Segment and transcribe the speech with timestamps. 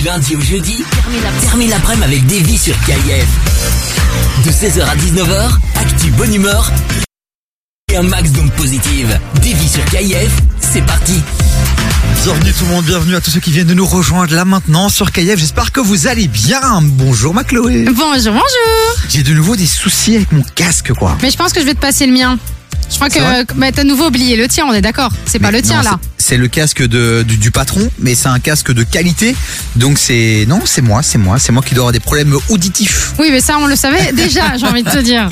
[0.00, 0.82] Du lundi au jeudi,
[1.42, 3.26] termine l'après-midi avec vies sur KIF.
[4.46, 6.72] De 16h à 19h, actu bonne humeur
[7.92, 9.20] et un max d'ondes positives.
[9.42, 11.20] Vies sur KIF, c'est parti.
[12.24, 14.88] Bienvenue tout le monde, bienvenue à tous ceux qui viennent de nous rejoindre là maintenant
[14.88, 15.38] sur KF.
[15.38, 16.80] J'espère que vous allez bien.
[16.80, 17.84] Bonjour ma Chloé.
[17.84, 18.96] Bonjour, bonjour.
[19.10, 21.18] J'ai de nouveau des soucis avec mon casque quoi.
[21.20, 22.38] Mais je pense que je vais te passer le mien.
[22.88, 25.10] Je crois que bah, t'as nouveau oublié le tien, on est d'accord.
[25.26, 25.98] C'est pas Mais le tien non, là.
[26.18, 29.34] c'est- le casque de, du, du patron, mais c'est un casque de qualité.
[29.76, 33.12] Donc c'est non, c'est moi, c'est moi, c'est moi qui dois avoir des problèmes auditifs.
[33.18, 35.28] Oui, mais ça on le savait déjà, j'ai envie de te dire.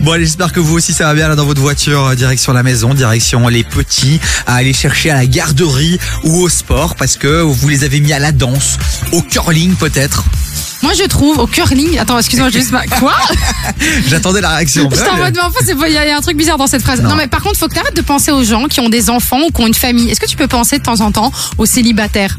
[0.00, 2.52] Bon allez, j'espère que vous aussi ça va bien là dans votre voiture, euh, direction
[2.52, 7.16] la maison, direction les petits, à aller chercher à la garderie ou au sport parce
[7.16, 8.78] que vous les avez mis à la danse,
[9.12, 10.24] au curling peut-être.
[10.82, 11.98] Moi je trouve au curling.
[11.98, 13.14] Attends, excuse-moi, juste ma- quoi
[14.08, 14.88] J'attendais la réaction.
[15.10, 15.38] En mode,
[15.78, 17.00] mais il y, a un truc bizarre dans cette phrase.
[17.00, 17.10] Non.
[17.10, 17.16] Non.
[17.16, 19.50] mais par contre, faut que t'arrêtes de penser aux gens qui ont des enfants ou
[19.50, 20.10] qui ont une famille.
[20.10, 22.38] Est-ce que tu peux penser de temps en temps aux célibataires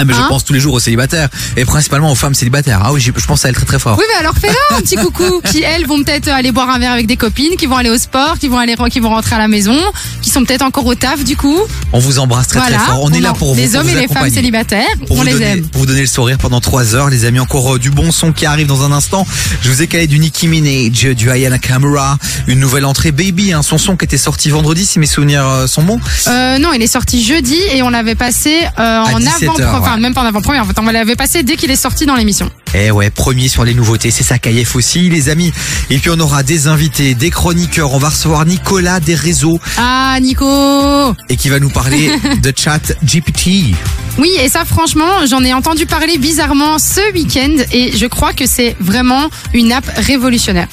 [0.00, 1.28] Ah mais je Hein pense tous les jours aux célibataires
[1.58, 2.80] et principalement aux femmes célibataires.
[2.82, 3.98] Ah oui, je je pense à elle très très fort.
[3.98, 5.42] Oui, mais alors fais-leur un petit coucou.
[5.50, 7.98] Qui elles vont peut-être aller boire un verre avec des copines, qui vont aller au
[7.98, 9.76] sport, qui vont aller, qui vont rentrer à la maison,
[10.22, 11.58] qui sont peut-être encore au taf du coup.
[11.92, 12.78] On vous embrasse très voilà.
[12.78, 13.00] très fort.
[13.02, 13.60] On est là pour vous.
[13.60, 15.68] Les hommes vous et les femmes célibataires, Pour on les donner, aime.
[15.68, 17.40] pour vous donner le sourire pendant trois heures, les amis.
[17.40, 19.26] Encore euh, du bon son qui arrive dans un instant.
[19.62, 23.62] Je vous ai calé du Nicki Minaj, du Ayana Kamura, une nouvelle entrée Baby, hein,
[23.62, 26.00] son son qui était sorti vendredi, si mes souvenirs euh, sont bons.
[26.28, 29.74] Euh, non, il est sorti jeudi et on l'avait passé euh, en 17 avant, heures,
[29.90, 30.62] enfin même pas en avant-première.
[30.62, 32.48] En fait, on l'avait passé dès qu'il est sorti dans l'émission.
[32.74, 35.52] Eh ouais, premier sur les nouveautés, c'est ça KF aussi, les amis.
[35.90, 37.92] Et puis on aura des invités, des chroniqueurs.
[37.92, 41.14] On va recevoir Nicolas des réseaux Ah, Nico.
[41.28, 43.74] et qui va nous parler de chat GPT.
[44.18, 48.46] Oui, et ça, franchement, j'en ai entendu parler bizarrement ce week-end et je crois que
[48.46, 50.68] c'est vraiment une app révolutionnaire.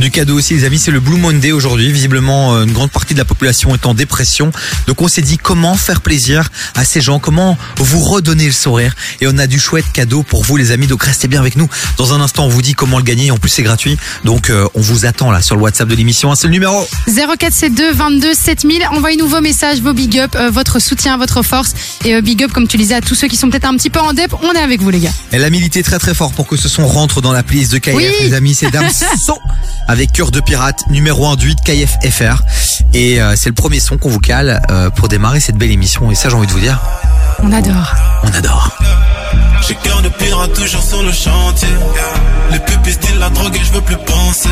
[0.00, 1.90] Du cadeau aussi, les amis, c'est le Blue Monday aujourd'hui.
[1.90, 4.50] Visiblement, euh, une grande partie de la population est en dépression.
[4.86, 8.94] Donc, on s'est dit comment faire plaisir à ces gens, comment vous redonner le sourire.
[9.22, 10.86] Et on a du chouette cadeau pour vous, les amis.
[10.86, 11.68] Donc, restez bien avec nous.
[11.96, 13.30] Dans un instant, on vous dit comment le gagner.
[13.30, 13.96] En plus, c'est gratuit.
[14.24, 16.30] Donc, euh, on vous attend là sur le WhatsApp de l'émission.
[16.30, 16.86] Un seul numéro.
[17.06, 18.86] 0472 22 7000.
[18.92, 21.72] Envoyez-nous vos messages, vos big up, euh, votre soutien, votre force
[22.04, 23.90] et euh, big up, comme tu disais, à tous ceux qui sont peut-être un petit
[23.90, 24.34] peu en dep.
[24.42, 25.12] On est avec vous, les gars.
[25.32, 27.78] Elle a milité très très fort pour que ce son rentre dans la playlist de
[27.78, 28.06] KF, Oui.
[28.20, 28.54] les amis.
[28.54, 29.38] C'est Damso
[29.88, 32.42] avec Cœur de Pirate, numéro 1 du 8 KF FR.
[32.94, 34.60] Et c'est le premier son qu'on vous cale
[34.96, 36.10] pour démarrer cette belle émission.
[36.10, 36.80] Et ça, j'ai envie de vous dire,
[37.42, 37.94] On adore.
[38.22, 38.70] on adore.
[39.66, 41.68] J'ai cœur de pirate toujours sur le chantier.
[42.52, 44.48] Les pupilles style la drogue et je veux plus penser.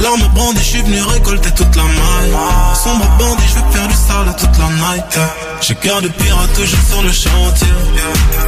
[0.00, 2.36] L'arme brandie, je suis venu récolter toute la maille.
[2.74, 5.18] Sombre bandit, je veux faire du sale toute la night.
[5.62, 7.68] J'ai cœur de pirate toujours sur le chantier.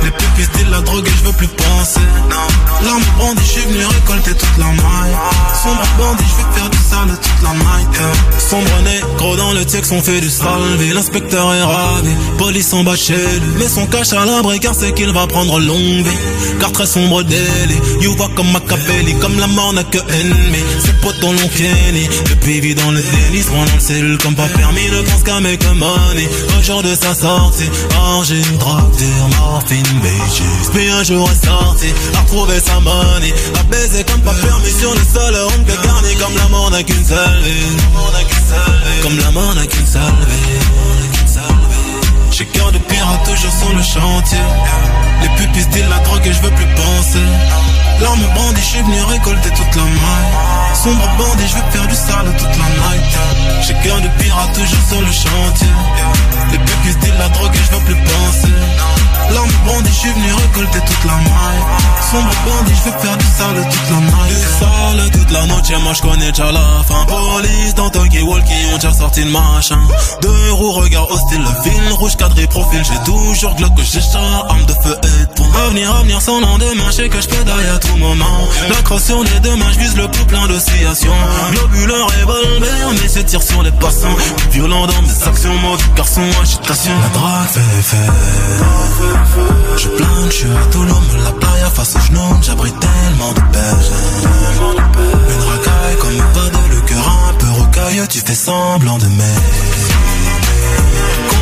[0.03, 2.01] Les pupilles style la drogue et je veux plus penser.
[2.85, 5.17] L'arme brandie, je suis venu récolter toute la maille.
[5.63, 8.01] Sombre bandit, je veux faire du sale toute la night.
[8.51, 10.93] Sombre négro dans le texte, on fait du salvé.
[10.93, 13.48] L'inspecteur est ravi, police en bas chez lui.
[13.57, 16.19] Mais son cache à l'abri car c'est qu'il va prendre longue vie.
[16.61, 20.59] Car très sombre délit, you vois comme Machiavelli, comme la mort n'a que ennemi.
[20.85, 24.35] Ses potes l'ont fini, depuis vit dans le délit, se rend dans le cellule comme
[24.35, 26.29] pas permis, ne pense qu'à make money.
[26.59, 28.93] Au jour de sa sortie, argile, drogue,
[29.39, 30.43] morphine, bitches.
[30.73, 34.93] Puis un jour est sorti, a retrouvé sa money, a baisé comme pas permis sur
[34.93, 37.77] le sol, on que garni comme la mort n'a qu'une seule vie.
[39.03, 40.68] Comme la mort n'a qu'une seule vie.
[42.39, 44.39] J'ai cœur de pirate toujours sur le chantier.
[45.23, 47.27] Les pupilles style la drogue et je veux plus penser.
[48.01, 50.73] L'arme bandit, je suis venu récolter toute la maille.
[50.73, 53.19] Sombre bandit, je veux faire du sale toute la night.
[53.67, 55.75] J'ai cœur de pirate toujours sur le chantier.
[56.53, 58.55] Les pupilles style la drogue et je veux plus penser.
[59.31, 61.63] L'arme bandit, je suis venu récolter toute la maille.
[62.11, 64.29] Sombre bandit, je veux faire du sale toute la night.
[64.29, 67.05] Du sale toute la noche, moi je connais déjà la fin.
[67.07, 69.81] Police dans Tokyo Walkie, on déjà sorti le machin.
[70.23, 72.83] Deux roues, regard hostile, le fil rouge cadré profil.
[72.85, 75.45] J'ai toujours glock que j'ai chat, arme de feu et tout.
[75.67, 78.49] Avenir, avenir sans lendemain, je sais que je pédaille à tout moment.
[78.71, 81.13] La crosse sur les deux mains, je vise le plus plein d'oscillations.
[81.53, 84.17] Globuleur revolver, mais c'est tir sur les passants.
[84.53, 86.93] Violent dans mes actions, mauvais garçon, agitation.
[87.03, 87.97] La drague fait effet.
[89.77, 93.41] Je plane, je suis à Toulon, me la playa face au genou, j'abrite tellement de
[93.53, 93.77] paix.
[95.31, 99.88] Une racaille comme pas de le cœur un peu rocailleux, tu fais semblant de m'aimer.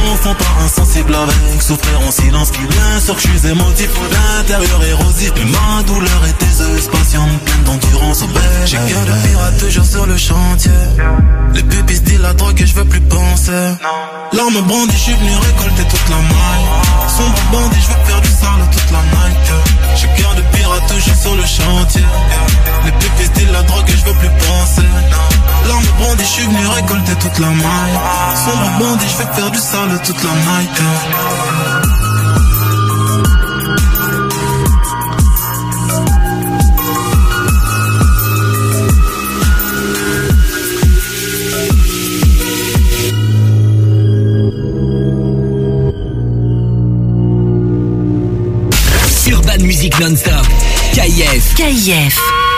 [0.06, 2.53] Confonds pas insensible avec souffrir en silence.
[2.53, 5.32] Qui bien sûr que je suis émotif d'intérieur érosif.
[5.37, 9.58] Mais ma douleur et tes yeux patientes pleines d'endurance au bec J'ai cœur de pirate
[9.58, 10.70] toujours sur le chantier.
[11.55, 13.53] Les pupilles se disent la drogue et je veux plus penser.
[14.32, 16.67] L'arme brandie, je suis venu récolter toute la maille.
[17.08, 19.37] Sombre bandit, je veux faire du sale toute la night.
[19.97, 20.43] J'ai cœur de
[20.76, 22.05] à tout, je sur le chantier.
[22.84, 24.88] Les pépites disent la drogue et je veux plus penser.
[25.69, 27.99] L'arme bandit, je suis venu récolter toute la maille.
[28.44, 30.82] Sombre bandit, je vais faire du sale toute la night.
[50.00, 50.45] non-stop.
[50.96, 51.54] KIF.
[51.54, 52.56] KIF.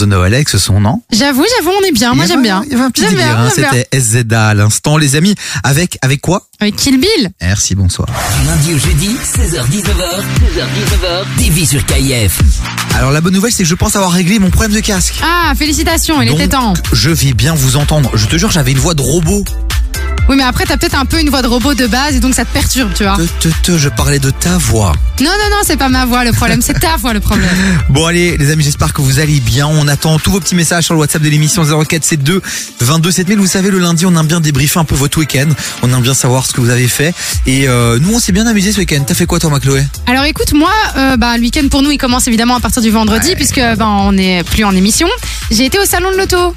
[0.00, 2.14] De Noël avec ce son, non J'avoue, j'avoue, on est bien.
[2.14, 2.62] Moi, j'aime bien.
[2.66, 3.82] Il y avait un petit J'aime délire, bien, hein, j'aime bien.
[3.90, 5.34] c'était SZA à l'instant, les amis.
[5.62, 7.30] Avec, avec quoi Avec Kill Bill.
[7.40, 8.08] Merci, bonsoir.
[8.40, 12.40] Du lundi au jeudi, 16h-19h, 16h-19h, TV sur KIF.
[12.96, 15.14] Alors la bonne nouvelle, c'est que je pense avoir réglé mon problème de casque.
[15.22, 16.74] Ah, félicitations, il Donc, était temps.
[16.92, 18.10] Je vais bien vous entendre.
[18.14, 19.44] Je te jure, j'avais une voix de robot.
[20.30, 22.34] Oui, mais après, t'as peut-être un peu une voix de robot de base et donc
[22.34, 23.16] ça te perturbe, tu vois.
[23.16, 24.92] Te, te, te, je parlais de ta voix.
[25.20, 27.50] Non, non, non, c'est pas ma voix le problème, c'est ta voix le problème.
[27.88, 30.84] Bon allez les amis j'espère que vous allez bien On attend tous vos petits messages
[30.84, 32.40] sur le WhatsApp de l'émission 0472
[32.80, 35.48] 22 7000 Vous savez le lundi on aime bien débriefer un peu votre week-end
[35.82, 37.12] On aime bien savoir ce que vous avez fait
[37.46, 40.24] Et euh, nous on s'est bien amusé ce week-end T'as fait quoi toi Macloé Alors
[40.24, 43.34] écoute, moi, euh, bah, le week-end pour nous, il commence évidemment à partir du vendredi,
[43.34, 45.08] puisque bah, on n'est plus en émission.
[45.50, 46.54] J'ai été au salon de l'auto.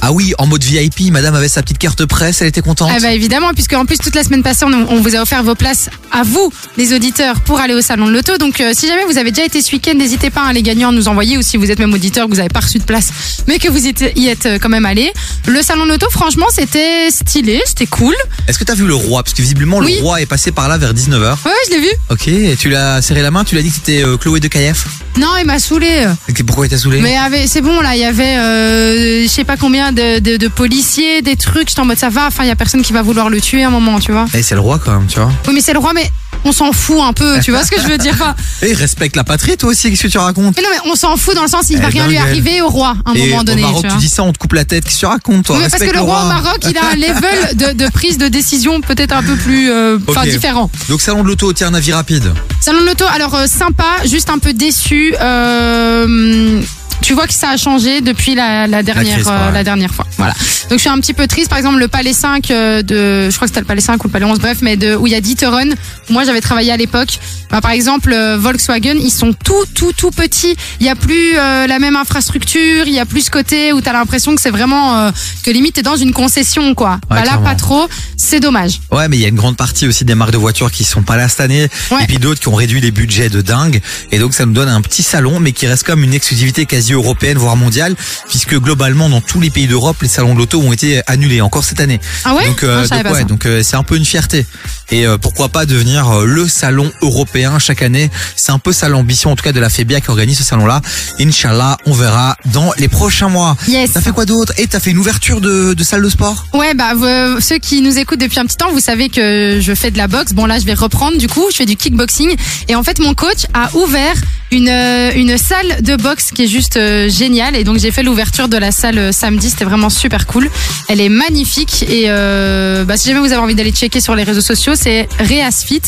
[0.00, 2.98] Ah oui en mode VIP Madame avait sa petite carte presse Elle était contente Ah
[3.00, 5.54] bah évidemment, puisque en plus toute la semaine passée, on, on vous a offert vos
[5.56, 8.38] places à vous, les auditeurs, pour aller au salon de l'auto.
[8.38, 10.92] Donc euh, si jamais vous avez déjà été ce week-end, n'hésitez pas à les gagnants
[10.92, 13.08] nous envoyer, ou si vous êtes même auditeur, que vous n'avez pas reçu de place,
[13.48, 13.88] mais que vous y
[14.28, 15.12] êtes, euh, quand même allé.
[15.46, 18.14] Le salon de l'auto, franchement, c'était stylé, c'était cool.
[18.46, 19.22] Est-ce que t'as vu le roi?
[19.22, 19.96] Parce que visiblement Oui.
[19.96, 21.88] le roi est passé par là vers 19h Ouais, je l'ai vu.
[22.10, 24.48] Ok et tu l'as serré la main Tu l'as dit que c'était euh, Chloé de
[24.48, 24.86] KF
[25.18, 26.06] Non, il m'a saoulé.
[26.28, 27.00] Et Pourquoi il t'a saoulé?
[27.00, 30.48] Mais c'est bon là, il y avait euh, je sais pas combien de, de, de
[30.48, 31.68] policiers, des trucs.
[31.68, 32.26] J'étais en mode ça va.
[32.26, 34.26] Enfin, il y a personne qui va vouloir le tuer à un moment, tu vois.
[34.34, 36.10] Eh c'est le roi quand même tu vois Oui, mais c'est le roi, mais
[36.44, 37.40] on s'en fout un peu.
[37.40, 40.02] Tu vois ce que je veux dire Enfin, Et respecte la patrie toi aussi Qu'est-ce
[40.04, 41.92] que tu racontes Mais non, mais on s'en fout dans le sens, il va Eh
[41.92, 43.62] rien ben, lui arriver au roi à un Et moment donné.
[43.64, 45.56] au Maroc tu dis ça on te coupe la tête Qu'est-ce que tu racontes toi
[45.56, 48.18] Oui, mais parce que le roi au Maroc, il a un level de, de prise
[48.18, 50.70] de décision peut-être un peu plus, euh, différent.
[50.88, 52.32] Donc salon de l'auto, tiens un avis rapide.
[52.60, 55.14] Salon de l'auto, alors euh, sympa, juste un peu déçu.
[55.20, 56.60] euh,
[57.00, 59.52] tu vois que ça a changé depuis la, la dernière, crise, euh, ouais.
[59.54, 60.06] la dernière fois.
[60.16, 60.34] Voilà.
[60.68, 61.48] Donc je suis un petit peu triste.
[61.48, 64.08] Par exemple, le Palais 5 euh, de, je crois que c'était le Palais 5 ou
[64.08, 65.74] le Palais 11, bref, mais de où il y a D'Ieteren.
[66.08, 67.18] où Moi, j'avais travaillé à l'époque.
[67.50, 70.54] Bah, par exemple, euh, Volkswagen, ils sont tout, tout, tout petits.
[70.80, 72.86] Il y a plus euh, la même infrastructure.
[72.86, 75.10] Il y a plus ce côté où t'as l'impression que c'est vraiment euh,
[75.44, 76.92] que limite t'es dans une concession, quoi.
[76.92, 77.44] Ouais, bah, là, clairement.
[77.44, 77.88] pas trop.
[78.16, 78.80] C'est dommage.
[78.90, 81.02] Ouais, mais il y a une grande partie aussi des marques de voitures qui sont
[81.02, 82.02] pas là cette année, Ouais.
[82.02, 83.80] et puis d'autres qui ont réduit les budgets de dingue.
[84.12, 86.94] Et donc ça nous donne un petit salon, mais qui reste comme une exclusivité quasi
[86.98, 87.94] européenne, voire mondiale,
[88.28, 91.64] puisque globalement dans tous les pays d'Europe, les salons de l'auto ont été annulés encore
[91.64, 92.00] cette année.
[92.24, 92.46] Ah ouais?
[92.46, 94.46] Donc euh, ouais, donc euh, c'est un peu une fierté.
[94.90, 98.10] Et euh, pourquoi pas devenir euh, le salon européen chaque année.
[98.36, 100.80] C'est un peu ça l'ambition en tout cas de la FEBIA qui organise ce salon-là.
[101.20, 103.56] Inch'Allah, on verra dans les prochains mois.
[103.68, 103.92] Yes.
[103.92, 104.52] T'as fait quoi d'autre?
[104.58, 106.46] Et t'as fait une ouverture de, de salle de sport?
[106.54, 109.74] Ouais, bah vous- ceux qui nous écoutent depuis un petit temps, vous savez que je
[109.74, 110.32] fais de la boxe.
[110.32, 112.34] Bon là, je vais reprendre du coup, je fais du kickboxing
[112.68, 114.14] et en fait mon coach a ouvert
[114.50, 118.02] une euh, une salle de boxe qui est juste euh, géniale et donc j'ai fait
[118.02, 120.50] l'ouverture de la salle euh, samedi, c'était vraiment super cool.
[120.88, 124.22] Elle est magnifique et euh, bah, si jamais vous avez envie d'aller checker sur les
[124.24, 125.82] réseaux sociaux, c'est Reasfit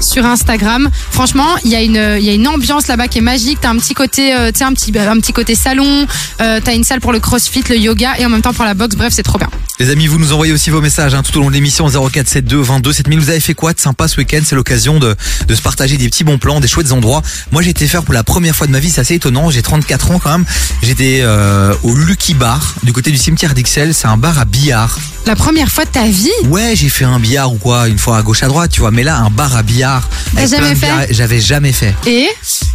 [0.00, 0.88] sur Instagram.
[1.10, 3.70] Franchement, il y a une il y a une ambiance là-bas qui est magique, t'as
[3.70, 6.06] un petit côté euh, un petit un petit côté salon,
[6.40, 8.74] euh, t'as une salle pour le crossfit, le yoga et en même temps pour la
[8.74, 8.96] boxe.
[8.96, 9.50] Bref, c'est trop bien.
[9.78, 12.66] Les amis, vous nous envoyez aussi vos messages hein, tout au long de l'émission 0472
[12.66, 13.20] 22 7000.
[13.20, 14.40] Vous avez fait quoi de sympa ce week-end?
[14.42, 15.14] C'est l'occasion de,
[15.46, 17.22] de se partager des petits bons plans, des chouettes endroits.
[17.52, 19.50] Moi, j'ai été faire pour la première fois de ma vie, c'est assez étonnant.
[19.50, 20.46] J'ai 34 ans quand même.
[20.82, 23.92] J'étais euh, au Lucky Bar du côté du cimetière d'Ixelles.
[23.92, 24.98] C'est un bar à billard.
[25.26, 26.30] La première fois de ta vie?
[26.44, 28.90] Ouais, j'ai fait un billard ou quoi, une fois à gauche à droite, tu vois.
[28.90, 30.08] Mais là, un bar à billard.
[30.34, 31.94] T'as jamais fait J'avais jamais fait.
[32.06, 32.28] Et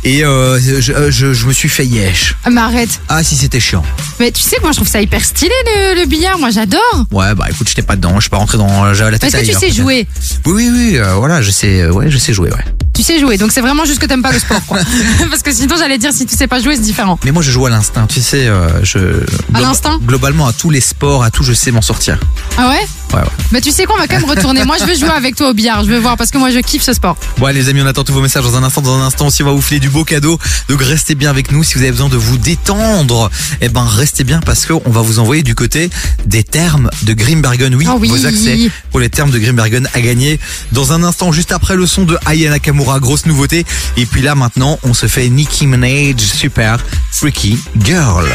[0.04, 2.36] Et euh, je, je, je me suis fait yesh.
[2.46, 3.00] ah, mais arrête.
[3.10, 3.84] Ah si, c'était chiant.
[4.20, 6.40] Mais tu sais, moi je trouve ça hyper stylé le, le billard.
[6.40, 6.82] Moi j'adore.
[7.12, 8.16] Ouais, bah écoute, j'étais pas dedans.
[8.16, 8.94] Je suis pas rentré dans.
[8.94, 9.82] J'avais la tête Est-ce que tu ailleurs, sais peut-être.
[9.82, 10.08] jouer
[10.46, 10.98] Oui, oui, oui.
[10.98, 11.82] euh, voilà, je sais.
[11.82, 12.50] euh, ouais, je sais jouer.
[12.52, 12.66] Ouais.
[12.94, 13.38] Tu sais jouer.
[13.38, 14.80] Donc c'est vraiment juste que t'aimes pas le sport, quoi.
[15.30, 17.18] Parce que sinon j'allais dire si tu sais pas jouer, c'est différent.
[17.24, 18.06] Mais moi, je joue à l'instinct.
[18.08, 19.00] Tu sais, euh, je.
[19.00, 22.18] glo- l'instinct Globalement, à tous les sports, à tout, je sais m'en sortir.
[22.58, 22.86] Ah ouais?
[23.14, 23.26] Ouais, ouais.
[23.52, 24.64] Bah tu sais quoi, on va quand même retourner.
[24.64, 25.84] Moi je veux jouer avec toi au billard.
[25.84, 27.18] Je veux voir parce que moi je kiffe ce sport.
[27.38, 28.82] Bon, les amis, on attend tous vos messages dans un instant.
[28.82, 30.40] Dans un instant aussi, on va vous filer du beau cadeau.
[30.70, 31.64] Donc, restez bien avec nous.
[31.64, 35.20] Si vous avez besoin de vous détendre, eh ben, restez bien parce qu'on va vous
[35.20, 35.90] envoyer du côté
[36.26, 37.76] des termes de Grimbergen.
[37.76, 38.08] Oui, Ah oui.
[38.10, 40.40] vos accès pour les termes de Grimbergen à gagner
[40.72, 43.00] dans un instant, juste après le son de Aya Nakamura.
[43.00, 43.66] Grosse nouveauté.
[43.98, 46.78] Et puis là, maintenant, on se fait Nicki Minaj, super
[47.12, 48.26] freaky girl.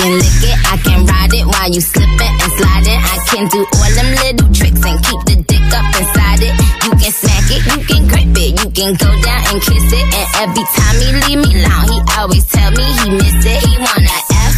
[0.00, 3.00] Can lick it, I can ride it while you slipping and sliding.
[3.00, 6.54] I can do all them little tricks and keep the dick up inside it.
[6.84, 10.06] You can smack it, you can grip it, you can go down and kiss it.
[10.16, 13.60] And every time he leave me alone, he always tell me he miss it.
[13.60, 14.56] He wanna F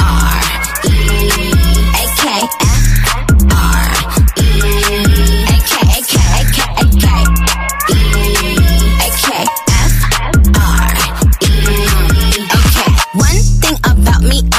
[0.00, 0.40] R
[0.88, 1.59] E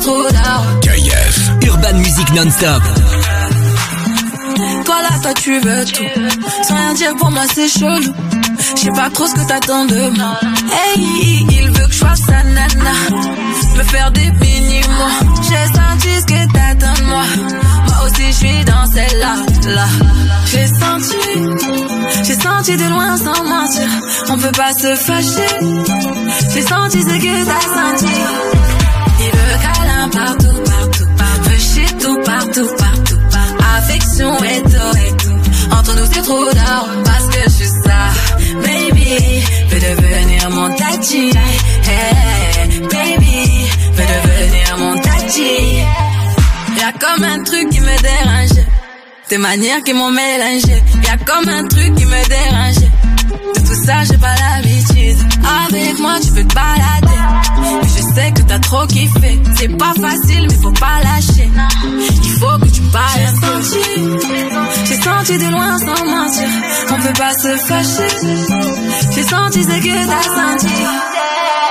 [0.00, 0.64] trop tard.
[0.80, 1.50] KIF.
[1.66, 2.82] Urban Music Non-Stop.
[4.84, 6.04] Toi là, là, toi tu veux tout.
[6.66, 8.12] Sans rien dire pour moi, c'est chelou.
[8.76, 10.38] Je sais pas trop ce que t'attends de moi.
[10.72, 12.94] Hey, il veut que je fasse sa nana.
[13.76, 15.32] Me faire des mini-mots.
[15.42, 17.24] J'ai senti ce que t'attends de moi.
[17.86, 19.34] Moi aussi, je suis dans celle-là.
[19.74, 19.86] Là.
[20.46, 21.16] J'ai senti,
[22.24, 23.88] j'ai senti de loin sans mentir.
[24.30, 25.54] On peut pas se fâcher.
[26.54, 28.69] J'ai senti ce que t'as senti.
[30.12, 31.50] Partout, partout, partout.
[31.58, 33.64] Shit tout, partout, partout, partout.
[33.76, 35.74] Affection et tout, et tout.
[35.76, 38.10] Entre nous, c'est trop d'or parce que je suis ça.
[38.62, 41.30] Baby, veut devenir mon tati.
[41.88, 45.78] Hey, baby, veut devenir mon tati.
[46.78, 48.66] Y'a comme un truc qui me dérange.
[49.28, 50.82] Tes manières qui m'ont mélangé.
[51.04, 52.90] Y'a comme un truc qui me dérange.
[53.54, 55.18] De tout ça, j'ai pas l'habitude.
[55.66, 57.20] Avec moi, tu peux te balader.
[57.82, 59.40] Mais je sais que t'as trop kiffé.
[59.56, 61.50] C'est pas facile, mais faut pas lâcher.
[62.24, 63.62] Il faut que tu parles un peu.
[64.86, 66.48] J'ai senti de loin sans mentir.
[66.90, 68.12] On peut pas se fâcher.
[69.14, 70.74] J'ai senti ce que t'as senti.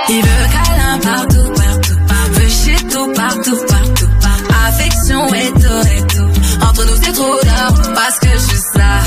[0.09, 2.33] Il veut câlin partout, partout, partout.
[2.33, 4.53] Veut shit tout, partout, partout, partout.
[4.67, 6.65] Affection et tout, et tout.
[6.67, 8.99] Entre nous, c'est trop d'or parce que je suis ça.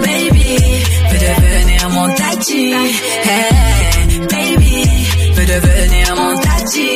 [0.00, 0.77] Baby,
[2.38, 2.72] tati.
[3.24, 4.84] Hey, baby,
[5.34, 6.90] veut devenir mon tati.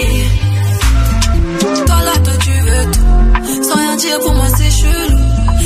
[1.86, 3.64] Toi là, toi tu veux tout.
[3.64, 5.18] Sans rien dire pour moi, c'est chelou.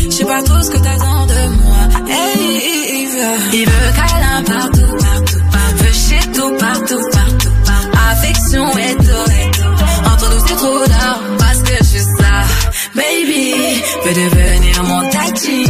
[0.05, 1.83] Je sais pas trop ce que t'attends de moi.
[2.09, 5.77] Hey, il veut, il veut câlin partout, partout, partout.
[5.85, 7.99] Veut shit tout, partout, partout, partout.
[8.11, 10.11] Affection et tout, et tout.
[10.11, 12.35] Entre nous, c'est trop d'or parce que je suis ça.
[12.95, 13.55] Baby,
[14.05, 15.67] veut devenir mon tati.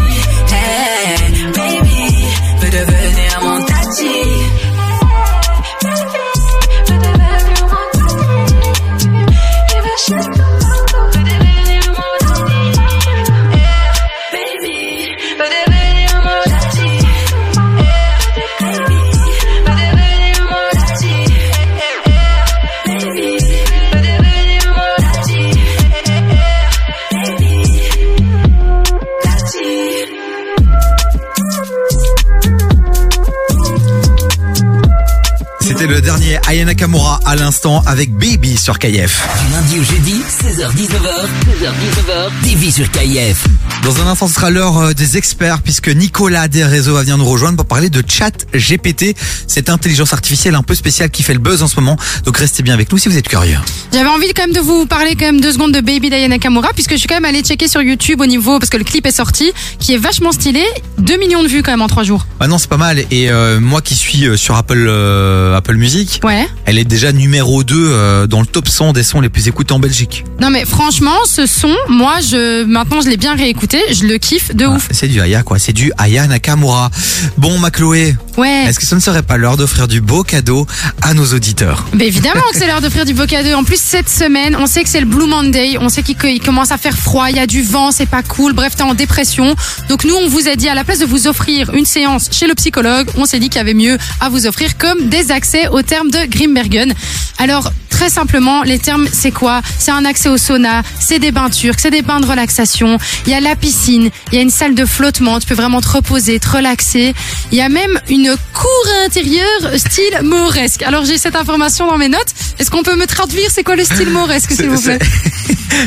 [36.56, 38.15] Ayana Kamura à l'instant avec
[38.54, 39.26] Sur KF.
[39.44, 43.44] Du lundi au jeudi, 16h-19h, 16h-19h, TV sur KIF.
[43.82, 47.24] Dans un instant, ce sera l'heure euh, des experts puisque Nicolas Desréseaux va venir nous
[47.24, 49.16] rejoindre pour parler de chat GPT,
[49.48, 51.96] cette intelligence artificielle un peu spéciale qui fait le buzz en ce moment.
[52.24, 53.58] Donc restez bien avec nous si vous êtes curieux.
[53.92, 56.68] J'avais envie quand même de vous parler quand même deux secondes de Baby Diana Nakamura
[56.72, 59.06] puisque je suis quand même allée checker sur YouTube au niveau parce que le clip
[59.06, 60.62] est sorti, qui est vachement stylé,
[60.98, 62.26] 2 millions de vues quand même en 3 jours.
[62.40, 63.00] Ah non, c'est pas mal.
[63.10, 66.46] Et euh, moi qui suis euh, sur Apple euh, Apple Music, Ouais.
[66.64, 69.72] elle est déjà numéro 2 euh, dans le top 100 des sons les plus écoutés
[69.72, 70.24] en Belgique.
[70.40, 74.54] Non mais franchement, ce son, moi je maintenant je l'ai bien réécouté, je le kiffe
[74.54, 74.88] de Ah, ouf.
[74.90, 76.90] c'est du Aya quoi, c'est du Aya Nakamura.
[77.38, 78.64] Bon, ma Chloé, Ouais.
[78.68, 80.66] est-ce que ce ne serait pas l'heure d'offrir du beau cadeau
[81.02, 81.86] à nos auditeurs?
[81.94, 83.54] Mais évidemment que c'est l'heure d'offrir du beau cadeau.
[83.54, 85.76] En plus, cette semaine, on sait que c'est le Blue Monday.
[85.80, 88.52] On sait qu'il commence à faire froid, il y a du vent, c'est pas cool.
[88.52, 89.54] Bref, t'es en dépression.
[89.88, 92.46] Donc nous, on vous a dit, à la place de vous offrir une séance chez
[92.46, 95.68] le psychologue, on s'est dit qu'il y avait mieux à vous offrir comme des accès
[95.68, 96.92] aux termes de Grimbergen.
[97.38, 98.25] Alors, très simplement,
[98.64, 99.62] les termes, c'est quoi?
[99.78, 102.98] C'est un accès au sauna, c'est des bains turcs, c'est des bains de relaxation.
[103.26, 105.40] Il y a la piscine, il y a une salle de flottement.
[105.40, 107.14] Tu peux vraiment te reposer, te relaxer.
[107.52, 110.82] Il y a même une cour intérieure style mauresque.
[110.82, 112.34] Alors, j'ai cette information dans mes notes.
[112.58, 113.50] Est-ce qu'on peut me traduire?
[113.50, 114.98] C'est quoi le style mauresque, s'il vous plaît?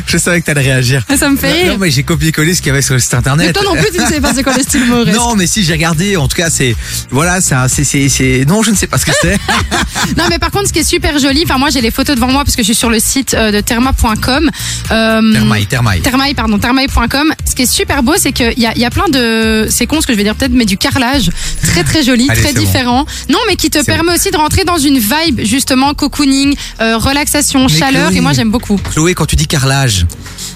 [0.05, 1.03] Je savais que t'allais réagir.
[1.17, 1.73] Ça me fait rire.
[1.73, 3.53] Non, mais j'ai copié-collé ce qu'il y avait sur le site Mais internet.
[3.53, 5.17] toi non plus, tu ne sais pas c'est quoi le style mauresque.
[5.17, 6.75] Non, mais si j'ai regardé, en tout cas, c'est
[7.09, 7.55] voilà, c'est
[8.47, 9.37] non, je ne sais pas ce que c'est.
[10.17, 12.28] Non, mais par contre, ce qui est super joli, enfin, moi, j'ai les photos devant
[12.29, 14.49] moi parce que je suis sur le site euh, de therma.com.
[14.91, 16.01] Euh, Thermaille, thermaille.
[16.01, 17.33] Thermaille, pardon, thermaille.com.
[17.49, 20.01] Ce qui est super beau, c'est qu'il y a, y a plein de, c'est con
[20.01, 21.29] ce que je vais dire peut-être, mais du carrelage
[21.63, 22.61] très très joli, Allez, très c'est bon.
[22.61, 23.05] différent.
[23.29, 27.67] Non, mais qui te permet aussi de rentrer dans une vibe justement cocooning, euh, relaxation,
[27.69, 28.07] Mais chaleur.
[28.07, 28.17] Chloé.
[28.17, 28.77] Et moi, j'aime beaucoup.
[28.93, 30.05] Chloé, quand tu dis carrelage,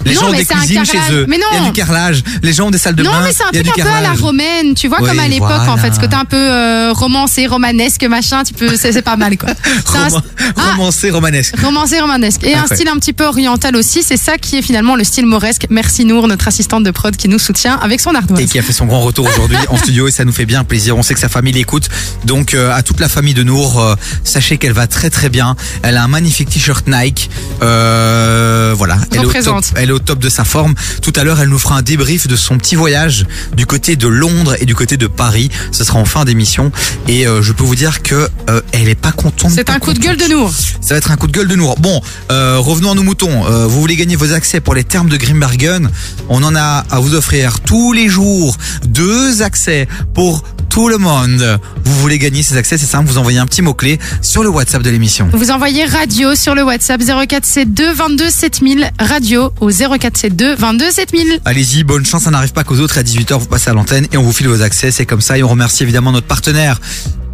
[0.04, 1.26] les Non, gens ont des cuisines chez eux.
[1.28, 1.44] Mais non.
[1.52, 2.22] Il y a du carrelage.
[2.42, 3.22] Les gens ont des salles de non, bain.
[3.24, 5.50] mais c'est un truc un peu à la romaine, tu vois, Oui, comme à l'époque
[5.50, 5.82] en voilà.
[5.82, 9.50] fait, ce côté un peu euh, romancé, romanesque, machin, tu peux, c'est pas mal quoi.
[9.94, 10.08] Un-
[10.56, 11.53] Ah, Romancé, romanesque.
[11.62, 12.44] Romancé, romanesque.
[12.44, 14.02] Et un style un petit peu oriental aussi.
[14.02, 15.66] C'est ça qui est finalement le style mauresque.
[15.70, 18.40] Merci Nour, notre assistante de prod qui nous soutient avec son ardoise.
[18.40, 20.64] Et qui a fait son grand retour aujourd'hui en studio et ça nous fait bien
[20.64, 20.96] plaisir.
[20.96, 21.88] On sait que sa famille l'écoute.
[22.24, 25.56] Donc euh, à toute la famille de Nour, euh, sachez qu'elle va très très bien.
[25.82, 27.30] Elle a un magnifique t-shirt Nike.
[27.62, 30.74] Euh, voilà, elle est, au top, elle est au top de sa forme.
[31.02, 34.08] Tout à l'heure, elle nous fera un débrief de son petit voyage du côté de
[34.08, 35.50] Londres et du côté de Paris.
[35.72, 36.72] Ce sera en fin d'émission
[37.08, 38.28] et je peux vous dire que
[38.72, 39.48] elle est pas content.
[39.48, 40.52] C'est un coup de gueule de Nour.
[40.80, 41.76] Ça va être un coup de gueule de Nour.
[41.78, 43.46] Bon, euh, revenons à nos moutons.
[43.46, 45.90] Euh, vous voulez gagner vos accès pour les termes de Grimbergen
[46.28, 51.60] On en a à vous offrir tous les jours deux accès pour tout le monde.
[51.84, 54.82] Vous voulez gagner ces accès, c'est simple, vous envoyez un petit mot-clé sur le WhatsApp
[54.82, 55.28] de l'émission.
[55.32, 61.40] Vous envoyez radio sur le WhatsApp 0472 22 7000 radio au 0472 22 7000.
[61.44, 62.98] Allez-y, bonne chance, ça n'arrive pas qu'aux autres.
[62.98, 64.90] À 18h, vous passez à l'antenne et on vous file vos accès.
[64.90, 65.38] C'est comme ça.
[65.38, 66.80] Et on remercie évidemment notre partenaire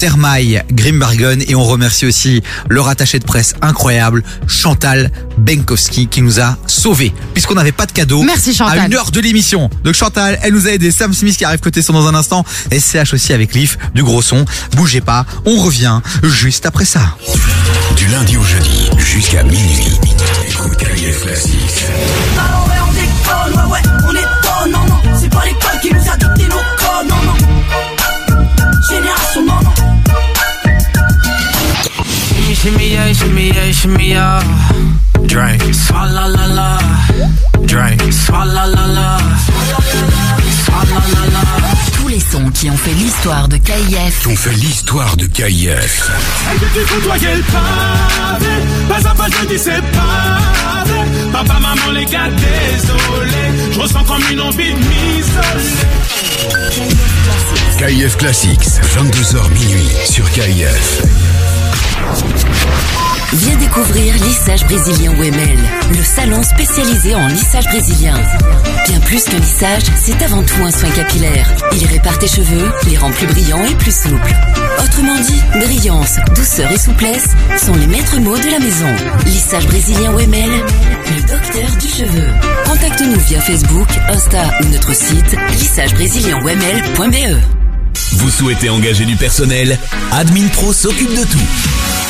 [0.01, 4.00] Thermail Grimbergen et on remercie aussi leur attaché de presse incroyable,
[4.47, 8.23] Chantal Benkowski, qui nous a sauvés puisqu'on n'avait pas de cadeau.
[8.23, 8.79] Merci, Chantal.
[8.79, 9.71] À une heure de l'émission.
[9.85, 10.91] Donc Chantal, elle nous a aidé.
[10.91, 12.45] Sam Smith qui arrive côté son dans un instant.
[12.71, 14.45] SCH aussi avec Leaf, du gros son.
[14.77, 17.17] Bougez pas, on revient juste après ça.
[17.97, 19.99] Du lundi au jeudi jusqu'à minuit.
[20.49, 21.25] Écoute KIF
[32.61, 34.42] Shimmy yeah, shimmy yeah, shimmy yeah.
[35.25, 35.62] Drink.
[35.73, 36.79] Swalla la la.
[37.64, 38.03] Drink.
[38.12, 39.18] Swalla la la.
[40.64, 41.42] Swalla la la.
[41.96, 46.11] Tous les sons qui ont fait l'histoire de KIF On fait l'histoire de KIF.
[46.75, 48.46] Tu côtoyais le pavé,
[48.90, 51.01] pas à pas je dis c'est pavé.
[51.33, 53.73] Papa, maman, les gars, désolé.
[53.73, 55.79] Je ressens comme une envie de m'isoler.
[57.79, 58.68] KIF Classics,
[58.99, 61.01] 22h minuit sur KIF.
[63.33, 65.59] Viens découvrir Lissage Brésilien Wemel,
[65.91, 68.17] le salon spécialisé en lissage brésilien.
[68.89, 71.49] Bien plus que lissage, c'est avant tout un soin capillaire.
[71.73, 74.35] Il répare tes cheveux, les rend plus brillants et plus souples.
[74.83, 78.89] Autrement dit, brillance, douceur et souplesse sont les maîtres mots de la maison.
[79.27, 82.27] Lissage Brésilien Wemel, le docteur du cheveu.
[82.67, 87.70] Contacte-nous via Facebook, Insta ou notre site lissagebrésilien.wemel.be.
[88.12, 89.79] Vous souhaitez engager du personnel
[90.11, 92.10] Admin Pro s'occupe de tout.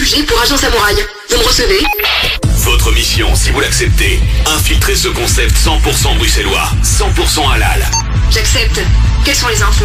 [0.00, 0.96] Pour agent samouraï.
[1.28, 1.78] Vous me recevez
[2.64, 7.86] Votre mission, si vous l'acceptez, infiltrer ce concept 100% bruxellois, 100% halal.
[8.30, 8.80] J'accepte.
[9.26, 9.84] Quelles sont les infos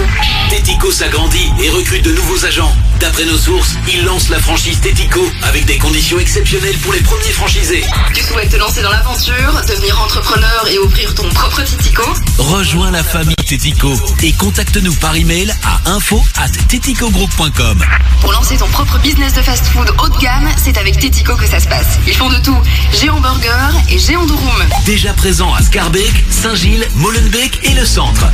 [0.49, 2.73] Tético s'agrandit et recrute de nouveaux agents.
[3.01, 7.34] D'après nos sources, il lance la franchise Tético avec des conditions exceptionnelles pour les premiers
[7.34, 7.84] franchisés.
[8.13, 12.04] Tu souhaites te lancer dans l'aventure, devenir entrepreneur et ouvrir ton propre Titico
[12.38, 17.84] Rejoins la famille Tético et contacte-nous par email à info at téticogroup.com.
[18.21, 21.60] Pour lancer ton propre business de fast-food haut de gamme, c'est avec Titico que ça
[21.60, 21.99] se passe.
[22.08, 22.58] Ils font de tout.
[22.99, 24.65] Géant Burger et Géant Durum.
[24.86, 28.25] Déjà présent à Scarbeck, Saint-Gilles, Molenbeek et le centre.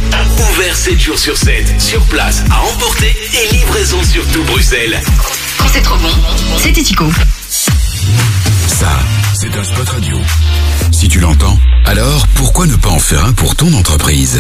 [0.54, 5.02] Ouvert 7 jours sur 7, sur place, à emporter et livraison sur tout Bruxelles.
[5.58, 6.12] Quand c'est trop bon,
[6.58, 7.12] c'est Titico.
[8.68, 9.00] Ça,
[9.34, 10.18] c'est un spot radio.
[10.92, 14.40] Si tu l'entends, alors pourquoi ne pas en faire un pour ton entreprise?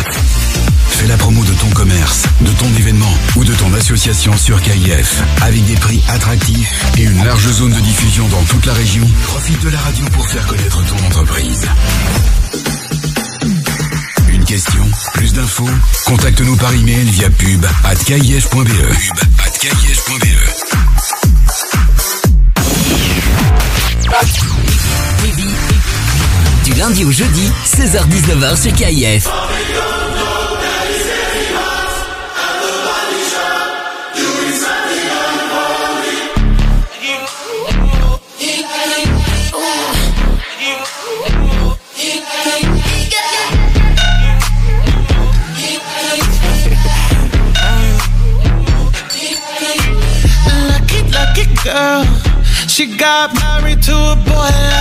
[0.89, 5.21] Fais la promo de ton commerce, de ton événement ou de ton association sur KIF
[5.41, 9.07] avec des prix attractifs et une large zone de diffusion dans toute la région.
[9.23, 11.67] Profite de la radio pour faire connaître ton entreprise.
[14.29, 15.69] Une question, plus d'infos?
[16.05, 17.65] Contacte-nous par email via pub
[26.81, 29.29] lundi au jeudi, 16h-19h sur KIF.
[52.67, 54.80] She got married to a boy.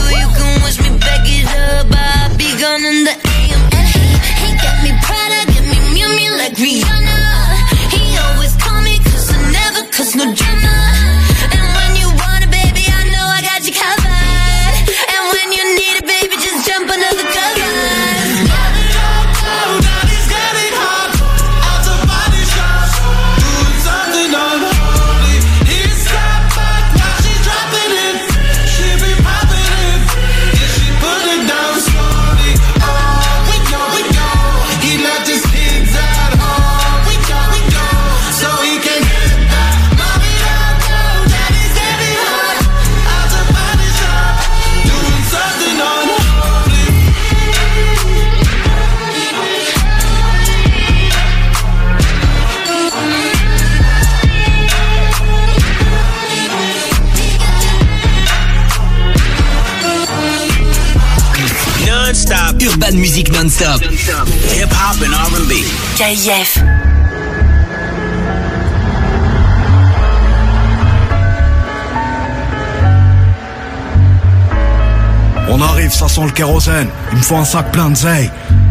[63.41, 63.81] Non-stop.
[63.81, 65.53] Hip hop and R&B.
[65.97, 66.59] KF.
[75.49, 76.87] On arrive, ça sent le kérosène.
[77.13, 78.29] Il me faut un sac plein de zeille.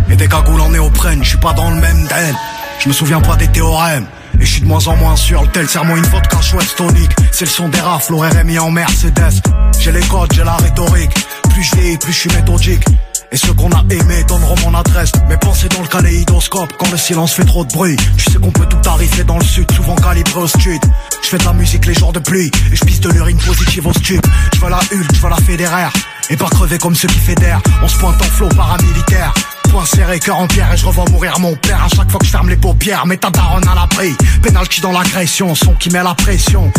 [0.09, 2.37] Et des cagoules en néoprène, je suis pas dans le même den.
[2.79, 4.07] Je me souviens pas des théorèmes.
[4.39, 7.11] Et je suis de moins en moins sûr, le tel serre-moi une vodka chouette tonique.
[7.33, 9.43] C'est le son des rafles, au RMI en Mercedes.
[9.81, 11.27] J'ai les codes, j'ai la rhétorique.
[11.51, 12.85] Plus je vieillis, plus je suis méthodique.
[13.33, 15.13] Et ceux qu'on a aimés donneront mon adresse.
[15.29, 17.97] Mes pensées dans le kaléidoscope quand le silence fait trop de bruit.
[18.17, 20.81] Tu sais qu'on peut tout arriver dans le sud, souvent calibré au sud.
[21.23, 23.87] Je fais de la musique les jours de pluie et je pisse de l'urine positive
[23.87, 24.27] au stup.
[24.55, 25.93] Je veux la Hulk, je veux la fédéraire.
[26.31, 27.61] Et pas crever comme ceux qui fédèrent.
[27.83, 29.35] On se pointe en flot paramilitaire.
[29.71, 32.27] Point serré, cœur en pierre et je revois mourir mon père à chaque fois que
[32.27, 33.07] je ferme les paupières.
[33.07, 34.17] Mais ta daronne à l'abri.
[34.43, 36.73] Penalty dans l'agression, son qui met la pression.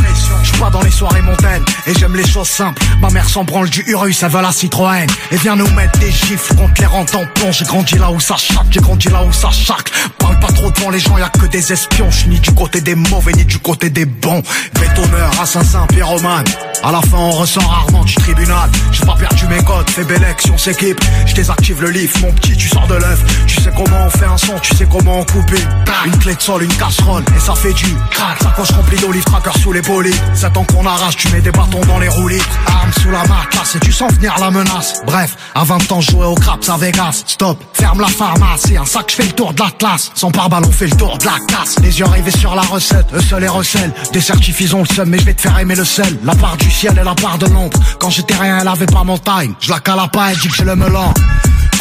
[0.44, 2.82] Je pas dans les soirées montaines et j'aime les choses simples.
[3.00, 5.08] Ma mère s'en branle du Urus, elle veut la Citroën.
[5.32, 7.52] Et vient nous mettre des gifles contre les rangs tampons.
[7.52, 9.90] J'ai grandi là où ça chaque, j'ai grandi là où ça chaque.
[10.18, 12.10] Parle pas trop devant les gens, y a que des espions.
[12.10, 14.44] Je suis ni du côté des mauvais ni du côté des bons.
[14.74, 16.46] Bétonneur, assassin, pyromane.
[16.84, 18.70] À la fin, on ressort rarement du tribunal.
[18.92, 21.00] J'ai pas perdu mes codes, fais belle action, s'équipe.
[21.28, 23.24] Je désactive le livre, mon petit, tu sors de l'œuf.
[23.46, 26.18] Tu sais comment on fait un son, tu sais comment on coupe une.
[26.20, 28.42] Clé de sol, une casserole, et ça fait du crack.
[28.42, 30.16] Sacoche remplie d'olives, tracker sous les polis.
[30.34, 32.42] C'est temps qu'on arrache, tu mets des bâtons dans les roulis.
[32.66, 35.02] Arme sous la matelasse, et tu sens venir la menace.
[35.06, 37.24] Bref, à 20 ans, jouais au craps à Vegas.
[37.28, 40.12] Stop, ferme la pharmacie, un sac, je fais le tour de la classe.
[40.16, 41.78] Sans pare-ballon, fait le tour de la casse.
[41.84, 43.94] Les yeux rivés sur la recette, eux seuls les recèlent.
[44.14, 46.18] Des certifs, ont le seum, mais je vais te faire aimer le sel.
[46.24, 47.78] La part du ciel et la part de l'ombre.
[48.00, 49.54] Quand j'étais rien, elle avait pas mon time.
[49.60, 51.14] Je la cala pas, elle dit que j'ai le melon.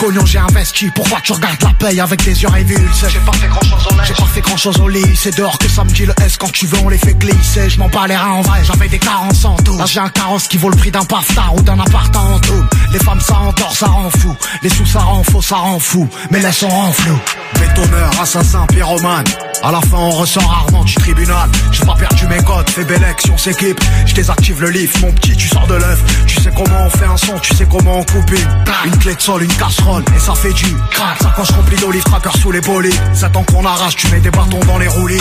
[0.00, 0.90] Cognon, j'ai investi.
[0.94, 3.94] Pourquoi tu regardes la paye avec des yeux révulsés J'ai pas fait grand chose au
[3.94, 4.00] lit.
[4.06, 5.16] J'ai pas fait grand chose au lit.
[5.16, 6.38] C'est dehors que ça me dit le S.
[6.38, 7.68] Quand tu veux, on les fait glisser.
[7.68, 8.60] Je m'en bats les reins en vrai.
[8.64, 9.76] J'avais des carences en tout.
[9.76, 12.64] Là, j'ai un carrosse qui vaut le prix d'un paftar ou d'un appart en tout.
[12.92, 14.34] Les femmes, ça endort, ça rend fou.
[14.62, 16.08] Les sous, ça rend faux, ça rend fou.
[16.30, 17.18] Mais laisse, on rend flou.
[17.60, 19.26] Bétonneur, assassin, pyromane.
[19.62, 21.50] À la fin, on ressort rarement du tribunal.
[21.70, 23.78] J'ai pas perdu mes codes, fais belle action, s'équipe.
[24.06, 26.02] Je désactive le livre, mon petit, tu sors de l'œuf.
[26.26, 28.64] Tu sais comment on fait un son, tu sais comment on coupe une.
[28.86, 31.18] Une clé de sol, une casserole, et ça fait du crack.
[31.20, 32.94] Sacoche remplie d'olives, tracker sous les polis.
[33.12, 35.20] C'est temps qu'on arrache, tu mets des bâtons dans les roulis.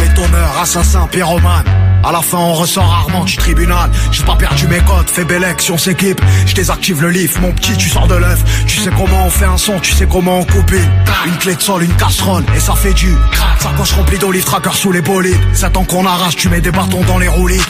[0.00, 1.64] Bétonneur, assassin, pyromane.
[2.02, 3.90] À la fin, on ressort rarement du tribunal.
[4.10, 6.20] J'ai pas perdu mes codes, fais belle action, s'équipe.
[6.46, 8.42] Je désactive le livre, mon petit, tu sors de l'œuf.
[8.66, 11.36] Tu sais comment on fait un son, tu sais comment on coupe une.
[11.38, 13.60] Clé de sol, une casserole, et ça fait du crack.
[13.60, 15.38] Sacoche remplie d'olives, tracker sous les bolides.
[15.52, 17.60] C'est temps qu'on arrache, tu mets des bâtons dans les roulis.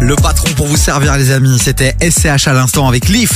[0.00, 3.32] Le patron pour vous servir les amis, c'était SCH à l'instant avec Leaf.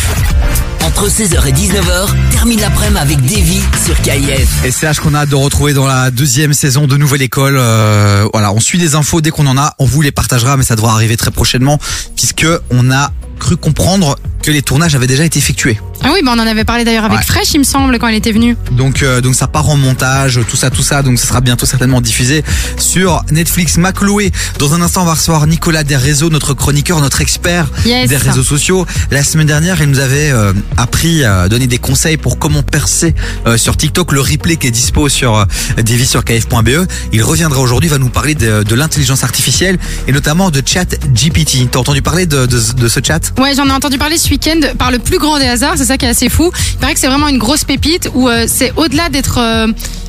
[0.84, 4.70] Entre 16h et 19h, termine l'après-midi avec Davy sur KIF.
[4.70, 7.56] SCH qu'on a hâte de retrouver dans la deuxième saison de Nouvelle École.
[7.58, 10.64] Euh, voilà, on suit des infos dès qu'on en a, on vous les partagera, mais
[10.64, 11.78] ça devra arriver très prochainement
[12.14, 13.10] puisque on a
[13.42, 15.78] cru comprendre que les tournages avaient déjà été effectués.
[16.04, 17.24] Ah oui, bah on en avait parlé d'ailleurs avec Ouais.
[17.24, 18.56] Fresh, il me semble, quand elle était venue.
[18.72, 21.02] Donc, euh, donc ça part en montage, tout ça, tout ça.
[21.02, 22.42] Donc, ça sera bientôt certainement diffusé
[22.76, 23.76] sur Netflix.
[23.76, 24.32] Macloé.
[24.58, 28.08] Dans un instant, on va recevoir Nicolas des réseaux, notre chroniqueur, notre expert Yes.
[28.08, 28.84] des réseaux sociaux.
[29.12, 33.14] La semaine dernière, il nous avait euh, appris, euh, donné des conseils pour comment percer
[33.46, 34.10] euh, sur TikTok.
[34.12, 35.44] Le replay qui est dispo sur euh,
[35.76, 36.86] Davy sur kf.be.
[37.12, 39.78] Il reviendra aujourd'hui, va nous parler de, de l'intelligence artificielle
[40.08, 41.68] et notamment de Chat GPT.
[41.70, 43.31] T'as entendu parler de, de, de ce chat?
[43.38, 45.96] Ouais, j'en ai entendu parler ce week-end par le plus grand des hasards, c'est ça
[45.98, 46.50] qui est assez fou.
[46.74, 49.38] Il paraît que c'est vraiment une grosse pépite où euh, c'est au-delà d'être...
[49.38, 49.68] euh,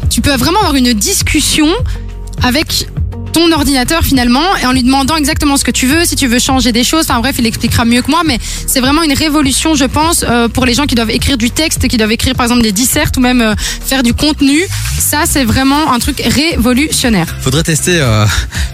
[0.09, 1.67] tu peux vraiment avoir une discussion
[2.43, 2.88] avec
[3.34, 6.39] ton ordinateur finalement et en lui demandant exactement ce que tu veux, si tu veux
[6.39, 7.06] changer des choses.
[7.10, 10.48] Enfin bref, il expliquera mieux que moi, mais c'est vraiment une révolution, je pense, euh,
[10.48, 13.17] pour les gens qui doivent écrire du texte, qui doivent écrire par exemple des dissertes
[13.17, 14.60] ou même euh, faire du contenu.
[15.00, 17.28] Ça, c'est vraiment un truc révolutionnaire.
[17.41, 18.00] Faudrait tester.
[18.00, 18.26] Euh,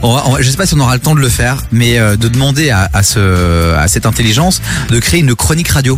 [0.03, 2.27] on je sais pas si on aura le temps de le faire, mais euh, de
[2.27, 5.97] demander à, à ce, à cette intelligence de créer une chronique radio.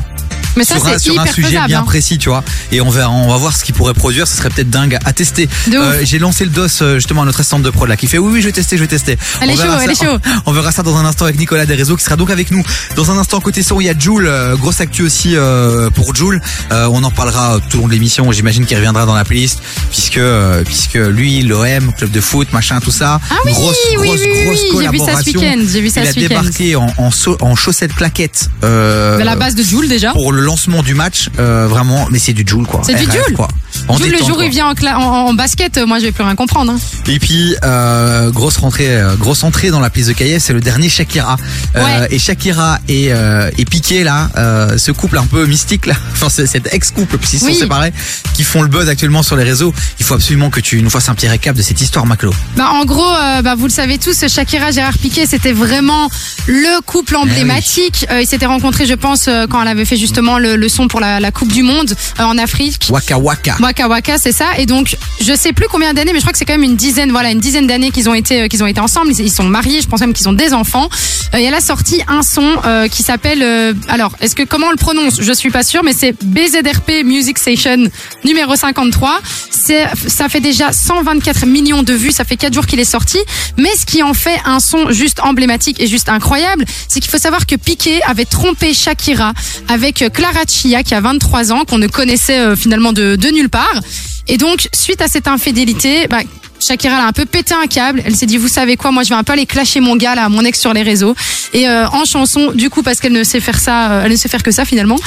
[0.55, 1.67] Mais ça, sur un, sur un sujet faisable.
[1.67, 1.83] bien hein.
[1.83, 2.43] précis, tu vois.
[2.71, 4.27] Et on va, on va voir ce qu'il pourrait produire.
[4.27, 5.47] Ce serait peut-être dingue à tester.
[5.73, 8.17] Euh, J'ai lancé le dos euh, justement à notre assistante de prod là qui fait
[8.17, 9.17] oui oui je vais tester je vais tester.
[9.41, 10.17] Elle on est verra chaud, elle ça- est chaud.
[10.45, 12.63] On verra ça dans un instant avec Nicolas Desréseaux qui sera donc avec nous.
[12.95, 16.13] Dans un instant côté son il y a Jules, euh, grosse actu aussi euh, pour
[16.15, 16.41] Jules.
[16.71, 18.31] Euh, on en parlera tout au long de l'émission.
[18.31, 19.59] J'imagine qu'il reviendra dans la playlist
[19.89, 20.19] puisque
[20.65, 23.19] puisque lui l'OM club de foot machin tout ça.
[23.29, 25.39] Ah oui, grosse oui, grosse oui, grosse oui, j'ai vu ça ce collaboration.
[25.39, 27.09] week-end, j'ai vu ça il ce a débarqué en en,
[27.41, 28.49] en chaussettes claquettes.
[28.63, 30.11] Euh, De la base de Joule déjà.
[30.11, 32.81] pour le lancement du match, euh, vraiment, mais c'est du Joule quoi.
[32.85, 33.35] C'est du RF, Joule.
[33.35, 33.47] quoi.
[33.87, 36.05] En Jules, le détente, jour où il vient en, en, en basket, euh, moi je
[36.05, 36.73] vais plus rien comprendre.
[36.73, 36.79] hein.
[37.07, 40.89] Et puis euh, grosse rentrée, grosse entrée dans la piste de KF, c'est le dernier
[40.89, 41.37] Shakira.
[41.75, 42.07] Ouais.
[42.11, 43.09] Et Shakira et,
[43.57, 44.29] et Piqué là,
[44.77, 47.55] ce couple un peu mystique là, enfin cet ex-couple puisqu'ils sont Oui.
[47.55, 47.93] séparés,
[48.33, 49.73] qui font le buzz actuellement sur les réseaux.
[49.99, 52.33] Il faut absolument que tu nous fasses un petit récap de cette histoire, Maclo.
[52.55, 56.09] Bah, en gros, bah, vous le savez tous, Shakira, Gérard Piqué, c'était vraiment
[56.47, 58.05] le couple Eh emblématique.
[58.19, 61.19] Ils s'étaient rencontrés, je pense, quand elle avait fait justement le, le son pour la,
[61.19, 62.87] la Coupe du Monde euh, en Afrique.
[62.89, 63.55] Waka Waka.
[63.59, 64.45] Waka Waka, c'est ça.
[64.57, 66.75] Et donc, je sais plus combien d'années, mais je crois que c'est quand même une
[66.75, 69.11] dizaine, voilà, une dizaine d'années qu'ils ont été, euh, qu'ils ont été ensemble.
[69.11, 69.81] Ils, ils sont mariés.
[69.81, 70.89] Je pense même qu'ils ont des enfants.
[71.33, 73.41] Euh, et elle a sorti un son euh, qui s'appelle,
[73.87, 75.21] alors, est-ce que comment on le prononce?
[75.21, 77.89] Je suis pas sûre, mais c'est BZRP Music Station
[78.23, 79.19] numéro 53.
[79.49, 82.11] C'est, ça fait déjà 124 millions de vues.
[82.11, 83.17] Ça fait 4 jours qu'il est sorti.
[83.57, 87.17] Mais ce qui en fait un son juste emblématique et juste incroyable, c'est qu'il faut
[87.17, 89.33] savoir que Piqué avait trompé Shakira
[89.67, 93.49] avec Clara Chia qui a 23 ans, qu'on ne connaissait euh, finalement de, de nulle
[93.49, 93.81] part.
[94.27, 96.19] Et donc, suite à cette infidélité, bah,
[96.59, 98.03] Shakira elle a un peu pété un câble.
[98.05, 100.13] Elle s'est dit, vous savez quoi, moi je vais un peu aller clasher mon gars
[100.13, 101.15] là, mon ex sur les réseaux.
[101.53, 104.15] Et euh, en chanson, du coup, parce qu'elle ne sait faire ça, euh, elle ne
[104.15, 104.97] sait faire que ça finalement.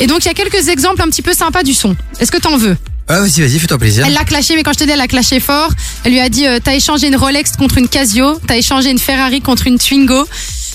[0.00, 1.94] Et donc il y a quelques exemples un petit peu sympas du son.
[2.18, 2.78] Est-ce que t'en veux?
[3.08, 4.06] Ah, vas-y, vas-y, fais-toi plaisir.
[4.06, 5.68] Elle l'a clashé, mais quand je te dis elle l'a clashé fort,
[6.04, 8.98] elle lui a dit, euh, t'as échangé une Rolex contre une Casio, t'as échangé une
[8.98, 10.26] Ferrari contre une Twingo.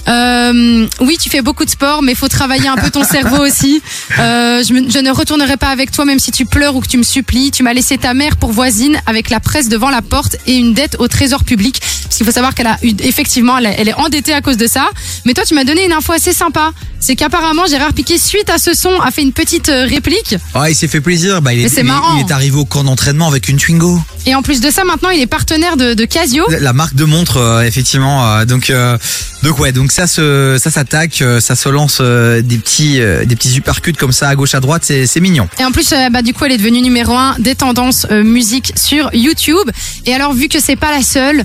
[0.07, 3.37] Euh, oui, tu fais beaucoup de sport, mais il faut travailler un peu ton cerveau
[3.45, 3.81] aussi.
[4.19, 6.87] Euh, je, me- je ne retournerai pas avec toi, même si tu pleures ou que
[6.87, 7.51] tu me supplies.
[7.51, 10.73] Tu m'as laissé ta mère pour voisine avec la presse devant la porte et une
[10.73, 11.81] dette au trésor public.
[12.03, 14.57] Parce qu'il faut savoir qu'elle a eu, effectivement, elle, est- elle est endettée à cause
[14.57, 14.87] de ça.
[15.25, 16.71] Mais toi, tu m'as donné une info assez sympa.
[16.99, 20.35] C'est qu'apparemment, Gérard Piqué, suite à ce son, a fait une petite euh, réplique.
[20.55, 21.41] Ah, il s'est fait plaisir.
[21.41, 22.17] Bah, il, Mais est, c'est il est- marrant.
[22.17, 23.99] il est arrivé au camp d'entraînement avec une Twingo.
[24.27, 26.45] Et en plus de ça, maintenant, il est partenaire de, de Casio.
[26.59, 28.29] La marque de montre, euh, effectivement.
[28.35, 28.97] euh, donc, euh,
[29.41, 33.23] donc ouais, donc ça se, ça s'attaque, euh, ça se lance euh, des petits, euh,
[33.23, 34.81] des petits uppercuts comme ça à gauche à droite.
[34.85, 35.47] C'est, c'est mignon.
[35.61, 38.73] Et en plus, bah, du coup, elle est devenue numéro un des tendances euh, musique
[38.75, 39.69] sur YouTube.
[40.05, 41.43] Et alors, vu que c'est pas la seule,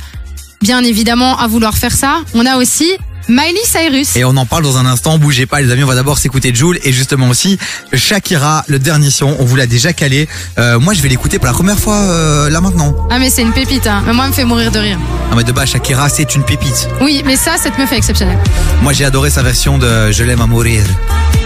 [0.60, 2.90] bien évidemment, à vouloir faire ça, on a aussi
[3.28, 4.16] Miley Cyrus.
[4.16, 5.18] Et on en parle dans un instant.
[5.18, 5.84] Bougez pas, les amis.
[5.84, 7.58] On va d'abord s'écouter Jules et justement aussi
[7.92, 9.36] Shakira, le dernier son.
[9.38, 10.28] On vous l'a déjà calé.
[10.58, 12.94] Euh, moi, je vais l'écouter pour la première fois euh, là maintenant.
[13.10, 14.02] Ah, mais c'est une pépite, hein.
[14.06, 14.98] Mais moi, elle me fait mourir de rire.
[15.30, 16.88] Non mais de base, Shakira, c'est une pépite.
[17.00, 18.38] Oui, mais ça, cette meuf est exceptionnelle.
[18.82, 20.84] Moi, j'ai adoré sa version de Je l'aime à mourir.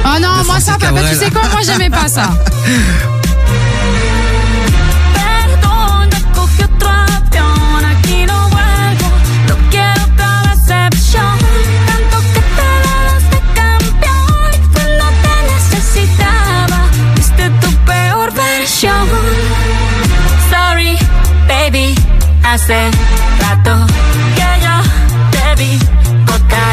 [0.04, 2.30] Oh non, moi, ça, papa, tu sais quoi, moi, j'aimais pas ça.
[18.76, 19.08] versión.
[20.50, 20.98] Sorry,
[21.48, 21.94] baby,
[22.44, 22.90] hace
[23.40, 23.86] rato
[24.34, 24.76] que yo
[25.30, 25.78] te vi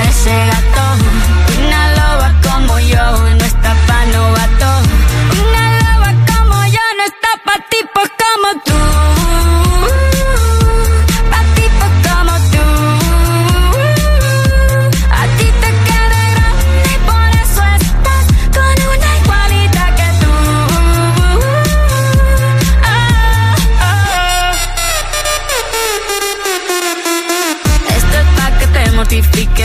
[0.10, 0.86] ese gato.
[1.66, 3.06] Una loba como yo
[3.38, 4.70] no está pa' novato.
[5.48, 8.92] Una loba como yo no está pa' tipos como tú.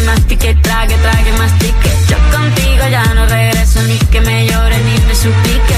[0.08, 1.90] Mastique, trague, trague, mastique.
[2.08, 5.76] Yo contigo ya no regreso ni que me llore ni me suplique.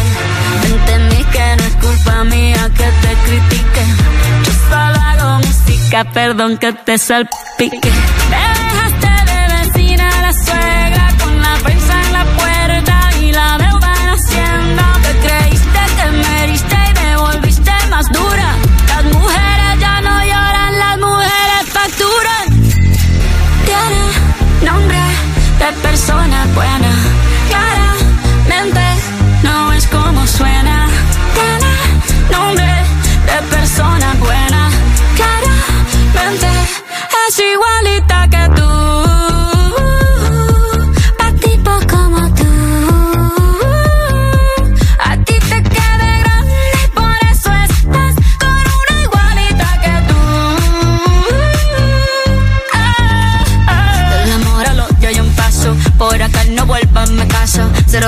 [0.70, 3.82] Entendí que no es culpa mía que te critique.
[4.44, 7.90] Yo solo hago música, perdón que te salpique.
[8.32, 13.48] Me dejaste de vecina a la suegra con la prensa en la puerta y la
[13.64, 14.86] deuda en Hacienda.
[15.04, 18.48] Te creíste que me heriste y me volviste más dura.
[25.60, 26.90] De persona buena.
[27.48, 28.80] Claramente
[29.42, 30.88] no es como suena.
[31.34, 31.72] Tiene
[32.30, 32.72] nombre
[33.28, 34.70] de persona buena.
[35.16, 36.48] Claramente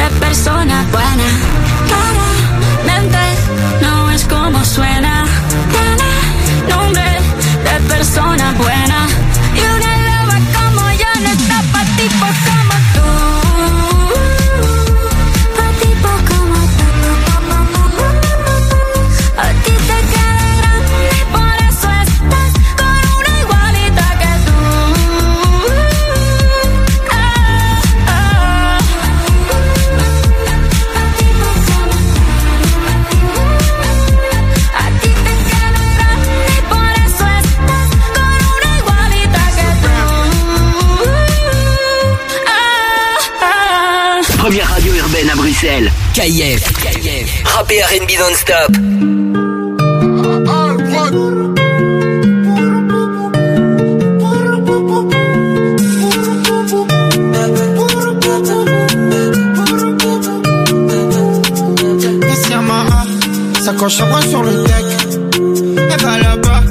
[0.00, 1.28] de persona buena.
[1.88, 3.18] Claramente
[3.82, 5.24] no es como suena.
[5.72, 7.10] Tiene nombre
[7.66, 8.89] de persona buena.
[46.20, 46.62] KIF.
[47.46, 48.72] Rap et R&B non-stop.
[63.64, 64.74] Sacoche à bras sur le deck.
[65.76, 66.62] Elle va là-bas,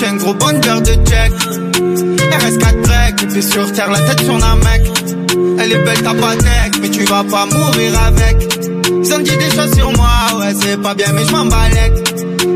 [0.00, 1.32] j'ai un gros bonheur de check.
[2.40, 4.82] RS4 break, et puis sur terre, la tête sur un mec.
[5.60, 8.45] Elle est belle, t'as pas deck, mais tu vas pas mourir avec.
[9.08, 10.08] Ils ont dit des choses sur moi,
[10.40, 11.48] ouais, c'est pas bien, mais je m'en.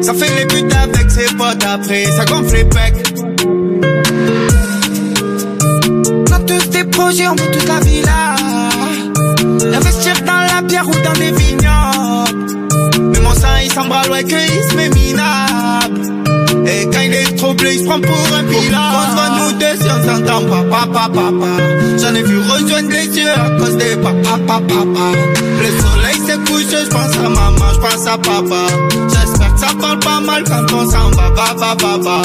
[0.03, 3.07] Ça fait les buts avec ses potes après, ça gonfle les pecs.
[6.29, 8.35] On a tous des projets, on veut toute la villa.
[9.77, 12.47] Investir dans la pierre ou dans des vignobles.
[13.13, 16.01] Mais mon sang il s'embralle, ouais, qu'il se met minable.
[16.67, 18.75] Et quand il est troublé, il se prend pour un pilote.
[18.75, 21.53] On se voit nous deux si on s'entend pas, papa, papa.
[22.01, 26.00] J'en ai vu rejoindre les yeux à cause des papa, papa, papa.
[26.31, 28.67] S'est couché, je pense à maman, je pense à papa.
[29.09, 32.23] J'espère que ça parle pas mal quand on s'en va, papa, papa.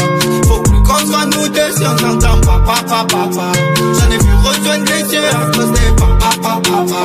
[0.48, 3.52] Faut plus qu'on se voit nous deux si on s'entend pas, papa, papa.
[3.78, 7.02] J'en ai vu rejoindre les yeux à cause des papa, papa, papa.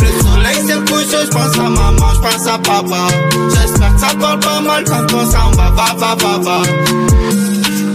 [0.00, 3.06] Le soleil s'est couché, je pense à maman, je pense à papa.
[3.50, 6.62] J'espère que ça parle pas mal quand on s'en va, papa, papa.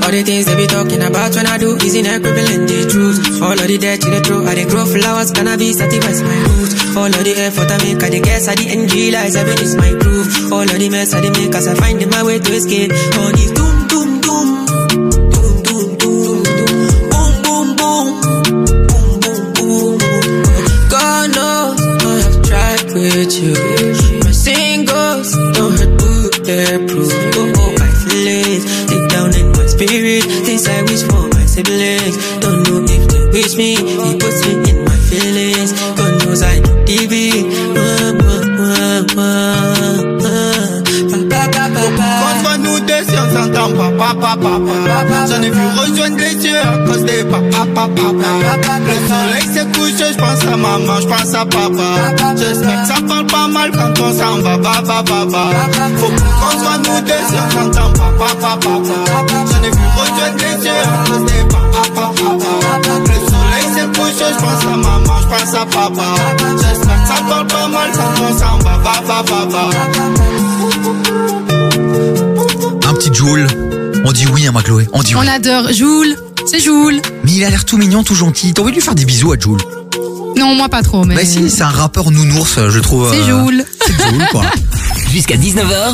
[0.06, 3.42] All the things they be talking about when I do is inequivalent, the truth.
[3.42, 6.74] All of the dirt in the throat, I dey grow flowers, cannabis, satisfies my roots.
[6.96, 9.74] All of the effort I make, I dey guess, I the end realize heaven is
[9.76, 10.30] my proof.
[10.54, 12.92] All of the mess I dey make, as I find in my way to escape.
[13.18, 13.85] On the.
[45.30, 48.00] J'en ai vu rejoindre les yeux à cause des papa, papa.
[48.88, 52.36] Le soleil s'est couché, je pense à maman, je pense à papa.
[52.38, 55.44] J'espère que ça parle pas mal quand on s'en va, papa, papa.
[55.98, 58.70] Faut plus qu'on se voit nous deux si on s'entend papa, papa.
[59.52, 62.52] J'en ai vu rejoindre les yeux à cause des papa, papa.
[63.00, 66.08] Le soleil s'est couché, je pense à maman, je pense à papa.
[66.62, 69.64] J'espère que ça parle pas mal quand on s'en va, papa, papa.
[72.88, 73.48] Un petit Joule.
[74.08, 74.88] On dit oui, hein, ma Chloé.
[74.94, 75.22] On dit oui.
[75.24, 75.74] On adore.
[75.74, 76.16] Joule.
[76.46, 77.02] C'est Joule.
[77.24, 78.54] Mais il a l'air tout mignon, tout gentil.
[78.54, 79.60] T'as envie de lui faire des bisous à Joule
[80.38, 81.16] Non, moi pas trop, mais.
[81.16, 83.10] Bah si, c'est un rappeur nounours, je trouve.
[83.12, 83.66] C'est euh, Joule.
[83.84, 84.44] C'est Joule, quoi.
[85.12, 85.94] Jusqu'à 19h.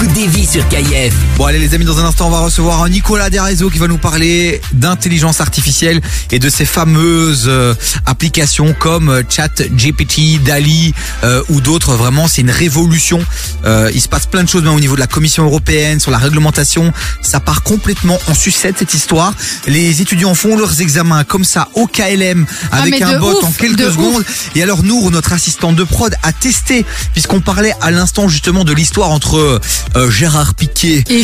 [0.00, 1.12] Écoute des vies sur KIF.
[1.38, 3.80] Bon allez les amis, dans un instant on va recevoir un Nicolas des réseaux qui
[3.80, 7.74] va nous parler d'intelligence artificielle et de ces fameuses euh,
[8.06, 10.94] applications comme euh, Chat GPT, Dali
[11.24, 11.94] euh, ou d'autres.
[11.96, 13.18] Vraiment c'est une révolution.
[13.64, 16.12] Euh, il se passe plein de choses même au niveau de la Commission européenne, sur
[16.12, 16.92] la réglementation.
[17.20, 19.34] Ça part complètement en sucette cette histoire.
[19.66, 23.44] Les étudiants font leurs examens comme ça au KLM Ah, avec mais un bot ouf,
[23.44, 24.20] en quelques de secondes.
[24.20, 24.50] ouf.
[24.54, 28.72] Et alors Nour, notre assistante de prod, a testé puisqu'on parlait à l'instant justement de
[28.72, 29.60] l'histoire entre
[29.96, 31.22] euh, Gérard Piquet Et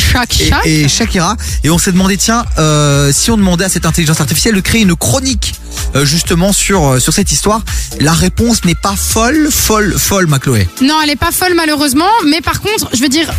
[0.64, 1.36] et, Shakira.
[1.62, 4.82] Et on s'est demandé, tiens, euh, si on demandait à cette intelligence artificielle de créer
[4.82, 5.54] une chronique
[5.94, 7.62] euh, justement sur sur cette histoire,
[8.00, 10.68] la réponse n'est pas folle, folle, folle, ma Chloé.
[10.82, 13.30] Non, elle est pas folle malheureusement, mais par contre, je veux dire,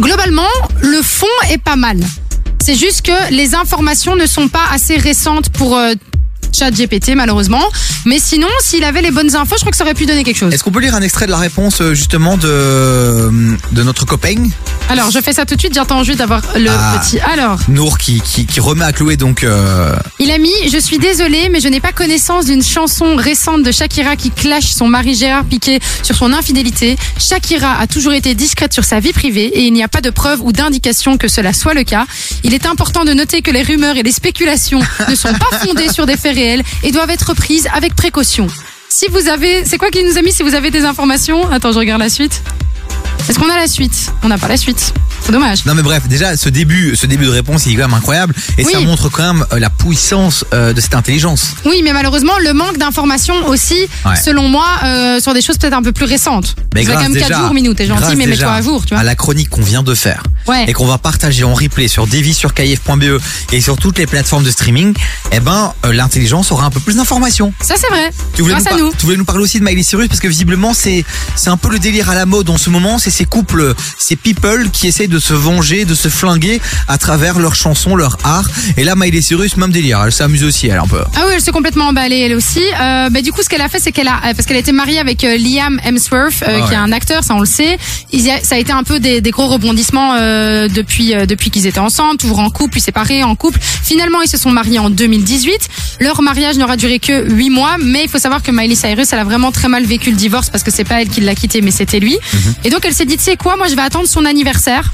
[0.00, 0.48] globalement,
[0.80, 1.98] le fond est pas mal.
[2.62, 5.94] C'est juste que les informations ne sont pas assez récentes pour euh,
[6.56, 7.62] chat GPT malheureusement.
[8.06, 10.36] Mais sinon, s'il avait les bonnes infos, je crois que ça aurait pu donner quelque
[10.38, 10.52] chose.
[10.54, 13.30] Est-ce qu'on peut lire un extrait de la réponse euh, justement de,
[13.72, 14.34] de notre copain
[14.88, 16.98] Alors, je fais ça tout de suite, j'attends juste d'avoir le Ah.
[17.02, 17.18] petit.
[17.20, 20.98] Alors, Nour qui, qui, qui remet à Chloé donc euh, il a mis Je suis
[20.98, 25.14] désolé, mais je n'ai pas connaissance d'une chanson récente de Shakira qui clash son mari
[25.14, 26.96] Gérard Piqué sur son infidélité.
[27.18, 30.10] Shakira a toujours été discrète sur sa vie privée et il n'y a pas de
[30.10, 32.06] preuve ou d'indication que cela soit le cas.
[32.44, 35.88] Il est important de noter que les rumeurs et les spéculations ne sont pas fondées
[35.92, 38.46] sur des faits et doivent être prises avec précaution.
[38.88, 41.72] Si vous avez, c'est quoi qui nous a mis Si vous avez des informations, attends,
[41.72, 42.42] je regarde la suite.
[43.28, 44.12] Est-ce qu'on a la suite?
[44.22, 44.92] On n'a pas la suite.
[45.24, 45.64] C'est dommage.
[45.66, 48.34] Non mais bref, déjà ce début, ce début de réponse il est quand même incroyable
[48.58, 51.54] et ça montre quand même euh, la puissance euh, de cette intelligence.
[51.64, 54.16] Oui, mais malheureusement, le manque d'informations aussi, Ouais.
[54.16, 56.56] selon moi, euh, sur des choses peut-être un peu plus récentes.
[56.74, 58.62] Mais Ça fait grâce quand même 4 déjà, jours, Minou, t'es gentil, mais mets-toi à
[58.62, 59.00] jour, tu vois.
[59.00, 60.64] À la chronique qu'on vient de faire Ouais.
[60.68, 63.20] et qu'on va partager en replay sur Devi sur KF.be
[63.52, 64.94] et sur toutes les plateformes de streaming,
[65.32, 67.52] eh ben euh, l'intelligence aura un peu plus d'informations.
[67.60, 68.10] Ça, c'est vrai.
[68.34, 70.72] Tu voulais, nous à tu voulais nous parler aussi de Miley Cyrus parce que visiblement
[70.74, 71.04] c'est
[71.36, 74.16] c'est un peu le délire à la mode en ce moment, c'est ces couples, ces
[74.16, 78.48] people qui essayent de se venger, de se flinguer à travers leurs chansons, leur art.
[78.76, 81.00] Et là Miley Cyrus même délire, elle s'amuse aussi elle un peu.
[81.16, 82.62] Ah oui, elle s'est complètement emballée elle aussi.
[82.80, 84.60] Euh, bah, du coup, ce qu'elle a fait, c'est qu'elle a, euh, parce qu'elle a
[84.60, 87.46] été mariée avec euh, Liam Hemsworth, euh, Ah qui est un acteur, ça on le
[87.46, 87.76] sait.
[88.12, 91.26] Il y a- ça a été un peu des, des gros rebondissements euh, depuis euh,
[91.26, 93.58] depuis qu'ils étaient ensemble, toujours en couple, puis séparés, en couple.
[93.60, 95.68] Finalement, ils se sont mariés en 2018.
[96.00, 99.18] Leur mariage n'aura duré que 8 mois, mais il faut savoir que Miley Cyrus, elle
[99.18, 101.60] a vraiment très mal vécu le divorce parce que c'est pas elle qui l'a quitté,
[101.60, 102.16] mais c'était lui.
[102.64, 104.92] Et donc elle s'est dit, tu sais quoi, moi je vais attendre son anniversaire.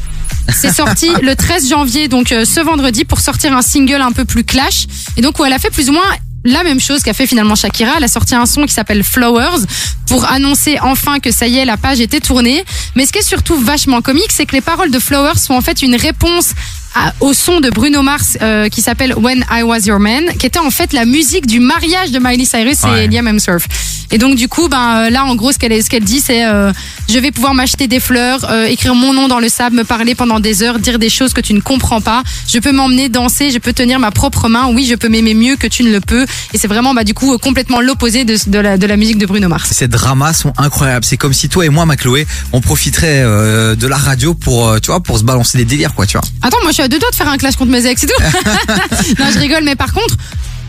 [0.52, 4.24] C'est sorti le 13 janvier, donc euh, ce vendredi, pour sortir un single un peu
[4.24, 4.86] plus clash.
[5.16, 6.04] Et donc où elle a fait plus ou moins
[6.44, 7.94] la même chose qu'a fait finalement Shakira.
[7.96, 9.64] Elle a sorti un son qui s'appelle Flowers
[10.06, 12.64] pour annoncer enfin que ça y est, la page était tournée.
[12.94, 15.60] Mais ce qui est surtout vachement comique, c'est que les paroles de Flowers sont en
[15.60, 16.52] fait une réponse
[16.96, 20.46] à- au son de Bruno Mars euh, qui s'appelle When I Was Your Man, qui
[20.46, 23.06] était en fait la musique du mariage de Miley Cyrus et.
[23.08, 23.66] Liam Hemsworth.
[24.12, 26.44] Et donc du coup, ben euh, là en gros, ce qu'elle ce qu'elle dit, c'est
[26.46, 26.72] euh,
[27.08, 30.14] je vais pouvoir m'acheter des fleurs, euh, écrire mon nom dans le sable, me parler
[30.14, 32.22] pendant des heures, dire des choses que tu ne comprends pas.
[32.48, 34.68] Je peux m'emmener danser, je peux tenir ma propre main.
[34.72, 36.24] Oui, je peux m'aimer mieux que tu ne le peux.
[36.54, 39.18] Et c'est vraiment bah du coup euh, complètement l'opposé de, de la de la musique
[39.18, 39.70] de Bruno Mars.
[39.72, 41.04] Ces dramas sont incroyables.
[41.04, 44.68] C'est comme si toi et moi, ma Chloé, on profiterait euh, de la radio pour,
[44.68, 46.26] euh, tu vois, pour se balancer des délires, quoi, tu vois.
[46.42, 48.06] Attends, moi je suis à deux doigts de faire un clash contre mes ex et
[48.06, 48.22] tout.
[49.18, 50.16] non, je rigole, mais par contre,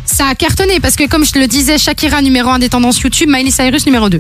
[0.05, 2.99] ça a cartonné parce que comme je te le disais, Shakira numéro 1 des tendances
[2.99, 4.19] YouTube, Miley Cyrus numéro 2.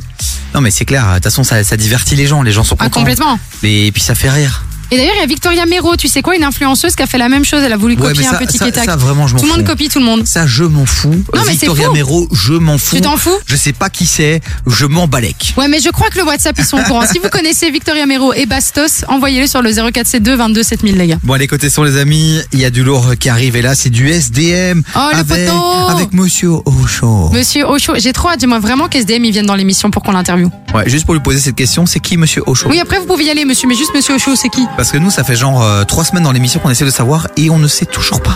[0.55, 1.07] Non, mais c'est clair.
[1.09, 2.41] De toute façon, ça, ça divertit les gens.
[2.41, 2.99] Les gens sont Ah, contents.
[3.01, 3.39] complètement.
[3.63, 4.63] Et puis ça fait rire.
[4.91, 7.17] Et d'ailleurs, il y a Victoria Mero, tu sais quoi, une influenceuse qui a fait
[7.17, 7.61] la même chose.
[7.63, 9.51] Elle a voulu Ouais, copier ça- un petit ça- ça, vraiment, je m'en Tout le
[9.51, 10.25] monde copie tout le monde.
[10.25, 11.09] Ça, je m'en fous.
[11.09, 11.93] Non, mais c'est Victoria fou.
[11.93, 12.95] Mero, je m'en fous.
[12.95, 14.41] Tu t'en fous Je sais pas qui c'est.
[14.65, 15.53] Je m'en balèque.
[15.57, 17.03] Ouais, mais je crois que le WhatsApp, ils sont au courant.
[17.11, 21.17] si vous connaissez Victoria Mero et Bastos, envoyez-le sur le 0472 22 7000, les gars.
[21.23, 22.39] Bon, allez, côté son, les amis.
[22.53, 23.55] Il y a du lourd qui arrive.
[23.55, 24.83] Et là, c'est du SDM.
[24.95, 27.29] Oh, le avec, poteau avec Monsieur Ocho.
[27.33, 28.39] Monsieur Ocho, j'ai trop hâte.
[28.41, 30.49] J'aimerais vraiment qu'SDM ils viennent dans l'émission pour qu'on l'interviewe.
[30.73, 33.25] Ouais, juste pour lui poser cette question, c'est qui Monsieur Ocho Oui, après, vous pouvez
[33.25, 34.65] y aller, monsieur, mais juste monsieur Ocho, c'est qui?
[34.77, 37.27] Parce que nous, ça fait genre euh, trois semaines dans l'émission qu'on essaie de savoir
[37.35, 38.35] et on ne sait toujours pas.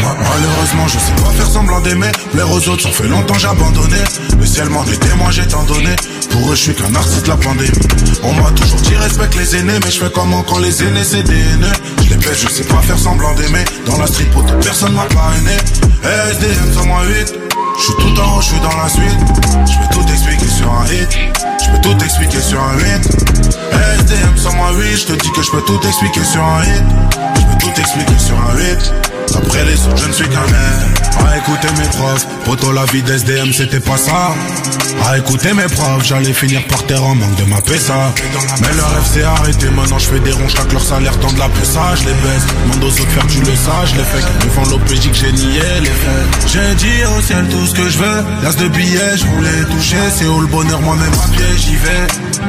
[0.00, 2.12] Malheureusement, je sais pas faire semblant d'aimer.
[2.32, 3.96] Plaire aux autres, ça fait longtemps j'ai abandonné.
[4.38, 5.96] Le ciel m'en est témoin, j'ai tant donné.
[6.30, 7.72] Pour eux, je suis qu'un artiste de la pandémie.
[8.22, 11.24] On m'a toujours dit respecte les aînés, mais je fais comment quand les aînés c'est
[11.24, 11.72] des haineux.
[12.04, 13.64] Je les baisse, je sais pas faire semblant d'aimer.
[13.86, 15.56] Dans la street, pote, personne m'a parrainé.
[16.30, 17.34] SDM sur moi 8.
[17.78, 19.18] Je suis tout en haut, je suis dans la suite.
[19.66, 21.08] Je vais tout expliquer sur un hit.
[21.66, 22.84] Je peux tout expliquer sur un 8.
[23.98, 24.96] SDM sur moi 8.
[24.96, 26.84] Je te dis que je peux tout expliquer sur un hit.
[27.34, 28.92] Je peux tout expliquer sur un 8.
[29.34, 31.26] Après les autres, je ne suis qu'un air.
[31.26, 34.34] À écouter mes profs, poto la vie d'SDM c'était pas ça.
[35.06, 38.12] À écouter mes profs, j'allais finir par terre en manque de ma PSA.
[38.60, 41.38] Mais leur rêve s'est arrêté, maintenant je fais des ronds, chaque leur salaire tend de
[41.38, 42.46] la PSA, je les baisse.
[42.64, 45.32] Demande aux autres faire tu le sais, je les fais que devant l'OPJ que j'ai
[45.32, 46.48] nié les faits.
[46.52, 49.96] J'ai dit au ciel tout ce que je veux, l'as de billets, je voulais toucher.
[50.14, 52.06] C'est où le bonheur, moi-même à pied, j'y vais.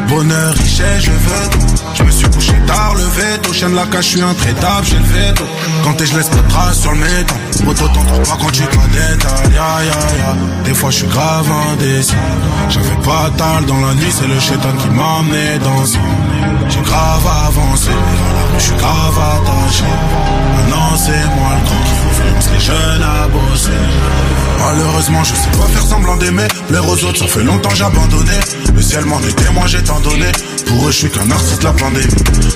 [0.10, 1.84] Bonheur, richesse, je veux tout.
[1.96, 4.98] Je me suis couché tard, levé tôt, chien de la cage, je suis intraitable, j'ai
[4.98, 5.44] le veto.
[5.84, 7.38] Quand t'es, je laisse mes traces sur le métal.
[7.64, 10.36] Moto, t'en trouves pas quand tu te la détales, ya, ya.
[10.64, 12.16] Des fois, je suis grave indécis.
[12.70, 15.86] J'avais pas tal dans la nuit, c'est le chétan qui m'a amené dans
[16.70, 19.86] J'ai grave avancé, mais je suis grave attaché.
[20.56, 23.72] Maintenant, c'est moi le grand qui influence les jeunes à bosser.
[24.60, 26.48] Malheureusement, je sais pas faire semblant d'aimer.
[26.68, 28.32] Plaire aux autres, ça fait longtemps j'ai abandonné.
[28.74, 30.32] Le ciel m'en est témoin, j'ai tant donné.
[30.68, 32.08] Pour eux, je suis qu'un artiste la pandémie.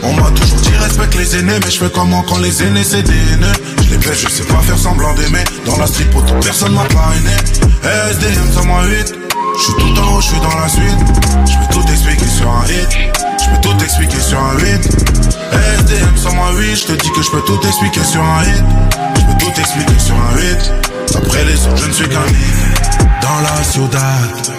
[0.03, 3.03] On m'a toujours dit respecte les aînés, mais je fais comment quand les aînés c'est
[3.03, 3.53] des haineux?
[3.83, 5.43] Je les baisse, je sais pas faire semblant d'aimer.
[5.65, 7.35] Dans la street, pour personne m'a parrainé.
[8.11, 9.15] SDM, ça moi 8.
[9.57, 10.99] Je suis tout en haut, je suis dans la suite.
[11.45, 13.30] Je peux tout expliquer sur un hit.
[13.43, 14.65] Je peux tout expliquer sur un 8.
[15.79, 16.57] SDM, ça moi 8.
[16.57, 18.63] oui, je te dis que je peux tout expliquer sur un hit.
[19.15, 20.71] Je peux tout expliquer sur un hit.
[21.15, 23.01] Après les autres, je ne suis qu'un hit.
[23.21, 24.51] Dans la ciudad.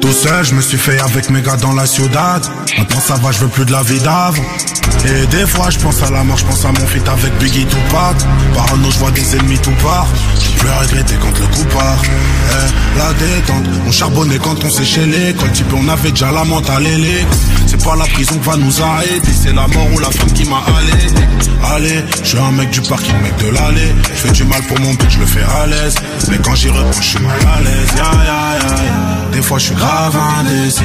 [0.00, 2.42] Tout seul, je me suis fait avec mes gars dans la ciudad.
[2.78, 4.42] Maintenant ça va, je veux plus de la vie d'avant.
[5.04, 7.64] Et des fois, je pense à la mort, je pense à mon feat avec Biggie
[7.66, 8.16] Tupac.
[8.54, 10.06] Parano, je vois des ennemis tout part.
[10.38, 12.02] J'ai plus regretter quand le coup part.
[12.04, 16.44] Eh, la détente, on charbonnait quand on séchait les Quand type, on avait déjà la
[16.44, 16.84] mentale.
[17.80, 20.44] C'est pas la prison qui va nous arrêter, c'est la mort ou la femme qui
[20.44, 20.92] m'a allé.
[21.74, 23.94] Allez, je suis un mec du parking, mec de l'allée.
[24.14, 25.94] Je fais du mal pour mon but, je le fais à l'aise.
[26.30, 27.88] Mais quand j'y reprends, je suis mal à l'aise.
[27.96, 29.32] Ya, ya, ya.
[29.32, 30.82] Des fois, je suis grave indécis.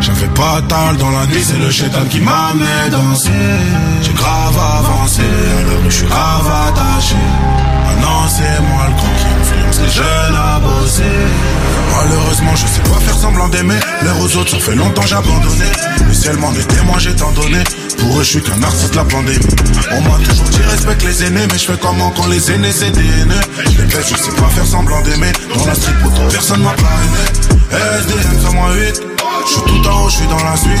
[0.00, 3.30] J'avais pas tal dans la nuit, c'est le chétan qui m'a mis danser.
[4.02, 7.16] J'ai grave avancé, à la rue, je suis grave attaché.
[7.86, 9.33] Maintenant, c'est moi le influence
[11.96, 13.78] Malheureusement, je sais pas faire semblant d'aimer.
[14.02, 15.64] L'air aux autres, ça fait longtemps j'ai abandonné.
[16.06, 16.52] Le ciel m'en
[16.98, 17.58] j'ai tant donné.
[17.98, 19.38] Pour eux, je suis qu'un artiste la pandémie.
[19.92, 22.90] On m'a toujours dit respecte les aînés, mais je fais comment quand les aînés c'est
[22.90, 23.40] des haineux.
[23.78, 25.32] Les bêtes, je sais pas faire semblant d'aimer.
[25.54, 27.98] Dans la street, pourtant personne m'a parrainé.
[28.00, 29.02] SDM, ça moi 8.
[29.46, 30.72] Je suis tout en haut, je suis dans la suite.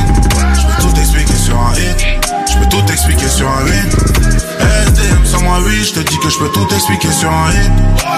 [0.54, 2.06] Je peux tout expliquer sur un hit.
[2.50, 4.53] Je peux tout expliquer sur un hit.
[5.34, 5.84] Ça moi 8.
[5.84, 7.70] Je te dis que je peux tout expliquer sur un hit.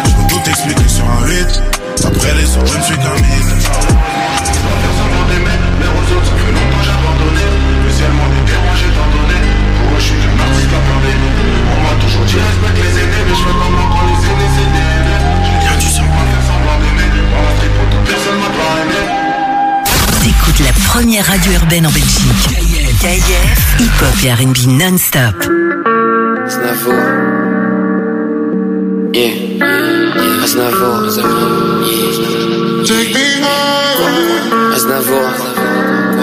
[0.04, 1.62] Je peux tout expliquer sur un hit.
[2.04, 3.14] Après les autres, je ne suis qu'un.
[20.58, 22.48] On la la première radio urbaine en Belgique.
[23.00, 25.65] KIF, hip-hop et R&B non-stop.
[26.76, 27.04] Aznavour.
[29.14, 29.32] Yeah.
[30.44, 30.96] Aznavour.
[34.74, 35.28] Aznavour.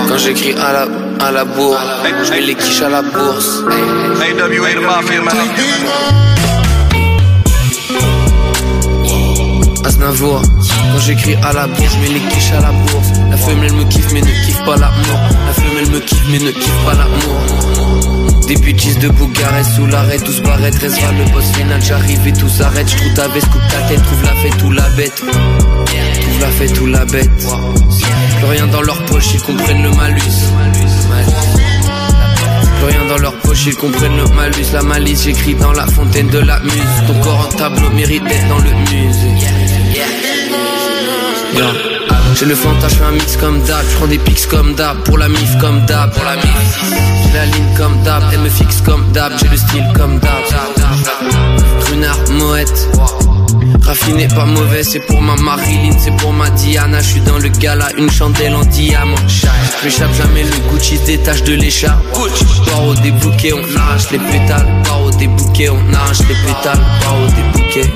[0.08, 0.88] Quand j'écris à la,
[1.26, 1.80] à la bourre,
[2.24, 3.64] je mets les quiches à la bourse.
[3.66, 5.36] AWA, the mafia, man.
[9.84, 10.42] Aznavour.
[10.92, 13.10] Quand j'écris à la bourse, je mets les quiches à la bourse.
[13.32, 15.20] La femelle me kiffe mais ne kiffe pas l'amour.
[15.48, 18.23] La femelle me kiffe mais ne kiffe pas l'amour.
[18.48, 22.34] Des bêtises de Bougarès sous l'arrêt, tous barrette, reste vers le boss final, j'arrive et
[22.34, 25.16] tout s'arrête, je trouve ta veste, coupe ta tête, trouve la fête ou la bête.
[25.16, 27.32] Trouve la fête ou la bête.
[27.38, 30.22] Plus rien dans leur poche, ils comprennent le malus.
[32.78, 36.28] Plus rien dans leur poche, ils comprennent le malus, la malice, j'écris dans la fontaine
[36.28, 36.74] de la muse.
[37.08, 39.48] Ton corps en tableau mérite d'être dans le musée.
[42.36, 45.30] J'ai le fantasme, un mix comme d'hab, je prends des pics comme d'hab, pour la
[45.30, 47.13] mif comme d'hab, pour la mif.
[47.76, 50.44] Comme d'hab, elle me fixe comme d'hab, j'ai le style comme d'hab.
[51.90, 52.90] Runard, moette.
[53.82, 57.02] Raffiné, pas mauvais, c'est pour ma Marilyn, c'est pour ma Diana.
[57.02, 59.18] Je suis dans le gala, une chandelle en diamant.
[59.84, 62.02] J'échappe jamais, le Gucci détache de l'écharpe.
[62.66, 64.82] Paro des bouquets, on arrache les pétales.
[64.86, 66.80] Paro des bouquets, on arrache les pétales.
[67.02, 67.92] Paro des bouquets.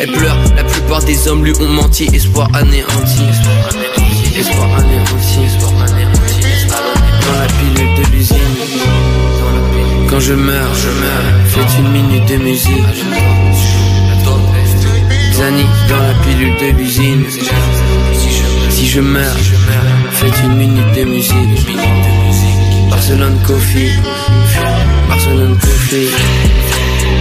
[0.00, 2.08] Elle pleure, la plupart des hommes lui ont menti.
[2.12, 3.22] Espoir anéanti.
[4.36, 5.38] Espoir anéanti.
[5.60, 5.97] Dans la
[10.18, 11.46] Quand je meurs, je meurs.
[11.46, 13.04] Faites une minute de musique.
[15.32, 17.24] Zani dans la pilule de l'usine.
[18.68, 19.36] Si je meurs,
[20.10, 21.68] faites une minute de musique.
[22.90, 23.92] Barcelone Coffee,
[25.08, 26.08] Barcelone Coffee,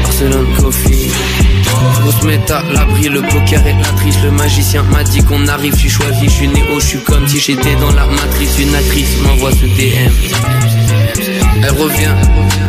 [0.02, 1.12] Barcelone Coffee.
[2.02, 4.24] Grosse méta, l'abri, le poker et la triche.
[4.24, 7.28] Le magicien m'a dit qu'on arrive, je suis choisi, je suis néo, je suis comme
[7.28, 8.58] si j'étais dans la matrice.
[8.58, 10.87] Une actrice m'envoie ce DM.
[11.20, 12.14] Elle revient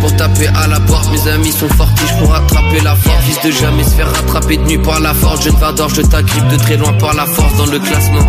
[0.01, 1.11] pour taper à la porte.
[1.11, 3.24] Mes amis sont fortiches pour attraper la force.
[3.24, 5.44] Fils de jamais se faire rattraper de nuit par la force.
[5.44, 8.24] Je ne vador, je t'agrippe de très loin par la force dans le classement.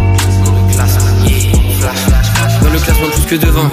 [2.62, 3.70] Dans le classement plus que devant.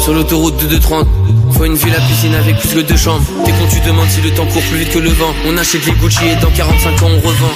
[0.00, 1.08] Sur l'autoroute de 230.
[1.52, 3.24] Faut une ville à piscine avec plus que deux chambres.
[3.44, 5.32] T'es con, tu demandes si le temps court plus vite que le vent.
[5.46, 7.54] On achète les Gucci et dans 45 ans on revend.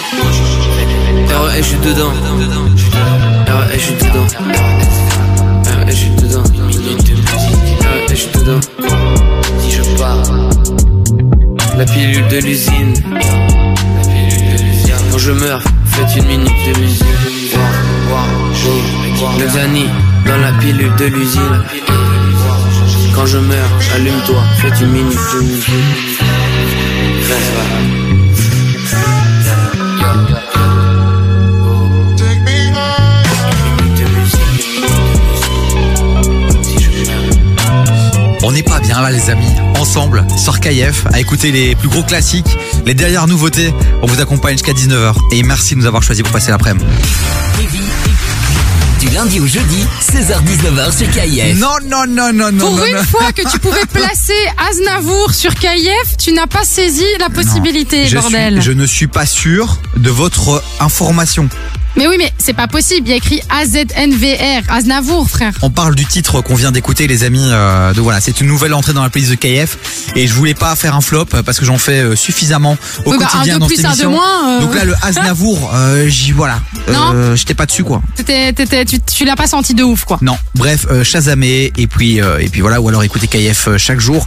[1.28, 2.10] RES, je suis dedans.
[3.46, 4.97] RES, je suis dedans.
[8.18, 8.60] Je suis dedans.
[9.60, 10.22] Si je pars.
[11.76, 12.94] La pilule de l'usine.
[15.10, 17.04] Quand je meurs, faites une minute de musique.
[19.38, 19.86] Le Zani
[20.26, 21.62] dans la pilule de l'usine.
[23.14, 26.18] Quand je meurs, allume-toi, faites une minute de musique.
[28.10, 28.17] On
[38.98, 39.46] bien là les amis,
[39.78, 43.72] ensemble sur KF à écouter les plus gros classiques, les dernières nouveautés.
[44.02, 46.84] On vous accompagne jusqu'à 19h et merci de nous avoir choisi pour passer l'après-midi.
[49.00, 51.56] Du lundi au jeudi, 16h-19h sur KIF.
[51.58, 52.66] Non, non, non, non, non.
[52.66, 53.02] Pour non, une non.
[53.04, 54.32] fois que tu pouvais placer
[54.70, 58.54] Aznavour sur KIF, tu n'as pas saisi la possibilité, je, bordel.
[58.54, 61.48] suis- je ne suis pas sûr de votre information.
[61.98, 63.08] Mais oui, mais c'est pas possible.
[63.08, 65.52] Il y a écrit AZNVR, Aznavour, frère.
[65.62, 67.42] On parle du titre qu'on vient d'écouter, les amis.
[67.50, 69.76] Euh, de voilà, c'est une nouvelle entrée dans la playlist de KF.
[70.14, 73.10] Et je voulais pas faire un flop euh, parce que j'en fais euh, suffisamment au
[73.12, 74.10] Oui, bah, quotidien un dans plus, cette un de émission.
[74.12, 74.60] moins, euh.
[74.60, 75.72] Donc là, le Aznavour,
[76.06, 76.60] j'y voilà.
[76.92, 77.34] Non.
[77.34, 78.00] J'étais pas dessus quoi.
[78.14, 80.18] T'étais- t'étais- tu tu l'as pas senti de ouf, quoi.
[80.22, 84.24] Non, bref, Shazamé et puis et puis voilà, ou alors écoutez KF chaque jour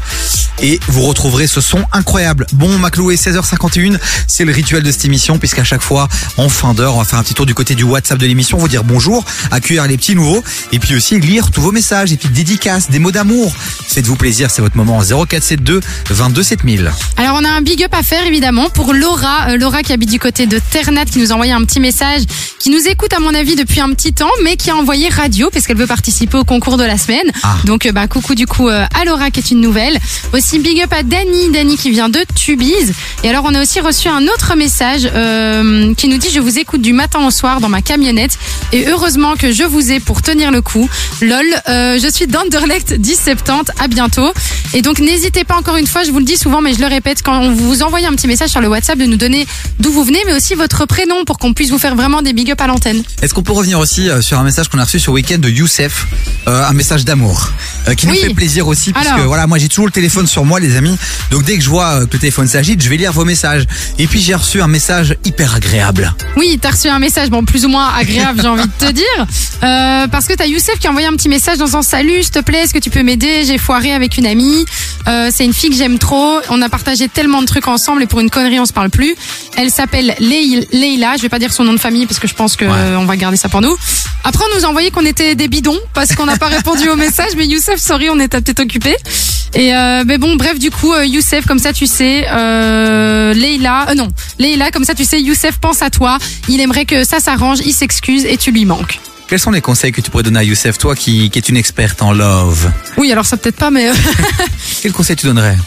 [0.62, 2.46] et vous retrouverez ce son incroyable.
[2.54, 3.98] Bon, Macloué, 16h51,
[4.28, 7.20] c'est le rituel de cette émission puisqu'à chaque fois en fin d'heure, on va faire
[7.20, 10.16] un petit tour du côté du WhatsApp de l'émission, vous dire bonjour, accueillir les petits
[10.16, 13.54] nouveaux et puis aussi lire tous vos messages et puis dédicaces, des mots d'amour.
[13.88, 16.92] Faites-vous plaisir, c'est votre moment 0472 22 7000.
[17.18, 20.10] Alors on a un big up à faire évidemment pour Laura, Euh, Laura qui habite
[20.10, 22.24] du côté de Ternat qui nous a envoyé un petit message,
[22.58, 25.52] qui nous écoute à mon avis depuis un petit temps, mais qui a envoyé radio
[25.54, 27.30] parce qu'elle veut participer au concours de la semaine.
[27.66, 30.00] Donc euh, bah coucou du coup euh, à Laura qui est une nouvelle.
[30.34, 32.94] Aussi big up à Dani, Dani qui vient de Tubize.
[33.24, 35.02] Et alors on a aussi reçu un autre message
[35.96, 38.38] qui nous dit je vous écoute du matin au soir dans ma camionnette
[38.72, 40.88] et heureusement que je vous ai pour tenir le coup.
[41.22, 44.32] Lol, euh, je suis d'Anderlecht 10 70, à bientôt.
[44.74, 46.88] Et donc n'hésitez pas encore une fois, je vous le dis souvent mais je le
[46.88, 49.46] répète quand on vous envoie un petit message sur le WhatsApp de nous donner
[49.80, 52.50] d'où vous venez mais aussi votre prénom pour qu'on puisse vous faire vraiment des big
[52.52, 53.04] up à l'antenne.
[53.22, 55.50] Est-ce qu'on peut revenir aussi euh, sur un message qu'on a reçu ce week-end de
[55.50, 56.08] Youssef,
[56.48, 57.50] euh, un message d'amour,
[57.88, 58.20] euh, qui nous Oui.
[58.22, 59.28] fait plaisir aussi, puisque Alors.
[59.28, 60.98] voilà, moi j'ai toujours le téléphone sur moi, les amis.
[61.32, 63.66] Donc dès que je vois que le téléphone s'agite, je vais lire vos messages.
[64.00, 66.14] Et puis j'ai reçu un message hyper agréable.
[66.38, 69.06] Oui, t'as reçu un message, bon, plus ou moins agréable, j'ai envie de te dire.
[69.64, 72.32] Euh, parce que t'as Youssef qui a envoyé un petit message dans un salut, s'il
[72.32, 73.44] te plaît, est-ce que tu peux m'aider?
[73.46, 74.66] J'ai foiré avec une amie.
[75.08, 76.40] Euh, c'est une fille que j'aime trop.
[76.50, 79.16] On a partagé tellement de trucs ensemble et pour une connerie, on se parle plus.
[79.58, 81.16] Elle s'appelle Leil- Leila.
[81.18, 83.06] Je vais pas dire son nom de famille parce que je pense que euh, on
[83.06, 83.76] va garder ça pour nous.
[84.24, 86.96] Après, on nous a envoyé qu'on était des bidons parce qu'on n'a pas répondu au
[86.96, 87.32] message.
[87.38, 88.96] Mais Youssef, sorry, on était peut-être occupé.
[89.54, 94.08] Et euh, mais bon, bref, du coup, Youssef, comme ça, tu sais, euh, Leila, non,
[94.40, 96.18] Leila, comme ça, tu sais, Youssef pense à toi.
[96.48, 99.00] Il aimerait que ça s'arrange, il s'excuse et tu lui manques.
[99.28, 101.56] Quels sont les conseils que tu pourrais donner à Youssef, toi qui, qui est une
[101.56, 102.70] experte en love?
[102.98, 103.94] Oui, alors ça peut-être pas, mais euh,
[104.82, 105.58] Quels conseils tu donnerais?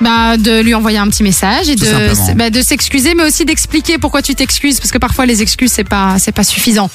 [0.00, 3.44] Bah de lui envoyer un petit message et Tout de bah, de s'excuser, mais aussi
[3.44, 6.90] d'expliquer pourquoi tu t'excuses, parce que parfois les excuses c'est pas c'est pas suffisant.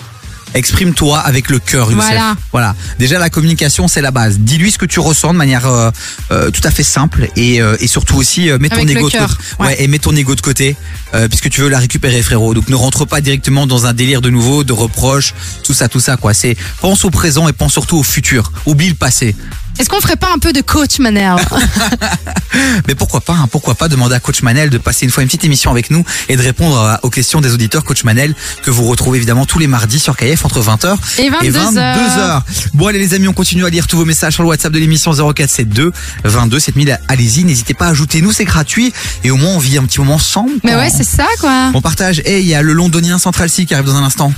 [0.53, 2.05] Exprime-toi avec le cœur, Youssef.
[2.05, 2.35] Voilà.
[2.51, 2.75] Voilà.
[2.99, 4.39] Déjà, la communication, c'est la base.
[4.39, 5.91] Dis-lui ce que tu ressens de manière euh,
[6.31, 9.17] euh, tout à fait simple et, euh, et surtout aussi euh, mets ton ego de
[9.17, 9.33] côté.
[9.59, 9.81] ouais.
[9.83, 10.75] et mets ton ego de côté
[11.13, 12.53] euh, puisque tu veux la récupérer, frérot.
[12.53, 15.33] Donc ne rentre pas directement dans un délire de nouveau, de reproches,
[15.63, 16.33] tout ça, tout ça, quoi.
[16.33, 18.51] C'est pense au présent et pense surtout au futur.
[18.65, 19.35] Oublie le passé.
[19.79, 21.35] Est-ce qu'on ferait pas un peu de coach Manel
[22.87, 25.27] Mais pourquoi pas, hein, pourquoi pas demander à Coach Manel de passer une fois une
[25.29, 28.71] petite émission avec nous et de répondre à- aux questions des auditeurs Coach Manel que
[28.71, 31.79] vous retrouvez évidemment tous les mardis sur KF entre 20h Et 22
[32.17, 32.43] heures.
[32.73, 34.79] Bon allez les amis, on continue à lire tous vos messages sur le WhatsApp de
[34.79, 35.91] l'émission 0472
[36.23, 36.99] 22 7000.
[37.07, 38.91] Allez-y, n'hésitez pas à ajouter nous, c'est gratuit
[39.23, 40.51] et au moins on vit un petit moment ensemble.
[40.63, 41.71] Mais ouais, c'est ça quoi.
[41.75, 42.21] On partage.
[42.25, 44.33] Et il y a le londonien Central C qui arrive dans un instant.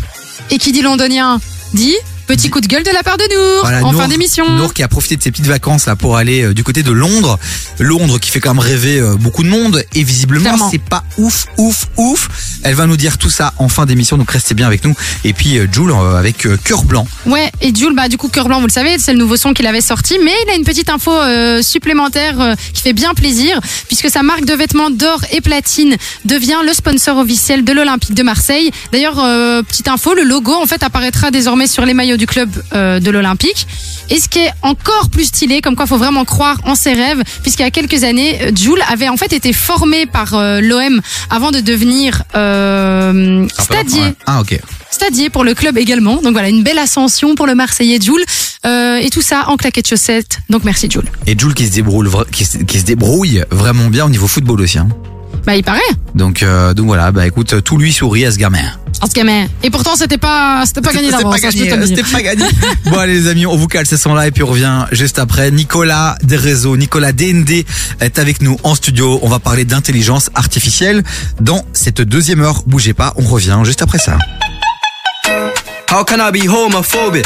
[0.51, 1.39] Et qui dit londonien
[1.73, 1.95] dit
[2.29, 4.47] petit coup de gueule de la part de Nour Voilà, en Nour- fin d'émission.
[4.55, 6.91] Nour qui a profité de ses petites vacances là pour aller euh, du côté de
[6.91, 7.39] Londres.
[7.79, 11.47] Londres qui fait quand même rêver euh, beaucoup de monde et visiblement c'est pas ouf,
[11.57, 12.29] ouf, ouf.
[12.61, 14.93] Elle va nous dire tout ça en fin d'émission, donc restez bien avec nous.
[15.23, 17.07] Et puis euh, Jules euh, avec cœur blanc.
[17.25, 19.53] Ouais, et Jules, bah, du coup, Cœur Blanc, vous le savez, c'est le nouveau son
[19.53, 21.11] qu'il avait sorti, mais il a une petite info
[21.63, 26.73] supplémentaire qui fait bien plaisir, puisque sa marque de vêtements d'or et platine devient le
[26.73, 28.71] sponsor officiel de l'Olympique de Marseille.
[28.91, 29.15] D'ailleurs,
[29.67, 33.09] petite info, le logo, en fait, apparaîtra désormais sur les maillots du club euh, de
[33.09, 33.65] l'Olympique.
[34.11, 36.93] Et ce qui est encore plus stylé, comme quoi il faut vraiment croire en ses
[36.93, 40.61] rêves, puisqu'il y a quelques années, euh, Jules avait en fait été formé par euh,
[40.61, 41.01] l'OM
[41.31, 44.01] avant de devenir euh, stadier.
[44.01, 44.13] Ouais.
[44.27, 44.59] Ah ok.
[44.91, 46.17] Stadier pour le club également.
[46.17, 48.23] Donc voilà, une belle ascension pour le Marseillais Jules.
[48.65, 50.39] Euh, et tout ça en claquettes chaussettes.
[50.49, 51.09] Donc merci Jules.
[51.27, 54.27] Et Jules qui se débrouille, vra- qui, se- qui se débrouille vraiment bien au niveau
[54.27, 54.77] football aussi.
[54.79, 54.89] hein.
[55.45, 55.79] Bah il paraît.
[56.15, 58.59] Donc, euh, donc voilà, bah écoute, tout lui sourit à ce gamin.
[59.01, 59.47] En ce gamin.
[59.63, 61.39] Et pourtant c'était pas c'était pas gagné C'était d'avance.
[61.41, 61.87] pas hein, gagné, dire.
[61.87, 62.45] c'était pas gagné.
[62.85, 65.51] bon allez les amis, on vous cale ces sons-là et puis on revient juste après.
[65.51, 67.65] Nicolas des réseaux, Nicolas DND
[68.01, 69.19] est avec nous en studio.
[69.21, 71.03] On va parler d'intelligence artificielle
[71.39, 72.63] dans cette deuxième heure.
[72.67, 74.17] Bougez pas, on revient juste après ça.
[75.91, 77.25] How can I be homophobic?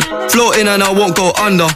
[0.29, 1.67] Floating and I won't go under.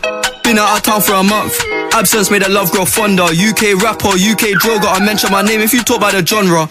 [0.44, 1.60] Been out of town for a month.
[1.94, 3.24] Absence made the love grow fonder.
[3.24, 6.68] UK rapper, UK droga, I mention my name if you talk about the genre.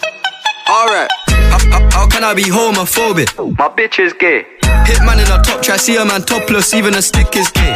[0.69, 3.29] Alright, how, how- how can I be homophobic?
[3.57, 4.45] My bitch is gay.
[4.85, 7.75] Hitman in a top try, see a man topless, even a stick is gay.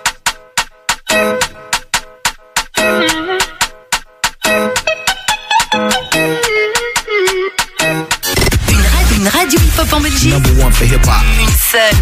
[9.81, 10.31] Hip-hop en Belgique.
[10.31, 11.23] Number one for hip hop.
[11.39, 11.95] Une seule.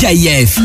[0.00, 0.58] KF.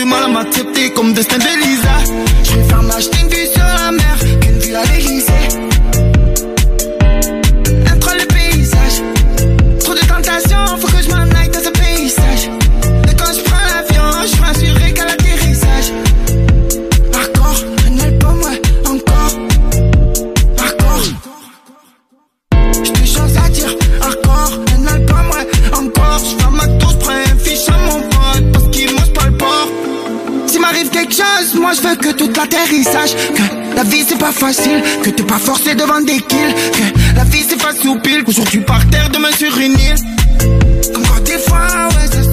[0.00, 1.96] Du mal à m'accepter comme destin d'Elisa.
[2.44, 4.18] Je vais faire m'acheter une vue sur la mer.
[4.40, 5.19] Qu'une vue à l'Elysée.
[32.70, 37.24] Que la vie c'est pas facile, que t'es pas forcé devant des kills, que la
[37.24, 39.96] vie c'est pas soupile, qu'aujourd'hui par terre, demain sur une île.
[40.94, 42.29] Comme quand des fois, ouais,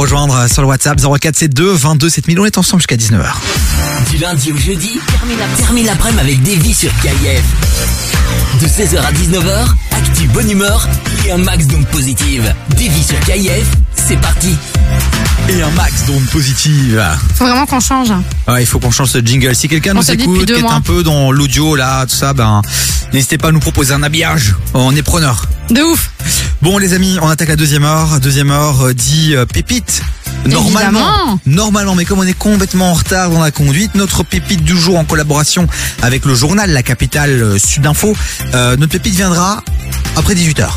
[0.00, 2.40] rejoindre sur le WhatsApp 0472 22 7000.
[2.40, 3.32] On est ensemble jusqu'à 19h.
[4.10, 4.98] Du lundi au jeudi,
[5.58, 7.42] termine l'après-midi avec Davy sur KIF.
[8.62, 10.88] De 16h à 19h, actu bonne humeur
[11.26, 12.54] et un max d'ondes positives.
[12.70, 14.56] Davy sur KIF, c'est parti.
[15.50, 17.04] Et un max d'ondes positives.
[17.34, 18.10] Faut vraiment qu'on change.
[18.48, 19.54] Ouais, il faut qu'on change ce jingle.
[19.54, 20.72] Si quelqu'un nous écoute, qui est mois.
[20.72, 22.62] un peu dans l'audio là, tout ça, ben
[23.12, 24.54] n'hésitez pas à nous proposer un habillage.
[24.72, 25.44] On est preneur.
[25.68, 26.10] De ouf.
[26.62, 28.20] Bon les amis, on attaque la deuxième heure.
[28.20, 30.02] Deuxième heure euh, dit euh, pépite.
[30.46, 31.40] Normalement, Évidemment.
[31.46, 34.98] normalement, mais comme on est complètement en retard dans la conduite, notre pépite du jour
[34.98, 35.66] en collaboration
[36.02, 38.14] avec le journal La Capitale euh, Sud Info,
[38.54, 39.62] euh, notre pépite viendra
[40.16, 40.68] après 18h.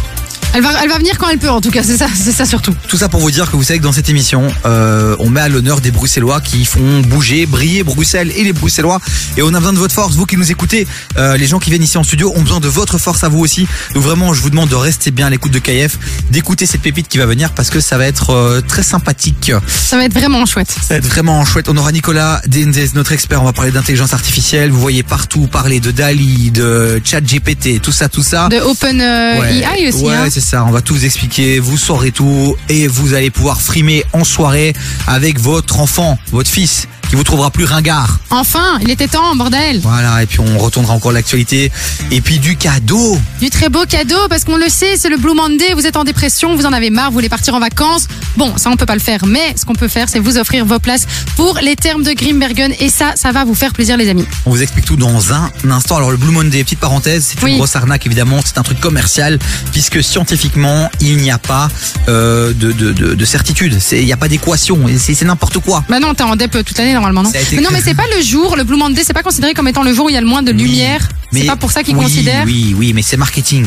[0.55, 2.45] Elle va, elle va venir quand elle peut, en tout cas, c'est ça, c'est ça
[2.45, 2.75] surtout.
[2.87, 5.41] Tout ça pour vous dire que vous savez que dans cette émission, euh, on met
[5.41, 8.99] à l'honneur des Bruxellois qui font bouger, briller Bruxelles et les Bruxellois.
[9.37, 10.87] Et on a besoin de votre force, vous qui nous écoutez.
[11.17, 13.39] euh, les gens qui viennent ici en studio ont besoin de votre force à vous
[13.39, 13.67] aussi.
[13.95, 15.97] Donc vraiment, je vous demande de rester bien à l'écoute de KF,
[16.29, 19.51] d'écouter cette pépite qui va venir parce que ça va être euh, très sympathique.
[19.67, 20.69] Ça va être vraiment chouette.
[20.69, 21.67] Ça va être vraiment chouette.
[21.69, 23.41] On aura Nicolas Dendez, notre expert.
[23.41, 24.69] On va parler d'intelligence artificielle.
[24.69, 28.49] Vous voyez partout parler de Dali, de ChatGPT, tout ça, tout ça.
[28.49, 30.03] De Open euh, Ouais, AI aussi.
[30.03, 30.29] Ouais, hein.
[30.43, 30.65] Ça.
[30.65, 31.59] On va tout vous expliquer.
[31.59, 34.73] Vous saurez tout et vous allez pouvoir frimer en soirée
[35.07, 38.17] avec votre enfant, votre fils, qui vous trouvera plus ringard.
[38.31, 39.79] Enfin, il était temps, bordel.
[39.83, 40.23] Voilà.
[40.23, 41.71] Et puis on retournera encore l'actualité.
[42.09, 43.19] Et puis du cadeau.
[43.39, 45.75] Du très beau cadeau parce qu'on le sait, c'est le Blue Monday.
[45.75, 48.07] Vous êtes en dépression, vous en avez marre, vous voulez partir en vacances.
[48.35, 50.65] Bon, ça on peut pas le faire, mais ce qu'on peut faire, c'est vous offrir
[50.65, 51.05] vos places
[51.35, 54.25] pour les termes de Grimbergen et ça, ça va vous faire plaisir, les amis.
[54.47, 55.97] On vous explique tout dans un instant.
[55.97, 57.57] Alors le Blue Monday, petite parenthèse, c'est une Oui.
[57.57, 58.39] grosse arnaque évidemment.
[58.43, 59.37] C'est un truc commercial
[59.71, 61.69] puisque scientifiquement il n'y a pas
[62.09, 63.77] euh, de, de, de, de certitude.
[63.91, 64.79] Il n'y a pas d'équation.
[64.97, 65.83] C'est n'importe quoi.
[65.89, 67.77] Bah non, t'es en DEP toute l'année normalement, non été Mais non, créé.
[67.79, 70.05] mais c'est pas le jour, le Blue Monday, c'est pas considéré comme étant le jour
[70.05, 71.07] où il y a le moins de lumière.
[71.31, 72.45] C'est pas pour ça qu'ils oui, considèrent.
[72.45, 73.65] Oui, oui, mais c'est marketing.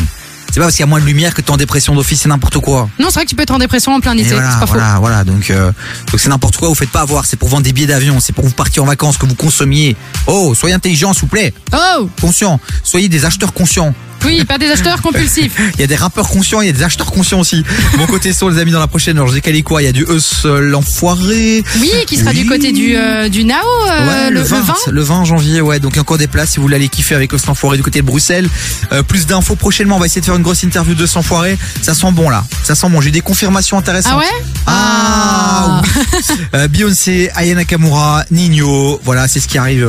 [0.49, 2.29] C'est pas parce qu'il y a moins de lumière que t'es en dépression d'office, c'est
[2.29, 2.89] n'importe quoi.
[2.99, 4.65] Non, c'est vrai que tu peux être en dépression en plein été, voilà, c'est pas
[4.65, 5.01] voilà, faux.
[5.01, 5.25] voilà.
[5.25, 5.71] Donc, euh,
[6.11, 6.69] donc c'est n'importe quoi.
[6.69, 7.27] Vous faites pas avoir.
[7.27, 8.21] C'est pour vendre des billets d'avion.
[8.21, 9.97] C'est pour vous partir en vacances, que vous consommiez.
[10.27, 11.53] Oh, soyez intelligent, s'il vous plaît.
[11.75, 12.59] Oh, Conscient.
[12.83, 13.93] Soyez des acheteurs conscients.
[14.27, 15.55] Oui, pas des acheteurs compulsifs.
[15.75, 17.65] Il y a des rappeurs conscients, il y a des acheteurs conscients aussi.
[17.99, 19.17] Mon côté son, les amis, dans la prochaine.
[19.17, 21.63] Alors, j'ai calé quoi Il y a du Eus euh, l'enfoiré.
[21.81, 22.43] Oui, qui sera Oui.
[22.43, 25.81] du côté du, euh, du Nao, euh, Ouais, le, le, 20, le 20 janvier, ouais.
[25.81, 28.07] Donc encore des places si vous voulez aller kiffer avec le Sanfoiré du côté de
[28.07, 28.49] Bruxelles.
[28.93, 29.97] Euh, plus d'infos prochainement.
[29.97, 31.57] On va essayer de faire une grosse interview de Sanfoiré.
[31.83, 32.45] Ça sent bon là.
[32.65, 33.01] Ça sent bon.
[33.01, 34.13] J'ai eu des confirmations intéressantes.
[34.15, 36.03] Ah ouais Ah oui.
[36.55, 39.01] Euh, Beyoncé, Aya Nakamura, Nino.
[39.05, 39.87] Voilà, c'est ce qui arrive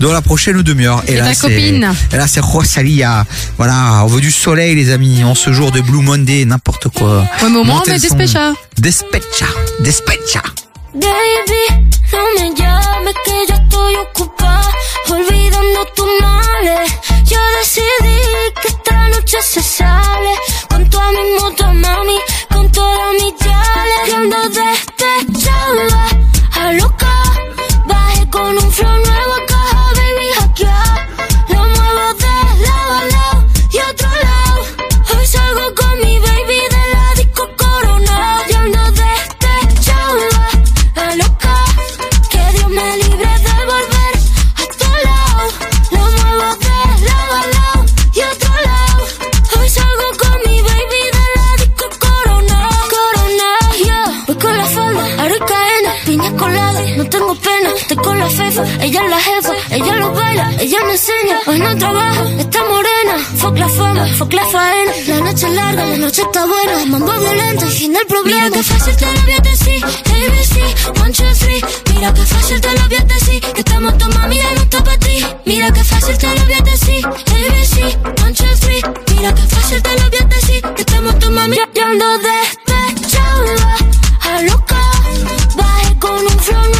[0.00, 1.02] dans la prochaine demi-heure.
[1.08, 1.92] Et ta c'est copine.
[2.12, 3.24] et là c'est Rosalia.
[3.58, 5.24] Voilà, on veut du soleil les amis.
[5.24, 7.18] En ce jour de Blue Monday, n'importe quoi.
[7.42, 8.14] Ouais, mais au moins, on met le des son.
[8.14, 8.52] spécias.
[8.78, 9.46] Despecha,
[9.80, 10.42] despecha.
[10.94, 14.62] Baby, no me llames que ya estoy ocupada
[15.10, 16.90] Olvidando tus males
[17.26, 18.18] Yo decidí
[18.62, 20.34] que esta noche se sale
[20.70, 22.18] Con toda mi moto, mami
[22.50, 26.08] Con todas mis yales Y ando despechada
[26.52, 27.22] A loca
[27.86, 29.07] Bajé con un flow
[58.02, 61.76] con la fefa Ella es la jefa, ella lo baila, ella me enseña Hoy no
[61.76, 66.22] trabaja, está morena Fuck la fama, fuck la faena La noche es larga, la noche
[66.22, 68.44] está buena Mambo violento, fin del problema.
[68.44, 71.60] Mira que fácil te lo voy a decir ABC, one, two, three.
[71.94, 74.98] Mira que fácil te lo voy a decir Que estamos tu mami de gusto para
[74.98, 75.26] ti.
[75.44, 78.82] Mira que fácil te lo voy a decir ABC, one, two, three.
[79.14, 83.76] Mira que fácil te lo voy a decir Que estamos tu mami Yo ando despechada
[84.20, 84.80] A loca
[85.56, 86.77] Bajé con un flow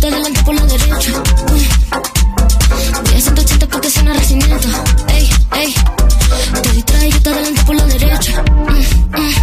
[0.00, 1.12] Te adelanto por la derecha
[1.50, 1.66] Mm.
[3.04, 4.68] Voy a 180 porque suena racimiento
[5.08, 5.74] Ey, ey
[6.62, 8.84] Te distrae yo te adelanto por la derecha Mm, mm,
[9.16, 9.34] mm.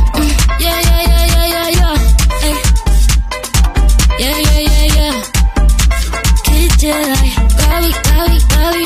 [0.60, 1.96] Yeah, yeah, yeah, yeah, yeah, yeah
[2.44, 2.56] Ey.
[4.20, 5.16] Yeah, yeah, yeah, yeah
[6.44, 8.86] Kid Jedi Gaby, Gaby, Gaby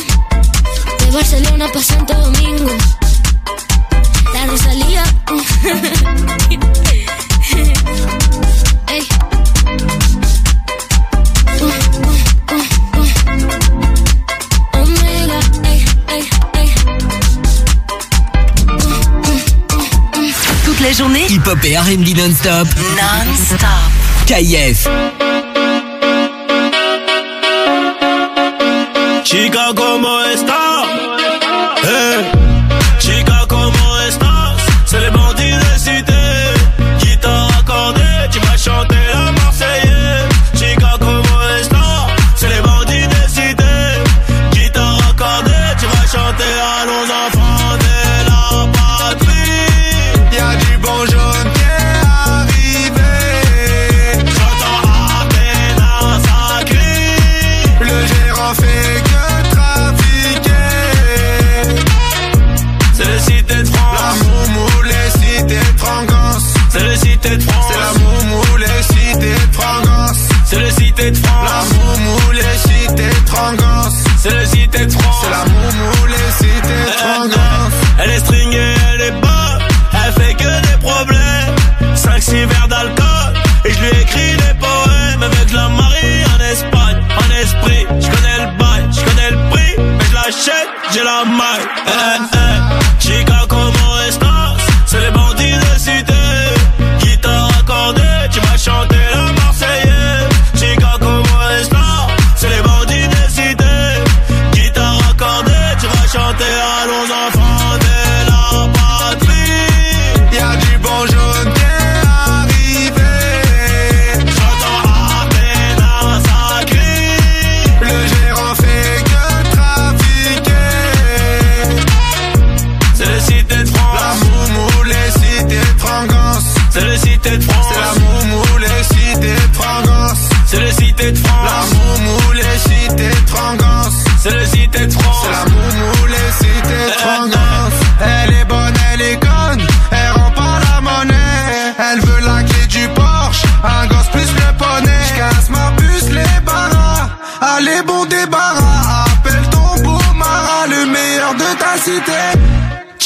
[1.00, 2.72] De Barcelona pa' Santo Domingo
[4.34, 5.04] La Rosalía
[8.88, 9.08] Ey.
[20.92, 22.68] La journée, Hip-hop et R&B non-stop.
[22.98, 23.70] non-stop.
[24.26, 24.90] KF.
[29.24, 30.61] Chica, ¿cómo estás?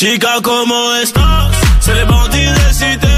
[0.05, 1.49] Chica como estas,
[1.79, 3.14] c'est les bandits de cité.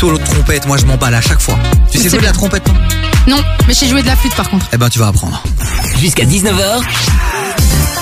[0.00, 1.58] Solo de trompette, moi je m'emballe à chaque fois.
[1.90, 2.74] Tu sais C'est jouer de la trompette toi?
[3.26, 3.36] Non,
[3.68, 4.66] mais j'ai joué de la flûte par contre.
[4.72, 5.42] Eh ben tu vas apprendre.
[5.98, 6.80] Jusqu'à 19h,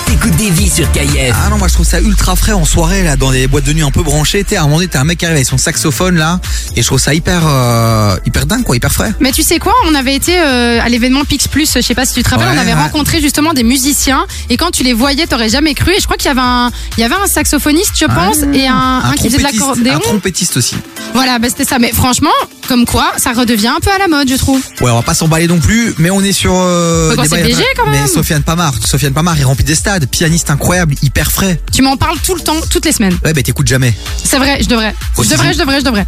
[0.05, 1.35] t'écoutes des vies sur KIF.
[1.35, 3.73] Ah non, moi je trouve ça ultra frais en soirée là, dans des boîtes de
[3.73, 4.45] nuit un peu branchées.
[4.45, 6.39] T'es à un moment donné, t'as un mec qui arrive avec son saxophone là,
[6.75, 9.11] et je trouve ça hyper, euh, hyper dingue quoi, hyper frais.
[9.19, 12.05] Mais tu sais quoi, on avait été euh, à l'événement Pix Plus, je sais pas
[12.05, 12.81] si tu te rappelles, Ouais, on avait ouais.
[12.81, 15.91] rencontré justement des musiciens et quand tu les voyais, t'aurais jamais cru.
[15.91, 18.67] Et je crois qu'il y avait un, il y avait un saxophoniste, je pense, et
[18.67, 19.95] un, un qui faisait de trompettiste- l'accordéon.
[19.95, 20.75] Un trompettiste aussi.
[21.13, 21.79] Voilà, bah, c'était ça.
[21.79, 22.29] Mais franchement,
[22.67, 24.61] comme quoi, ça redevient un peu à la mode, je trouve.
[24.81, 27.35] Ouais, on va pas s'emballer non plus, mais on est sur euh, quand des c'est
[27.35, 28.01] bails- léger, quand même.
[28.03, 31.59] Mais Sofiane Pamar, Sofiane Pamar, il remplit des stades, pianiste incroyable, hyper frais.
[31.73, 33.17] Tu m'en parles tout le temps, toutes les semaines.
[33.25, 33.93] Ouais, bah t'écoutes jamais.
[34.23, 34.93] C'est vrai, je devrais.
[35.17, 36.05] Je devrais, je devrais, je devrais.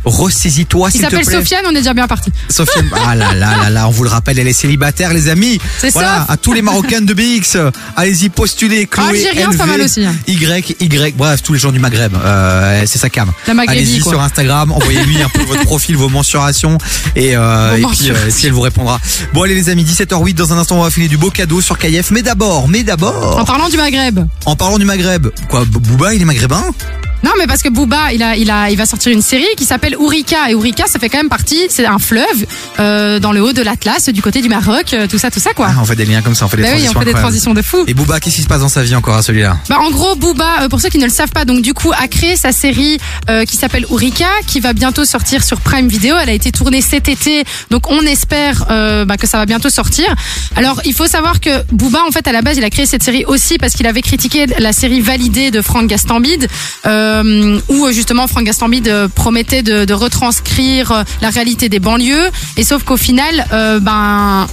[0.89, 1.25] Il s'il te s'appelle.
[1.25, 2.31] Sofiane, on est déjà bien parti.
[2.49, 5.59] Sofiane, ah là là là là, on vous le rappelle, elle est célibataire, les amis.
[5.79, 6.33] C'est voilà, ça.
[6.33, 7.57] à tous les Marocains de BX,
[7.95, 8.87] allez-y postulez.
[8.87, 10.15] Chloé, Algérien, c'est pas LV, mal aussi, hein.
[10.27, 13.31] Y, Y, bref, tous les gens du Maghreb, euh, c'est sa cam.
[13.67, 16.77] Allez-y sur Instagram, envoyez-lui un peu votre profil, vos mensurations,
[17.15, 18.99] et, euh, et puis euh, si elle vous répondra.
[19.33, 21.77] Bon allez les amis, 17h08, dans un instant on va filer du beau cadeau sur
[21.77, 24.19] KF, mais d'abord, mais d'abord, En parlant du Maghreb.
[24.45, 26.63] en parlant du Maghreb, quoi, B- Booba il est maghrébin?
[27.23, 29.65] Non, mais parce que Booba, il a, il a, il va sortir une série qui
[29.65, 30.49] s'appelle Ourika.
[30.49, 32.45] Et Ourika, ça fait quand même partie, c'est un fleuve
[32.79, 35.53] euh, dans le haut de l'Atlas, du côté du Maroc, euh, tout ça, tout ça,
[35.53, 35.67] quoi.
[35.69, 37.13] Ah, On fait des liens comme ça, on fait des Bah oui, transitions on fait
[37.13, 37.83] des transitions de fou.
[37.87, 39.57] Et Booba, qu'est-ce qui se passe dans sa vie encore à celui-là?
[39.69, 41.91] Bah, en gros, Booba, euh, pour ceux qui ne le savent pas, donc du coup,
[41.91, 42.97] a créé sa série
[43.29, 46.15] euh, qui s'appelle Ourika, qui va bientôt sortir sur Prime Video.
[46.21, 49.69] Elle a été tournée cet été, donc on espère euh, bah, que ça va bientôt
[49.69, 50.05] sortir.
[50.55, 53.03] Alors, il faut savoir que Booba, en fait, à la base, il a créé cette
[53.03, 56.47] série aussi parce qu'il avait critiqué la série validée de Franck Gastambide,
[56.85, 57.10] euh,
[57.69, 62.63] où euh, justement Franck Gastambide euh, promettait de, retranscrire euh, la réalité des banlieues, et
[62.63, 64.47] sauf qu'au final, euh, ben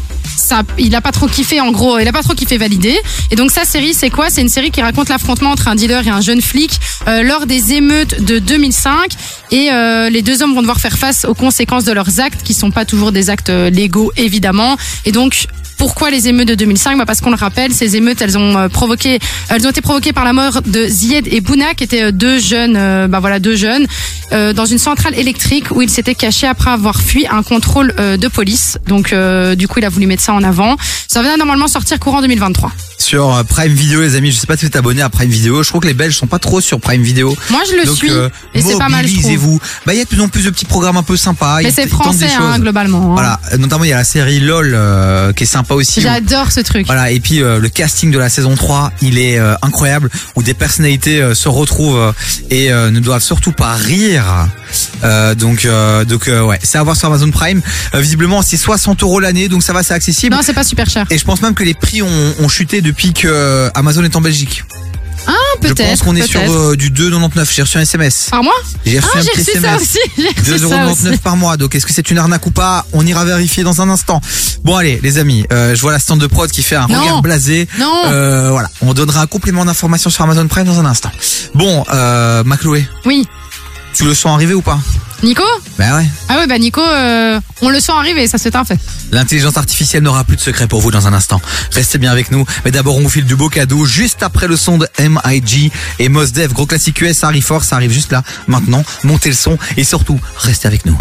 [0.79, 2.99] il a pas trop kiffé en gros, il a pas trop kiffé validé.
[3.31, 4.31] Et donc sa série c'est quoi?
[4.31, 7.47] C'est une série qui raconte l'affrontement entre un dealer et un jeune flic euh, lors
[7.47, 9.13] des émeutes de 2005
[9.51, 12.55] et euh, les deux hommes vont devoir faire face aux conséquences de leurs actes qui
[12.55, 14.77] sont pas toujours des actes euh, légaux évidemment.
[15.05, 15.47] Et donc
[15.79, 18.69] pourquoi les émeutes de 2005 bah Parce qu'on le rappelle, ces émeutes, elles ont euh,
[18.69, 19.19] provoqué,
[19.49, 22.39] elles ont été provoquées par la mort de Zied et Bouna, qui étaient euh, deux
[22.39, 23.87] jeunes, euh, bah voilà, deux jeunes,
[24.33, 28.17] euh, dans une centrale électrique où ils s'étaient cachés après avoir fui un contrôle euh,
[28.17, 28.79] de police.
[28.87, 30.77] Donc, euh, du coup, il a voulu mettre ça en avant.
[31.07, 32.71] Ça va normalement sortir courant 2023.
[32.99, 35.63] sur Prime Video les amis je sais pas si vous êtes abonné à Prime Video
[35.63, 37.97] je trouve que les Belges sont pas trop sur Prime Video Moi, je le Donc,
[37.97, 39.61] suis, euh, et c'est pas mal, Abonnez-vous.
[39.87, 41.61] Bah, il y a de plus en plus de petits programmes un peu sympas.
[41.63, 43.13] Mais c'est français, hein, globalement.
[43.13, 43.15] hein.
[43.15, 46.01] Voilà, notamment il y a la série LOL euh, qui est sympa aussi.
[46.01, 46.87] J'adore ce truc.
[46.87, 50.43] Voilà, et puis euh, le casting de la saison 3, il est euh, incroyable, où
[50.43, 52.15] des personnalités euh, se retrouvent
[52.51, 54.49] et ne doivent surtout pas rire.
[55.39, 55.67] Donc,
[56.07, 57.63] donc ouais, c'est à voir sur Amazon Prime.
[57.95, 60.35] Visiblement, c'est 60 euros l'année, donc ça va, c'est accessible.
[60.35, 61.07] Non, c'est pas super cher.
[61.11, 64.21] Et je pense même que les prix ont, ont chuté depuis que Amazon est en
[64.21, 64.65] Belgique.
[65.29, 65.33] Ah,
[65.63, 65.89] Je peut-être.
[65.91, 67.47] pense qu'on est sur euh, du 2,99.
[67.55, 68.29] J'ai reçu un SMS.
[68.31, 68.53] Par mois
[68.87, 69.83] J'ai reçu Ah, un j'ai reçu ça SMS.
[69.83, 69.99] aussi.
[70.45, 71.19] Ça 2,99€ aussi.
[71.19, 71.57] par mois.
[71.57, 72.87] Donc est-ce que c'est une arnaque ou pas?
[72.93, 74.21] On ira vérifier dans un instant.
[74.65, 77.01] Bon allez les amis, euh, je vois la stand de prod qui fait un Non.
[77.01, 77.69] regard blasé.
[77.79, 78.03] Non.
[78.07, 81.11] Euh, voilà, on donnera un complément d'information sur Amazon Prime dans un instant.
[81.55, 82.43] Bon, euh,
[83.05, 83.27] Oui.
[83.99, 84.79] Tu le sens arriver ou pas
[85.25, 85.43] Nico
[85.77, 86.07] Bah ouais.
[86.29, 88.79] Ah ouais, bah Nico, euh, on le sent arriver, ça c'est un fait.
[89.11, 91.41] L'intelligence artificielle n'aura plus de secret pour vous dans un instant.
[91.73, 92.45] Restez bien avec nous.
[92.65, 96.09] Mais d'abord, on vous file du beau cadeau juste après le son de MIG et
[96.09, 96.53] Mos Def.
[96.53, 98.85] Gros classique US, ça arrive fort, ça arrive juste là, maintenant.
[99.03, 100.97] Montez le son et surtout, restez avec nous.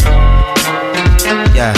[1.54, 1.74] Yeah.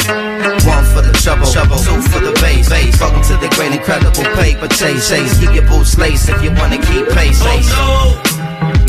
[0.65, 2.69] One for the trouble, two for the bass.
[2.69, 2.97] bass.
[3.01, 5.09] Welcome to the great incredible paper chase.
[5.09, 5.37] chase.
[5.39, 7.41] Keep your boots laced if you wanna keep pace.
[7.43, 8.28] Oh no,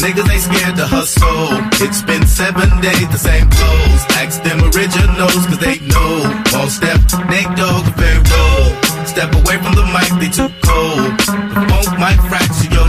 [0.02, 1.48] niggas ain't scared to hustle.
[1.84, 4.02] It's been seven days, the same clothes.
[4.20, 6.26] Ask them originals, cause they know.
[6.52, 8.66] Ball step, Nate Dogg, roll.
[9.06, 11.10] Step away from the mic, they too cold.
[11.52, 12.79] The funk might fracture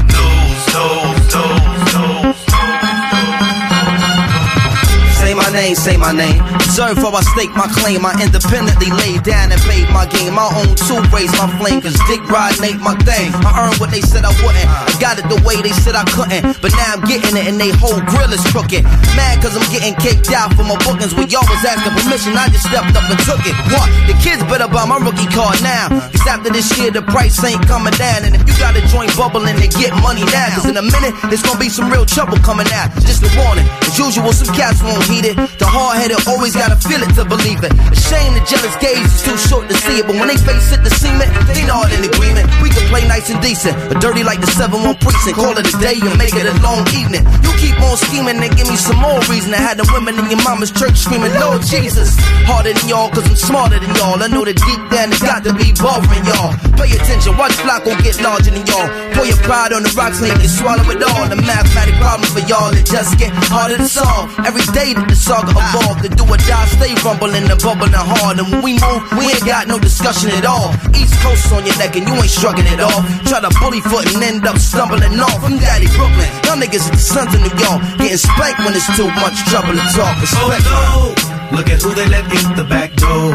[5.51, 6.39] my name, say my name.
[6.63, 8.07] Reserve for I stake my claim.
[8.07, 10.31] I independently laid down and paid my game.
[10.31, 13.35] My own two raise my flame, cause dick riding ain't my thing.
[13.43, 14.63] I earned what they said I wouldn't.
[14.63, 16.55] I got it the way they said I couldn't.
[16.63, 18.87] But now I'm getting it and they whole grill is crooked.
[19.19, 21.11] Mad cause I'm getting kicked out for my bookings.
[21.11, 23.55] When y'all was asking permission, I just stepped up and took it.
[23.75, 23.87] What?
[24.07, 25.91] The kids better buy my rookie card now.
[26.15, 28.23] Cause after this year, the price ain't coming down.
[28.23, 30.55] And if you got a joint bubbling, then get money now.
[30.55, 32.95] Cause in a minute, there's gonna be some real trouble coming out.
[33.03, 33.67] Just a warning.
[33.83, 35.40] As usual, some cats won't heed it.
[35.57, 37.73] The hard headed always gotta feel it to believe it.
[37.73, 40.05] A shame the jealous gaze is too short to see it.
[40.05, 42.45] But when they face it, the cement, they not in agreement.
[42.61, 45.37] We can play nice and decent, but dirty like the 7 1 precinct.
[45.37, 47.25] Call it a day and make it a long evening.
[47.41, 50.29] You keep on scheming and give me some more reason to have the women in
[50.29, 52.13] your mama's church screaming, Lord Jesus.
[52.45, 54.21] Harder than y'all, cause I'm smarter than y'all.
[54.21, 56.53] I know that deep down it's got to be bothering y'all.
[56.77, 58.89] Pay attention, watch Flacco get larger than y'all.
[59.17, 61.25] Pour your pride on the rocks, make it swallow it all.
[61.29, 64.29] The mathematic problem for y'all, it just get harder to solve.
[64.45, 68.35] Every day that the saga evolve, the do or die, stay rumbling and bubbling hard.
[68.35, 70.75] And when we move, we ain't got no discussion at all.
[70.91, 72.99] East Coast on your neck and you ain't shrugging it off.
[73.31, 75.39] Try to bully foot and end up stumbling off.
[75.47, 77.79] I'm Daddy Brooklyn, y'all niggas are the sons of New York.
[78.03, 80.19] Getting spanked when it's too much trouble to talk.
[80.19, 80.67] Respect.
[80.67, 83.31] Oh no, look at who they let in the back door.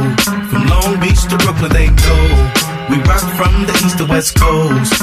[0.53, 2.19] From Long Beach to Brooklyn, they go.
[2.93, 5.01] We rock from the east to west coast.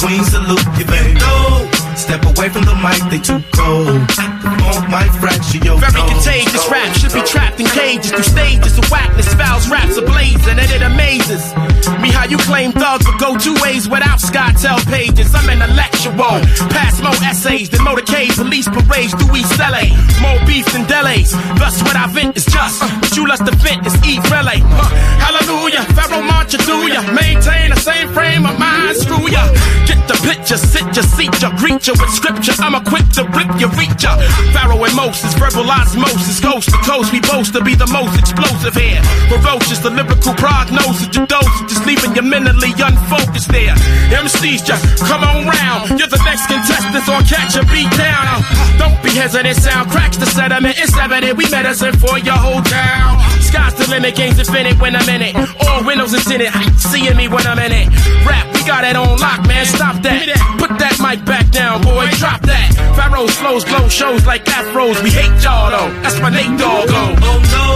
[0.00, 1.79] Queen salute, you better know.
[1.96, 4.00] Step away from the mic, they too cold.
[4.10, 6.10] Funk might fracture your Very nose.
[6.12, 10.58] contagious rap should be trapped in cages through stages of whackness, fouls, raps ablaze, and
[10.58, 11.54] it amazes
[12.00, 15.34] me how you claim thugs would go two ways without SkyTel pages.
[15.34, 16.42] I'm in a lecture room,
[16.72, 19.92] pass more essays than motorcade police parades through East LA.
[20.22, 21.32] More beef than delays.
[21.58, 24.60] Thus, what I vent is just what you lust to vent is eat relay.
[24.60, 24.88] Huh.
[25.24, 27.02] Hallelujah, Pharaoh march do ya.
[27.12, 29.44] Maintain the same frame of mind, screw ya.
[29.86, 32.54] Get the picture, sit ya, seat ya, greet ya with scripture.
[32.60, 34.16] I'm equipped to rip ya, reach ya.
[34.52, 37.12] Pharaoh and Moses, verbal osmosis, coast to coast.
[37.12, 39.02] We boast to be the most explosive here.
[39.30, 43.74] Ferocious, the lyrical prognosis, your dose, just leaving you mentally unfocused there.
[44.10, 45.98] MCs just come on round.
[45.98, 48.42] You're the next contestant on catch a beat down.
[48.78, 50.76] Don't be hesitant, sound cracks the sediment.
[50.78, 53.20] It's evident we medicine for your whole town.
[53.40, 55.34] Sky's the limit, game's infinite when I'm in it.
[55.66, 57.86] All windows is in it, seeing me when I'm in it.
[58.26, 59.66] Rap, we got it on lock, man.
[59.66, 60.26] Stop that.
[60.58, 62.08] Put that mic back down, boy.
[62.18, 62.74] Drop that.
[62.96, 65.02] Pharaoh's flows, glow shows like afros.
[65.02, 65.90] We hate y'all though.
[66.02, 66.88] That's my Nate Dogg.
[66.90, 67.66] Oh, oh no,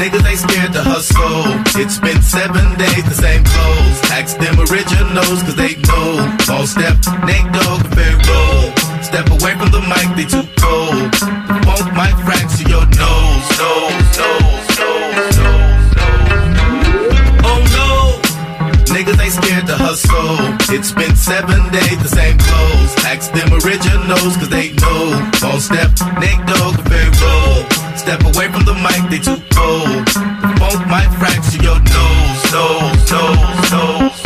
[0.00, 1.54] niggas ain't scared to hustle.
[1.78, 3.98] It's been seven days, the same clothes.
[4.10, 6.26] Ask them originals, cause they know.
[6.46, 6.96] Ball step,
[7.28, 7.82] Nate Dogg,
[8.28, 8.72] roll.
[9.02, 11.12] Step away from the mic, they too cold.
[11.48, 12.67] The funk might fracture
[19.98, 20.74] hustle.
[20.74, 22.92] It's been seven days, the same clothes.
[23.04, 25.30] Ask them originals, cause they know.
[25.40, 27.64] Ball step, Nate Dogg, roll.
[27.96, 30.06] Step away from the mic, they too cold.
[30.06, 34.20] The funk might fracture your nose, nose, nose, nose.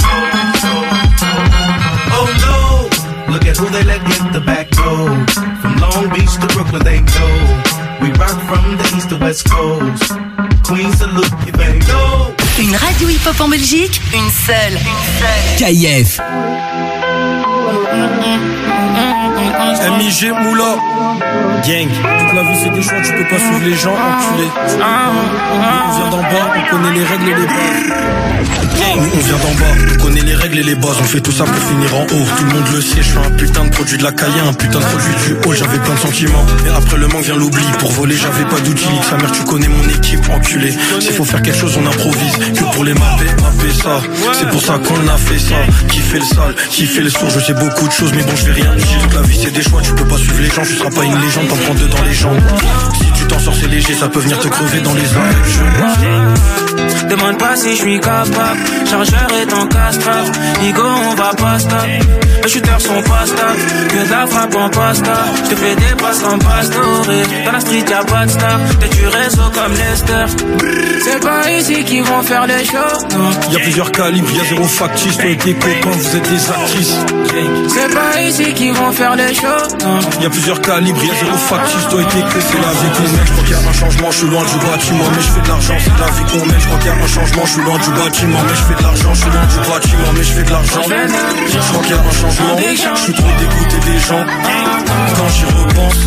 [2.12, 5.08] Oh no, look at who they let in the back door.
[5.60, 7.62] From Long Beach to Brooklyn, they know.
[8.02, 10.12] We rock from the east to west coast.
[10.64, 12.34] Queen salute, you better know.
[12.58, 14.74] Une radio hip-hop en Belgique, une seule.
[14.74, 15.74] Une seule.
[15.74, 16.20] KIF.
[19.98, 20.76] MIG Moula.
[21.66, 21.88] Gang.
[21.88, 24.48] Toute la vie c'est des choix, tu peux pas suivre les gens, enculé.
[24.64, 27.82] On vient d'en bas, on connaît les règles et les bases.
[28.96, 31.30] Nous, on vient d'en bas, on connaît les règles et les bases, on fait tout
[31.30, 32.26] ça pour finir en haut.
[32.36, 34.52] Tout le monde le sait, je suis un putain de produit de la caille, un
[34.52, 36.44] putain de produit du haut, j'avais plein de sentiments.
[36.66, 38.88] Et après le manque vient l'oubli, pour voler j'avais pas d'outils.
[39.08, 40.74] Sa mère, tu connais mon équipe, enculé.
[41.00, 42.36] S'il faut faire quelque chose, on improvise.
[42.54, 44.00] Que pour les mapper, mapper ça.
[44.32, 45.56] C'est pour ça qu'on a fait ça.
[45.88, 48.34] Qui fait le sale, qui fait le sourd, je sais beaucoup de choses, mais bon,
[48.34, 49.08] je vais rien dire.
[49.14, 51.18] La vie c'est des choix, tu peux pas suivre les gens, tu seras pas une
[51.20, 52.40] légende, t'en prends deux dans les jambes.
[52.98, 56.71] Si tu t'en sors, c'est léger, ça peut venir te crever dans les oreilles.
[57.08, 58.60] Demande pas si je suis capable.
[58.90, 60.30] Chargeur est en castrave.
[60.62, 61.86] Nigo, on va pas stop.
[62.42, 63.88] Les shooters sont pas stables.
[63.88, 65.12] Que de la frappe en pasta.
[65.44, 67.22] Je te fais des passes en pastoré.
[67.44, 68.58] Dans la street, y'a pas de star.
[68.80, 70.26] T'es du réseau comme Lester.
[71.04, 73.16] C'est pas ici qu'ils vont faire les shows.
[73.16, 73.30] Non.
[73.50, 76.96] Y'a plusieurs calibres, y'a zéro factice, toi et tes copains, vous êtes des actrices.
[77.68, 79.76] C'est pas ici qu'ils vont faire les shows.
[79.84, 80.00] Non.
[80.20, 83.26] Y'a plusieurs calibres, y'a zéro factice, toi et tes c'est la vie qu'on mène.
[83.26, 85.40] Je crois qu'il y a un changement, je suis loin du bâtiment, mais je fais
[85.40, 86.61] de l'argent, c'est la vie qu'on mène.
[86.62, 88.74] Je crois qu'il y a un changement, je suis loin du bâtiment, mais je fais
[88.74, 90.80] de l'argent, je suis loin du bâtiment, mais je fais de l'argent.
[90.82, 92.56] Je crois qu'il y a un changement,
[92.96, 94.24] je suis trop dégoûté des gens.
[95.16, 96.00] Quand j'y repense,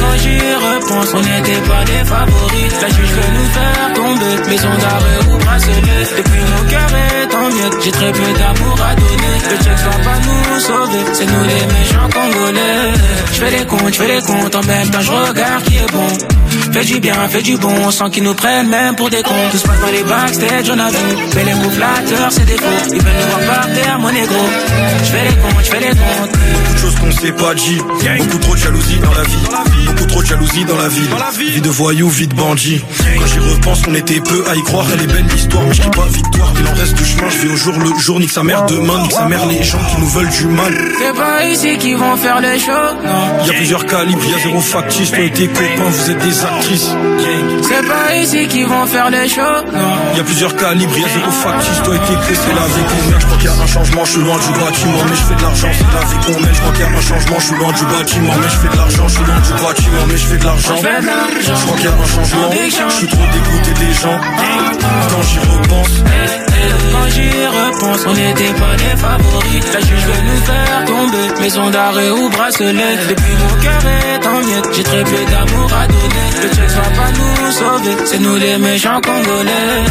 [0.00, 2.72] Quand j'y repense, on n'était pas des favoris.
[2.82, 6.04] La juge veut nous faire tomber, maison d'arrêt ou bracelet.
[6.16, 9.36] Depuis nos cœurs est en miettes, j'ai très peu d'amour à donner.
[9.50, 12.92] Le check va pas nous sauver, c'est nous les méchants congolais.
[13.32, 15.92] Je fais les comptes, je fais les comptes, en même temps je regarde qui est
[15.92, 16.08] bon.
[16.74, 19.48] Fais du bien, fais du bon, sans qu'ils nous prennent même pour des cons.
[19.52, 21.16] Tout se passe dans les backstage, on a vu.
[21.36, 22.92] Mais les mots flatteurs, c'est des faux.
[22.92, 24.34] Ils veulent nous voir par terre, mon égo.
[24.98, 26.73] Je fais les comptes, je fais les comptes.
[26.84, 27.78] Choses qu'on sait pas dit.
[28.18, 29.86] Beaucoup trop de jalousie dans la vie.
[29.86, 31.08] Beaucoup trop de jalousie dans la ville.
[31.54, 32.84] Vie de voyou, vie de bandit.
[33.18, 34.86] Quand j'y repense, on était peu à y croire.
[34.92, 36.52] Elle est belle l'histoire, mais je pas victoire.
[36.60, 38.20] Il en reste du chemin, je vais au jour le jour.
[38.20, 40.74] Nique sa mère demain, nique sa mère les gens qui nous veulent du mal.
[40.98, 42.72] C'est pas ici qu'ils vont faire les shows,
[43.04, 43.46] non.
[43.46, 45.10] Y a plusieurs calibres, y a zéro factice.
[45.10, 46.90] Toi et tes copains, vous êtes des actrices.
[47.62, 50.16] C'est pas ici qu'ils vont faire les shows, non.
[50.16, 51.82] Y a plusieurs calibres, y a zéro factice.
[51.82, 53.20] Toi et tes copains, c'est la vie qu'on mène.
[53.20, 55.34] Je crois qu'il y a un changement, je suis loin du bâtiment, mais je fais
[55.34, 56.54] de l'argent, c'est la vie qu'on mène.
[56.74, 59.06] Qu'il y a un changement, je suis loin du bâtiment, mais je fais de l'argent,
[59.06, 60.74] je suis loin du bâtiment, mais je fais de l'argent.
[60.76, 62.50] Je crois qu'il y a un changement,
[62.88, 64.18] je suis trop dégoûté des gens.
[65.10, 65.94] Quand j'y repense,
[66.92, 69.64] Quand j'y repense, on n'était pas des favoris.
[69.72, 72.96] La juge veut nous faire tomber, maison d'arrêt ou bracelet.
[73.08, 76.26] Depuis mon cœur est en miettes, j'ai très peu d'amour à donner.
[76.42, 79.84] Le check va pas nous sauver, c'est nous les méchants congolais.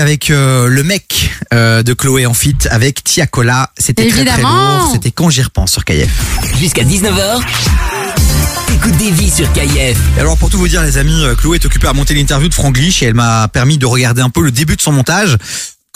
[0.00, 3.70] Avec euh, le mec euh, de Chloé en fit avec Tiakola.
[3.78, 4.78] C'était très très Évidemment.
[4.78, 4.90] lourd.
[4.92, 6.08] C'était quand j'y repense sur KF.
[6.58, 7.40] Jusqu'à 19h,
[8.74, 9.98] écoute des vies sur KIF.
[10.16, 12.48] Et alors pour tout vous dire les amis, euh, Chloé est occupée à monter l'interview
[12.48, 15.36] de Franglish et elle m'a permis de regarder un peu le début de son montage.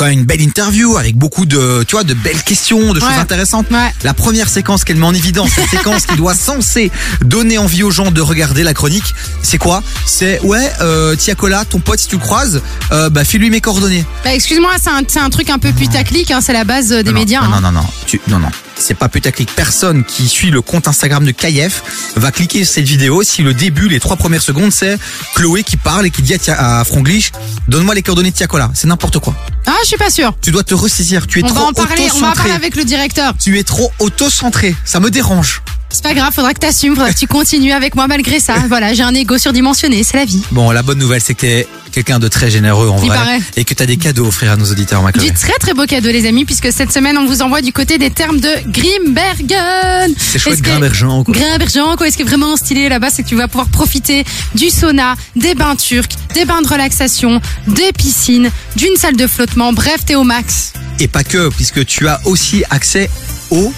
[0.01, 3.11] Quand même une belle interview avec beaucoup de, tu vois, de belles questions, de choses
[3.11, 3.17] Ouais.
[3.17, 3.67] intéressantes.
[4.03, 6.91] La première séquence qu'elle met en évidence, cette séquence qui doit censée
[7.21, 9.83] donner envie aux gens de regarder la chronique, c'est quoi?
[10.07, 12.63] C'est ouais, euh, Tiakola, ton pote si tu le croises,
[12.93, 14.07] euh, bah file-lui mes coordonnées.
[14.25, 17.43] Bah, excuse-moi, c'est un, truc un peu putaclic, hein, c'est la base euh, des médias.
[17.43, 17.61] Non, hein.
[17.61, 18.49] non, non, non, tu, non, non.
[18.81, 19.55] C'est pas putaclic.
[19.55, 21.83] Personne qui suit le compte Instagram de KF
[22.17, 24.99] va cliquer sur cette vidéo si le début, les trois premières secondes, c'est
[25.35, 27.31] Chloé qui parle et qui dit à, à Franglish,
[27.69, 28.71] donne-moi les coordonnées de Tiakola.
[28.75, 29.37] C'est n'importe quoi.
[29.67, 30.35] Ah, je suis pas sûre.
[30.41, 31.27] Tu dois te ressaisir.
[31.27, 33.35] Tu es On va trop en parler, on va en parler avec le directeur.
[33.39, 34.75] Tu es trop auto-centré.
[34.85, 35.63] Ça me dérange.
[35.93, 38.55] C'est pas grave, faudra que t'assumes, faudra que tu continues avec moi malgré ça.
[38.69, 40.43] Voilà, j'ai un ego surdimensionné, c'est la vie.
[40.53, 43.17] Bon, la bonne nouvelle, c'est que t'es quelqu'un de très généreux en Il vrai.
[43.19, 43.41] paraît.
[43.57, 45.29] Et que t'as des cadeaux à offrir à nos auditeurs, ma Chloé.
[45.31, 47.99] Du très très beau cadeau les amis, puisque cette semaine on vous envoie du côté
[47.99, 50.15] des termes de Grimbergen.
[50.17, 51.35] C'est chouette, Est-ce que- Grimbergen, quoi.
[51.35, 52.07] Grimbergen, quoi.
[52.07, 55.55] Est-ce qui est vraiment stylé là-bas, c'est que tu vas pouvoir profiter du sauna, des
[55.55, 59.73] bains turcs, des bains de relaxation, des piscines, d'une salle de flottement.
[59.73, 60.73] Bref, t'es au max.
[61.01, 63.11] Et pas que, puisque tu as aussi accès
[63.51, 63.73] au...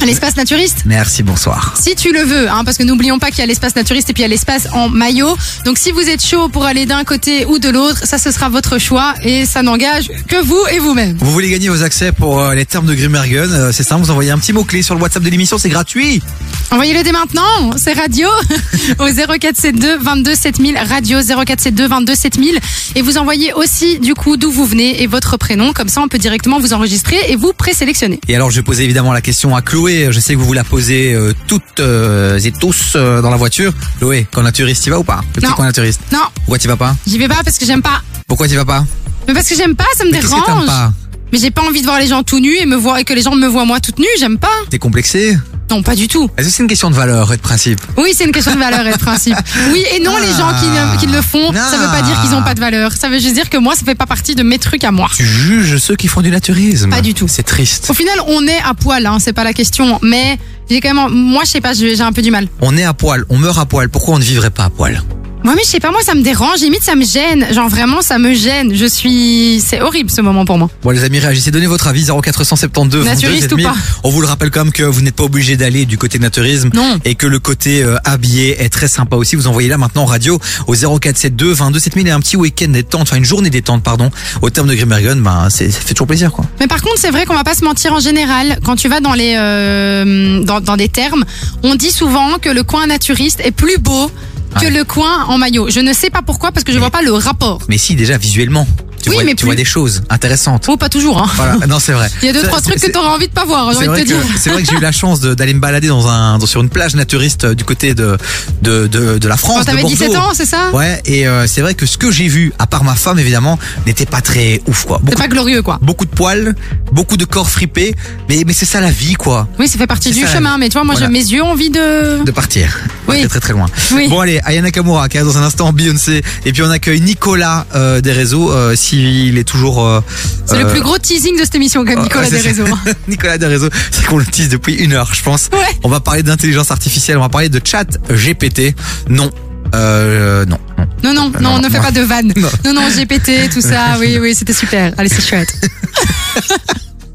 [0.00, 0.84] À l'espace naturiste.
[0.86, 1.74] Merci, bonsoir.
[1.78, 4.12] Si tu le veux, hein, parce que n'oublions pas qu'il y a l'espace naturiste et
[4.14, 5.36] puis il y a l'espace en maillot.
[5.66, 8.48] Donc si vous êtes chaud pour aller d'un côté ou de l'autre, ça ce sera
[8.48, 11.16] votre choix et ça n'engage que vous et vous-même.
[11.20, 14.10] Vous voulez gagner vos accès pour euh, les termes de Grimbergen, euh, c'est simple, vous
[14.10, 16.22] envoyez un petit mot-clé sur le WhatsApp de l'émission, c'est gratuit.
[16.70, 18.28] Envoyez-le dès maintenant, c'est radio
[18.98, 22.60] au 0472 22 7000, radio 0472 22 7000
[22.94, 26.08] et vous envoyez aussi du coup d'où vous venez et votre prénom, comme ça on
[26.08, 28.20] peut directement vous enregistrer et vous présélectionner.
[28.28, 30.44] Et alors je vais poser évidemment la question à Chloé Loé, je sais que vous
[30.44, 33.72] vous la posez euh, toutes euh, et tous euh, dans la voiture.
[34.02, 35.20] Loé, quand naturiste, tu vas ou pas?
[35.34, 35.52] Le petit Non.
[35.54, 36.00] coin naturiste.
[36.12, 36.94] Non, Pourquoi tu vas pas?
[37.06, 38.02] J'y vais pas parce que j'aime pas.
[38.26, 38.84] Pourquoi tu vas pas?
[39.26, 40.66] Mais parce que j'aime pas, ça me Mais qu'est-ce que dérange.
[40.66, 40.92] t'aimes pas?
[41.32, 43.12] Mais j'ai pas envie de voir les gens tout nus et me voir et que
[43.14, 44.48] les gens me voient moi toute nue, j'aime pas.
[44.70, 45.38] T'es complexé
[45.70, 46.28] Non, pas du tout.
[46.36, 48.58] Est-ce que c'est une question de valeur et de principe Oui, c'est une question de
[48.58, 49.36] valeur et de principe.
[49.72, 52.34] Oui et non, les gens qui, ne- qui le font, ça veut pas dire qu'ils
[52.34, 52.92] ont pas de valeur.
[52.92, 55.08] Ça veut juste dire que moi, ça fait pas partie de mes trucs à moi.
[55.14, 57.28] Tu juges ceux qui font du naturisme Pas du tout.
[57.28, 57.88] C'est triste.
[57.90, 59.98] Au final, on est à poil, hein, c'est pas la question.
[60.02, 60.38] Mais
[60.68, 62.48] j'ai quand même, moi, je sais pas, j'ai un peu du mal.
[62.60, 63.88] On est à poil, on meurt à poil.
[63.88, 65.02] Pourquoi on ne vivrait pas à poil?
[65.42, 66.60] Moi, mais je sais pas, moi, ça me dérange.
[66.60, 67.46] Limite, ça me gêne.
[67.52, 68.74] Genre vraiment, ça me gêne.
[68.74, 70.68] Je suis, c'est horrible ce moment pour moi.
[70.82, 73.64] Bon les amis, réagissez, donnez votre avis 0472 Naturiste 22 ou 7000.
[73.64, 76.18] pas On vous le rappelle quand même que vous n'êtes pas obligé d'aller du côté
[76.18, 76.70] naturisme
[77.04, 79.34] et que le côté euh, habillé est très sympa aussi.
[79.36, 83.02] Vous envoyez là maintenant en radio au 0472 22 7000 et un petit week-end détente,
[83.02, 84.10] enfin une journée détente pardon,
[84.42, 86.44] au terme de Grimbergen, ben c'est ça fait toujours plaisir quoi.
[86.60, 88.58] Mais par contre, c'est vrai qu'on va pas se mentir en général.
[88.64, 91.24] Quand tu vas dans les euh, dans, dans des termes,
[91.62, 94.10] on dit souvent que le coin naturiste est plus beau
[94.58, 95.68] que le coin en maillot.
[95.70, 97.60] Je ne sais pas pourquoi parce que je vois pas le rapport.
[97.68, 98.66] Mais si déjà visuellement,
[99.02, 100.66] tu, Oui, vois, mais tu vois des choses intéressantes.
[100.68, 101.20] Oh, pas toujours.
[101.22, 101.28] Hein.
[101.36, 102.08] Voilà, non c'est vrai.
[102.22, 103.72] Il y a deux trois trucs que t'aurais envie de pas voir.
[103.72, 104.36] J'ai C'est envie de vrai, te dire.
[104.40, 106.68] c'est vrai que j'ai eu la chance d'aller me balader dans un, dans- sur une
[106.70, 108.16] plage naturiste euh, du côté de,
[108.62, 109.58] de, de, de la France.
[109.58, 109.96] Quand t'avais Bordeaux.
[109.96, 110.70] 17 ans, c'est ça?
[110.72, 113.58] Ouais, et euh, c'est vrai que ce que j'ai vu, à part ma femme évidemment,
[113.86, 115.00] n'était pas très ouf quoi.
[115.08, 115.78] C'est pas glorieux quoi.
[115.82, 116.54] Beaucoup de poils,
[116.92, 117.94] beaucoup de corps fripés,
[118.28, 119.48] mais, mais c'est ça la vie quoi.
[119.58, 120.58] Oui, ça fait partie du ça, chemin.
[120.58, 121.06] Mais tu vois, moi, voilà.
[121.06, 122.22] j'ai mes yeux ont envie de.
[122.24, 122.78] De partir.
[123.08, 123.16] Oui.
[123.22, 123.66] Ouais, très très loin.
[123.92, 124.08] Oui.
[124.08, 127.66] Bon allez, Ayana Kamura qui est dans un instant Beyoncé et puis on accueille Nicolas
[127.74, 129.86] euh, des réseaux euh, s'il est toujours.
[129.86, 130.00] euh,
[130.46, 132.64] C'est le euh, plus gros teasing de cette émission, comme Nicolas ouais, c'est des ça.
[132.64, 132.78] réseaux.
[133.08, 135.48] Nicolas des réseaux, c'est qu'on le tease depuis une heure, je pense.
[135.84, 138.74] On va parler d'intelligence artificielle, on va parler de chat GPT.
[139.08, 139.30] Non.
[139.74, 140.58] Euh, non,
[141.04, 141.14] non.
[141.14, 141.84] Non, non, non, ne fais non.
[141.84, 142.32] pas de vannes.
[142.36, 142.48] Non.
[142.64, 143.96] Non, non, GPT, tout ça.
[144.00, 144.92] Oui, oui, c'était super.
[144.98, 145.54] Allez, c'est chouette.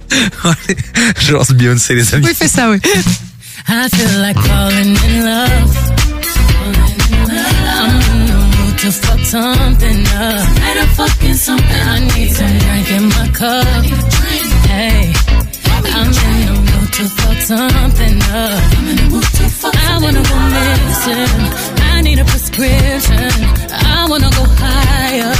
[1.20, 2.26] Je lance Beyoncé les amis.
[2.26, 2.78] Oui, fais ça, oui.
[3.68, 5.50] I feel like falling in love.
[8.86, 10.46] To fuck something up.
[10.62, 11.84] Better fucking something.
[11.94, 13.84] I need some drink in my cup.
[14.70, 15.12] Hey,
[15.98, 18.62] I'm in the mood to fuck something up.
[18.78, 21.42] I'm in the mood to fuck I wanna go missing.
[21.94, 23.32] I need a prescription.
[23.74, 25.34] I wanna go higher.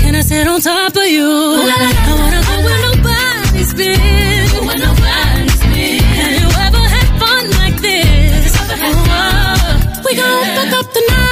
[0.00, 1.28] Can I sit on top of you?
[1.28, 4.64] I wanna go where nobody's been.
[4.66, 6.02] Where nobody's been.
[6.20, 8.52] Have you ever had fun like this?
[8.80, 11.27] Oh, we gon' fuck up the night.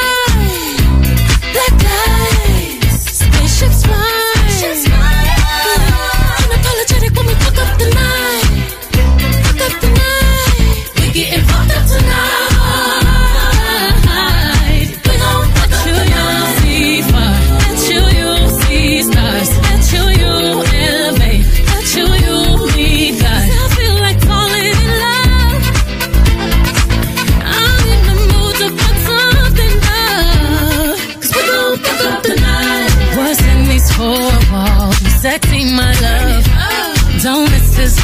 [3.86, 4.15] try.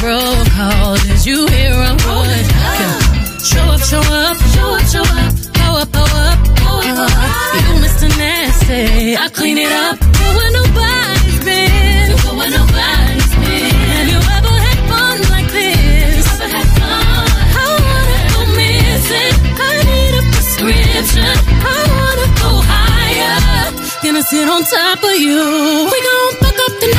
[0.03, 0.95] Roll call.
[0.97, 2.45] Did you hear a word?
[2.59, 5.33] Oh, show up, show up, show up, show up.
[5.59, 7.11] Go up, go up, go up.
[7.55, 8.07] You Mr.
[8.19, 9.15] Nasty.
[9.15, 9.97] I clean it up.
[9.99, 12.07] Go where nobody's been.
[12.23, 13.71] Go where nobody's been.
[13.95, 16.23] Have you ever had fun like this?
[16.35, 17.25] Ever had fun?
[17.63, 19.35] I wanna go missing.
[19.55, 21.35] I need a prescription.
[21.63, 23.39] I wanna go higher.
[24.03, 25.41] Gonna sit on top of you.
[25.91, 26.89] We gon' fuck up the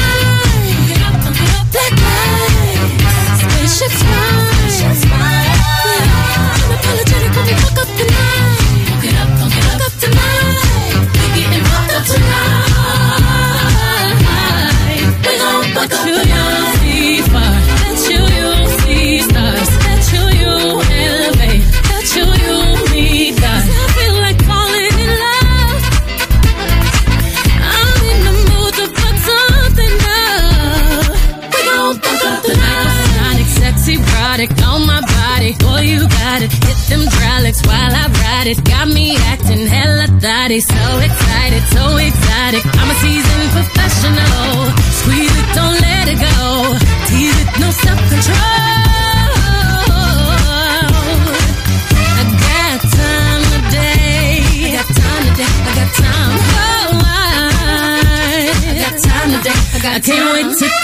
[37.67, 38.65] while I ride it.
[38.65, 40.61] Got me acting hella thotty.
[40.61, 41.97] So excited, so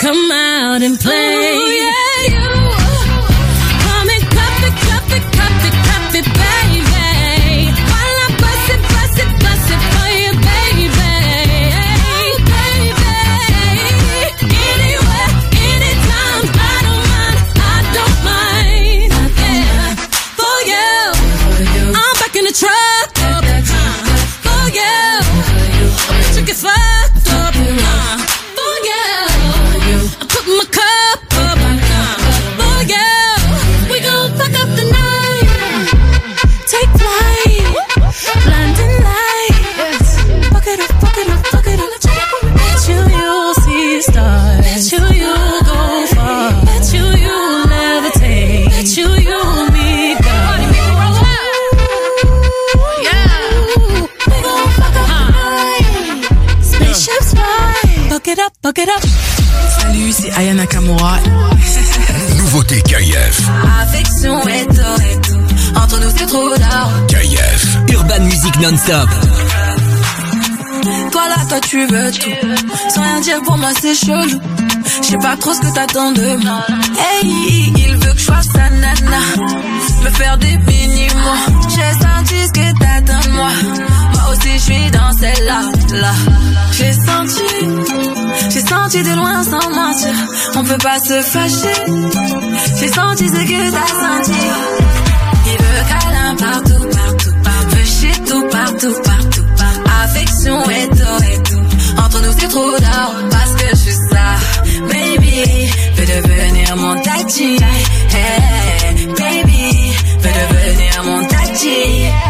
[0.01, 1.13] come out and play.
[1.13, 2.60] Oh, yeah, you.
[60.41, 61.19] Salut, c'est Aya Nakamura.
[62.39, 63.49] Nouveauté KIF.
[63.83, 65.79] Affection et tout, et tout.
[65.79, 66.91] Entre nous, c'est trop d'art.
[67.09, 67.77] KIF.
[67.93, 69.09] Urban Music Non-Stop.
[71.13, 72.31] Toi là, toi tu veux tout.
[72.89, 74.41] Sans rien dire pour moi, c'est chelou.
[75.03, 76.65] Je sais pas trop ce que t'attends de moi.
[76.99, 79.21] Hey, il veut que je sois sa nana.
[80.05, 81.69] Me faire des mini-mois.
[81.69, 83.51] J'ai senti ce que t'attends de moi.
[84.51, 85.61] Aussi, je suis dans celle-là.
[86.01, 86.13] Là.
[86.73, 87.43] J'ai senti,
[88.51, 90.15] j'ai senti de loin sans mentir.
[90.57, 91.83] On peut pas se fâcher.
[92.79, 94.39] J'ai senti ce que t'as senti.
[95.47, 97.77] Il veut câlin partout, partout, partout.
[97.77, 99.91] Veut shit tout, partout, partout, partout.
[100.05, 102.03] Affection et tout, et tout.
[102.03, 104.37] Entre nous, c'est trop d'or parce que je suis ça.
[104.89, 107.57] Baby, veux devenir mon tati.
[108.13, 112.30] Hey, baby, veux devenir mon tati.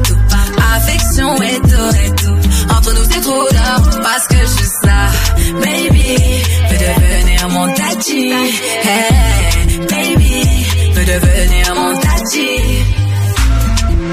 [0.75, 2.37] Affection et tout, et tout.
[2.75, 4.99] Entre nous, c'est trop d'or parce que je suis ça.
[5.61, 6.17] Baby,
[6.69, 8.31] veux devenir mon tati.
[8.83, 12.49] Hey, baby, veux devenir mon tati.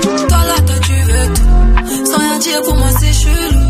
[0.02, 2.06] Toi là, toi tu veux tout.
[2.06, 3.60] Sans rien dire pour moi, c'est chelou.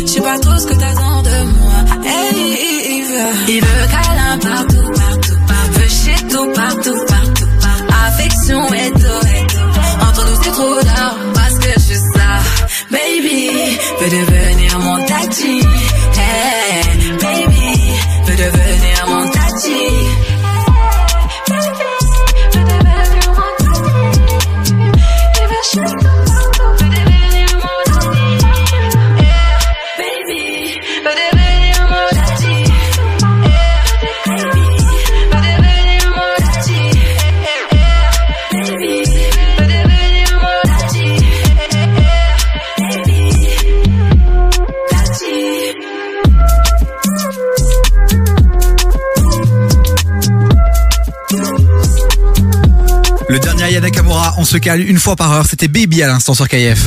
[0.00, 1.78] Je sais pas trop ce que t'attends de moi.
[2.04, 3.60] Hey, il veut, il
[3.90, 5.72] câlin partout, partout, partout.
[5.72, 7.94] Veut shit tout, partout, partout, partout.
[8.06, 9.25] Affection et tout.
[12.90, 13.50] Baby,
[14.00, 15.65] veux devenir mon tati.
[54.64, 55.46] Une fois par heure.
[55.46, 56.78] C'était Baby à l'instant sur KF.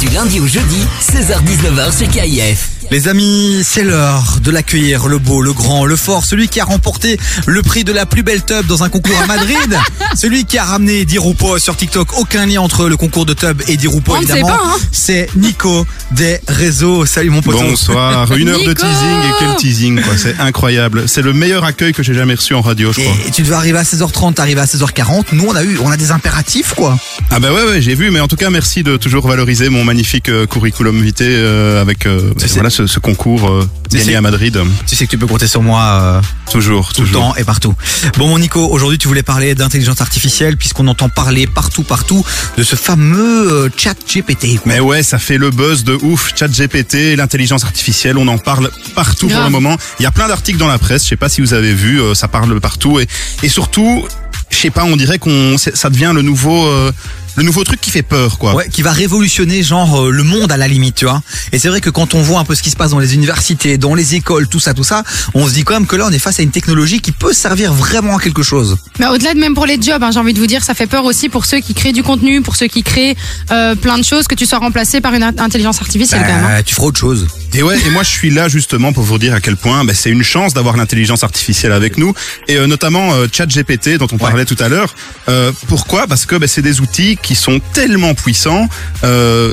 [0.00, 2.73] Du lundi au jeudi, 16h-19h sur KIF.
[2.90, 6.64] Les amis, c'est l'heure de l'accueillir, le beau, le grand, le fort, celui qui a
[6.64, 9.78] remporté le prix de la plus belle tub dans un concours à Madrid,
[10.14, 12.16] celui qui a ramené Dirupo sur TikTok.
[12.18, 14.50] Aucun lien entre le concours de tub et Dirupo évidemment.
[14.52, 14.76] hein.
[14.92, 17.04] C'est Nico des réseaux.
[17.04, 17.56] Salut mon pote.
[17.56, 21.04] Bonsoir, une heure de teasing et quel teasing quoi, c'est incroyable.
[21.08, 23.14] C'est le meilleur accueil que j'ai jamais reçu en radio, je crois.
[23.26, 25.24] Et tu devais arriver à 16h30, t'arrives à 16h40.
[25.32, 26.96] Nous, on a eu, on a des impératifs, quoi.
[27.30, 29.82] Ah bah ouais ouais, j'ai vu mais en tout cas merci de toujours valoriser mon
[29.82, 34.16] magnifique euh, curriculum vitae euh, avec euh, voilà ce, ce concours euh, Tu gagné sais-
[34.16, 34.58] à Madrid.
[34.86, 36.20] Tu sais que tu peux compter sur moi euh,
[36.50, 37.74] Toujours, tout le temps et partout.
[38.18, 42.24] Bon, mon Nico, aujourd'hui, tu voulais parler d'intelligence artificielle puisqu'on entend parler partout, partout
[42.58, 44.60] de ce fameux euh, chat GPT.
[44.66, 46.32] Mais ouais, ça fait le buzz de ouf.
[46.36, 49.76] Chat GPT, l'intelligence artificielle, on en parle partout pour le moment.
[50.00, 51.04] Il y a plein d'articles dans la presse.
[51.04, 53.06] Je sais pas si vous avez vu, euh, ça parle partout et
[53.42, 54.04] et surtout,
[54.50, 56.90] je sais pas, on dirait qu'on ça devient le nouveau euh,
[57.36, 58.54] le nouveau truc qui fait peur quoi.
[58.54, 61.22] Ouais, qui va révolutionner genre euh, le monde à la limite, tu vois.
[61.52, 63.14] Et c'est vrai que quand on voit un peu ce qui se passe dans les
[63.14, 65.02] universités, dans les écoles, tout ça, tout ça,
[65.34, 67.32] on se dit quand même que là on est face à une technologie qui peut
[67.32, 68.76] servir vraiment à quelque chose.
[68.98, 70.86] Mais au-delà de même pour les jobs, hein, j'ai envie de vous dire, ça fait
[70.86, 73.16] peur aussi pour ceux qui créent du contenu, pour ceux qui créent
[73.50, 76.44] euh, plein de choses, que tu sois remplacé par une int- intelligence artificielle quand même.
[76.44, 76.58] hein.
[76.58, 77.26] Euh, tu feras autre chose.
[77.54, 79.92] Et ouais, et moi je suis là justement pour vous dire à quel point bah,
[79.94, 82.12] c'est une chance d'avoir l'intelligence artificielle avec nous
[82.48, 84.94] et euh, notamment euh, ChatGPT dont on parlait tout à l'heure.
[85.28, 86.06] Euh, pourquoi?
[86.06, 88.68] Parce que bah, c'est des outils qui sont tellement puissants.
[89.02, 89.52] Euh,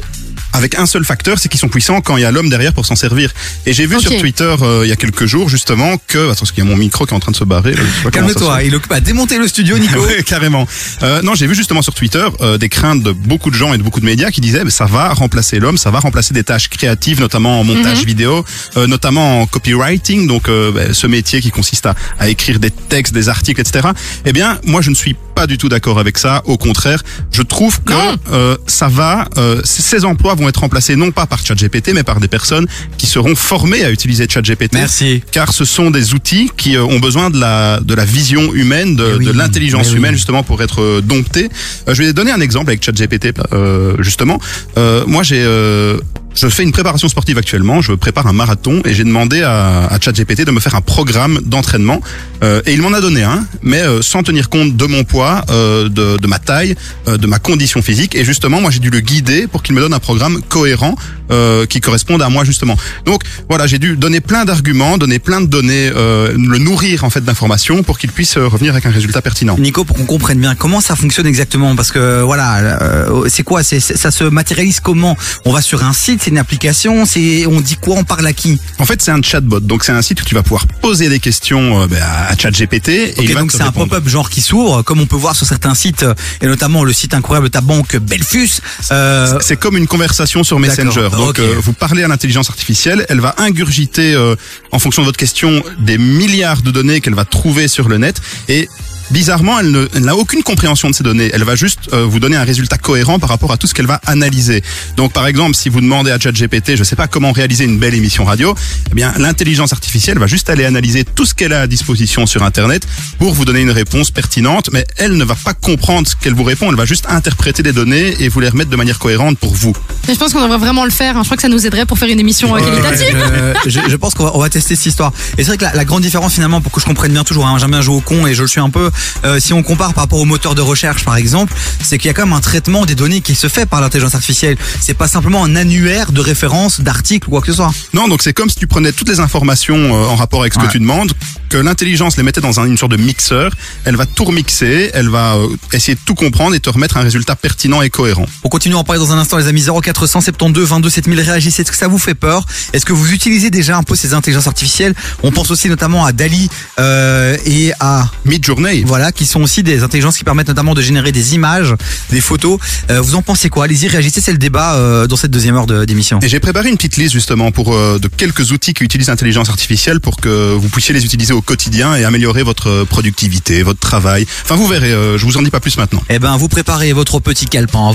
[0.53, 2.85] avec un seul facteur, c'est qu'ils sont puissants quand il y a l'homme derrière pour
[2.85, 3.31] s'en servir.
[3.65, 6.51] Et j'ai vu sur Twitter euh, il y a quelques jours justement que attends, parce
[6.51, 7.73] qu'il y a mon micro qui est en train de se barrer.
[8.11, 9.99] Calme-toi, il occupe à démonter le studio, Nico.
[10.01, 10.67] Ouais, carrément.
[11.03, 13.77] Euh, non, j'ai vu justement sur Twitter euh, des craintes de beaucoup de gens et
[13.77, 16.43] de beaucoup de médias qui disaient bah, ça va remplacer l'homme, ça va remplacer des
[16.43, 18.05] tâches créatives, notamment en montage Mhm.
[18.05, 18.45] vidéo,
[18.77, 22.71] euh, notamment en copywriting, donc euh, bah, ce métier qui consiste à, à écrire des
[22.71, 23.89] textes, des articles, etc.
[24.25, 26.41] Eh bien, moi, je ne suis pas du tout d'accord avec ça.
[26.45, 27.01] Au contraire,
[27.31, 27.93] je trouve que
[28.31, 32.19] euh, ça va, euh, ces emplois vont être remplacés non pas par ChatGPT, mais par
[32.19, 34.73] des personnes qui seront formées à utiliser ChatGPT.
[34.73, 35.23] Merci.
[35.31, 38.95] Car ce sont des outils qui euh, ont besoin de la, de la vision humaine,
[38.95, 39.97] de, de l'intelligence oui.
[39.97, 41.49] humaine, justement, pour être euh, domptés.
[41.87, 44.39] Euh, je vais donner un exemple avec ChatGPT, euh, justement.
[44.77, 45.41] Euh, moi, j'ai...
[45.41, 45.97] euh,
[46.33, 49.99] je fais une préparation sportive actuellement, je prépare un marathon et j'ai demandé à, à
[49.99, 52.01] ChatGPT de me faire un programme d'entraînement.
[52.43, 55.43] Euh, et il m'en a donné un, mais euh, sans tenir compte de mon poids,
[55.49, 56.75] euh, de, de ma taille,
[57.07, 58.15] euh, de ma condition physique.
[58.15, 60.95] Et justement moi j'ai dû le guider pour qu'il me donne un programme cohérent
[61.31, 62.77] euh, qui corresponde à moi justement.
[63.05, 67.09] Donc voilà, j'ai dû donner plein d'arguments, donner plein de données, euh, le nourrir en
[67.09, 69.57] fait d'informations pour qu'il puisse euh, revenir avec un résultat pertinent.
[69.57, 73.63] Nico, pour qu'on comprenne bien comment ça fonctionne exactement, parce que voilà, euh, c'est quoi?
[73.63, 75.17] C'est, Ça se matérialise comment?
[75.45, 77.95] On va sur un site, c'est une application, c'est on dit quoi?
[77.97, 78.59] On parle à qui?
[78.79, 81.19] En fait, c'est un chatbot, donc c'est un site où tu vas pouvoir poser des
[81.19, 84.41] questions euh, ben, à ChatGPT et Ok, il va donc c'est un pop-up genre qui
[84.41, 87.51] s'ouvre, comme on peut voir sur certains sites, euh, et notamment le site incroyable de
[87.51, 88.61] ta banque Belfus.
[88.91, 91.09] Euh, C'est comme une conversation sur Messenger.
[91.25, 94.35] Donc euh, vous parlez à l'intelligence artificielle, elle va ingurgiter euh,
[94.71, 98.19] en fonction de votre question des milliards de données qu'elle va trouver sur le net.
[98.49, 98.67] Et
[99.11, 101.29] Bizarrement, elle ne- elle n'a aucune compréhension de ces données.
[101.33, 103.85] Elle va juste euh, vous donner un résultat cohérent par rapport à tout ce qu'elle
[103.87, 104.63] va analyser.
[104.95, 107.93] Donc, par exemple, si vous demandez à ChatGPT, je sais pas comment réaliser une belle
[107.93, 108.55] émission radio,
[108.89, 112.43] eh bien, l'intelligence artificielle va juste aller analyser tout ce qu'elle a à disposition sur
[112.43, 112.87] Internet
[113.19, 114.69] pour vous donner une réponse pertinente.
[114.71, 116.69] Mais elle ne va pas comprendre ce qu'elle vous répond.
[116.69, 119.73] Elle va juste interpréter des données et vous les remettre de manière cohérente pour vous.
[120.07, 121.17] Mais je pense qu'on devrait vraiment le faire.
[121.17, 121.21] hein.
[121.23, 123.15] Je crois que ça nous aiderait pour faire une émission euh, qualitative.
[123.15, 125.11] Euh, je, je pense qu'on va, on va tester cette histoire.
[125.37, 127.45] Et c'est vrai que la, la grande différence finalement, pour que je comprenne bien toujours,
[127.45, 128.89] hein, j'aime bien jouer au con et je le suis un peu,
[129.25, 131.53] euh, si on compare par rapport au moteur de recherche par exemple,
[131.83, 134.15] c'est qu'il y a quand même un traitement des données qui se fait par l'intelligence
[134.15, 134.57] artificielle.
[134.79, 137.71] C'est pas simplement un annuaire de références, d'articles ou quoi que ce soit.
[137.93, 140.59] Non, donc c'est comme si tu prenais toutes les informations euh, en rapport avec ce
[140.59, 140.67] Ouais.
[140.67, 141.11] que tu demandes,
[141.49, 143.51] que l'intelligence les mettait dans un- une sorte de mixeur,
[143.85, 147.01] elle va tout remixer, elle va euh, essayer de tout comprendre et te remettre un
[147.01, 148.25] résultat pertinent et cohérent.
[148.43, 149.61] On continue à en parler dans un instant, les amis.
[149.81, 151.61] 0472 22 7000 réagissez.
[151.63, 152.45] Est-ce que ça vous fait peur?
[152.73, 154.93] Est-ce que vous utilisez déjà un peu ces intelligences artificielles?
[155.23, 156.49] On pense aussi notamment à Dali
[156.79, 158.83] euh, et à Midjourney.
[158.91, 161.73] Voilà, qui sont aussi des intelligences qui permettent notamment de générer des images,
[162.09, 162.59] des photos.
[162.89, 163.63] Euh, vous en pensez quoi?
[163.63, 164.19] Allez-y, réagissez.
[164.19, 166.19] C'est le débat euh, dans cette deuxième heure de- d'émission.
[166.21, 169.47] Et j'ai préparé une petite liste justement pour euh, de quelques outils qui utilisent l'intelligence
[169.47, 174.27] artificielle pour que vous puissiez les utiliser au quotidien et améliorer votre productivité, votre travail.
[174.43, 176.03] Enfin, vous verrez, euh, je vous en dis pas plus maintenant.
[176.09, 177.93] Eh ben, vous préparez votre petit calepin,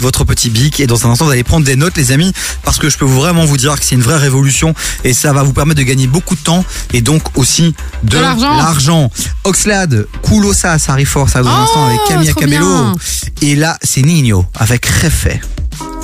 [0.00, 2.32] votre petit bic, et dans un instant, vous allez prendre des notes, les amis,
[2.64, 4.72] parce que je peux vraiment vous dire que c'est une vraie révolution,
[5.04, 6.64] et ça va vous permettre de gagner beaucoup de temps,
[6.94, 8.22] et donc aussi de, De
[8.56, 9.10] l'argent.
[9.48, 12.66] Oxlade, Kulosa, ça arrive fort, ça dans un Oh, instant avec Camilla trop Cabello.
[12.66, 12.94] bien.
[13.42, 15.28] Et là, c'est Nino avec Refe.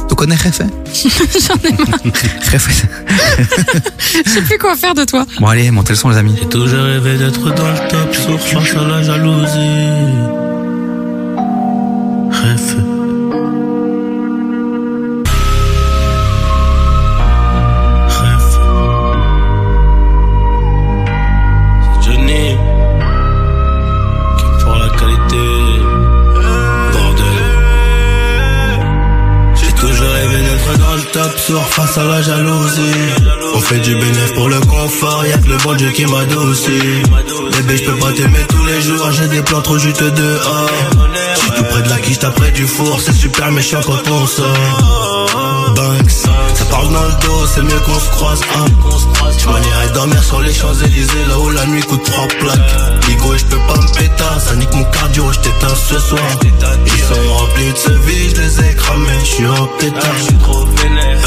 [0.09, 0.61] Tu connais Refe
[1.47, 1.99] J'en ai marre.
[2.53, 2.87] Refe.
[4.25, 5.27] Je sais plus quoi faire de toi.
[5.41, 6.35] Bon, allez, montez le son, les amis.
[6.41, 10.15] J'ai toujours rêvé d'être dans le top, sauf face à la jalousie.
[31.53, 32.81] Face à la jalousie.
[33.55, 37.03] On fait du bénéfice pour le confort, y'a que le bon Dieu qui m'adoucit.
[37.53, 40.71] Bébé, je peux pas t'aimer tous les jours, j'ai des plans trop juste dehors.
[41.37, 44.27] J'suis tout près de la quiche, t'as près du four, c'est super méchant quand on
[44.27, 45.75] sort.
[45.77, 46.27] Banks,
[46.75, 48.41] parle dans le dos, c'est mieux qu'on se croise.
[48.57, 48.67] Hein.
[49.39, 53.09] Tu m'en dormir sur les Champs-Élysées, là où la nuit coûte trois plaques.
[53.09, 56.29] Ligo, et je peux pas me péter, ça nique mon cardio, je t'éteins ce soir.
[56.43, 60.17] Ils sont remplis de ce vie, je les ai cramés, je suis en pétard.
[60.19, 61.19] Je suis trop vénère.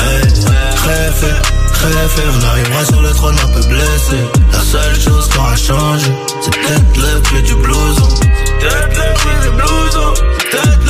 [0.76, 1.42] Très fait,
[1.74, 4.20] très fait, on arrivera sur le trône un peu blessé.
[4.52, 6.12] La seule chose qui aura changé,
[6.42, 8.10] c'est peut-être le prix du blouson.
[8.10, 10.14] C'est peut-être le prix du blouson,
[10.52, 10.87] peut-être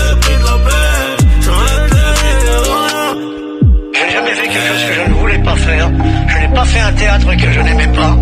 [5.67, 8.15] Je n'ai pas fait un théâtre que je n'aimais pas.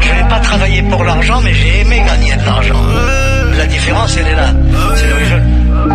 [0.00, 2.80] Je n'ai pas travaillé pour l'argent, mais j'ai aimé gagner de l'argent.
[3.56, 4.50] La différence, elle est là.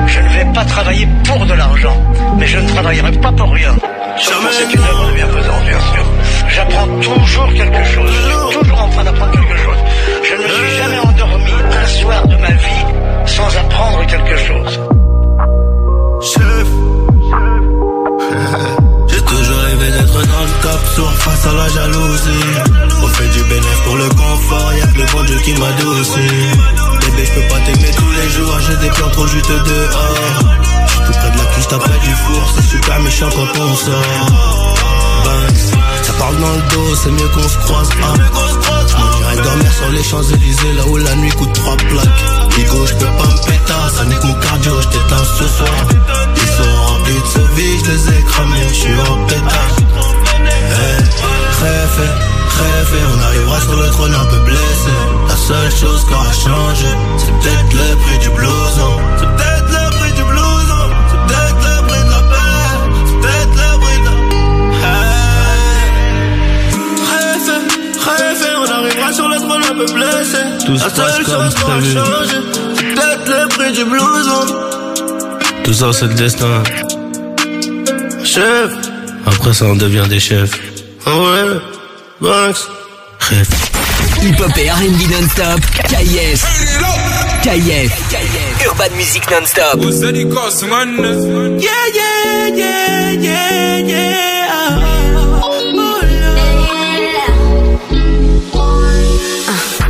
[0.08, 1.96] Je, ne vais pas travailler pour de l'argent,
[2.40, 3.76] mais je ne travaillerai pas pour rien.
[4.18, 6.06] C'est une œuvre de bienfaisance, bien sûr.
[6.50, 8.12] J'apprends toujours quelque chose.
[8.12, 9.78] Je suis toujours en train d'apprendre quelque chose.
[10.24, 11.52] Je ne me suis jamais endormi
[11.84, 12.86] un soir de ma vie
[13.26, 14.80] sans apprendre quelque chose.
[21.04, 22.46] Face à la jalousie.
[23.02, 26.20] On fait du bénéfice pour le confort, y'a que le bon Dieu qui m'adoucit.
[27.02, 30.56] Bébé, je peux pas t'aimer tous les jours, j'ai des plans trop juste dehors.
[30.88, 33.76] J'suis tout près de la cuisse, t'as près du four, c'est super méchant quand on
[33.76, 34.76] sort.
[35.26, 37.90] Banks, ça parle dans le dos, c'est mieux qu'on se croise.
[38.02, 38.14] Hein.
[38.98, 42.58] On irait dormir sur les Champs-Élysées, là où la nuit coûte trois plaques.
[42.58, 45.70] Ligo, je peux pas me péter, ça nique mon cardio, je ce soir.
[46.36, 50.15] Ils sont remplis de vie, je les ai cramés, je suis en pétard.
[50.46, 50.98] Hey,
[51.62, 52.00] rêve,
[52.58, 54.94] rêve, on arrivera sur le trône un peu blessé.
[55.28, 58.94] La seule chose qui aura changé, c'est peut-être le prix du blouson.
[59.20, 60.84] C'est peut-être le prix du blouson.
[61.10, 62.70] C'est peut-être le prix de la paix.
[63.08, 64.16] C'est peut-être le prix de la.
[64.86, 65.16] Hey.
[67.12, 67.50] Rêve,
[68.06, 70.42] rêve, on arrivera sur le trône un peu blessé.
[70.66, 71.92] Tout se La passe seule comme prévu.
[72.76, 74.46] c'est peut-être le prix du blouson.
[75.64, 76.64] Tout ça, c'est le destin.
[78.24, 78.72] Chef,
[79.26, 80.52] Après, ça, on devient des chefs.
[81.06, 81.60] ah ouais,
[82.22, 82.58] Banks.
[83.20, 83.48] Rêve.
[84.22, 85.60] Hip-hop et R&B non-stop.
[85.90, 86.46] KIF.
[87.44, 87.92] KIF.
[88.68, 89.80] Urban Music non-stop.
[91.60, 94.16] Yeah, yeah, yeah, yeah, yeah.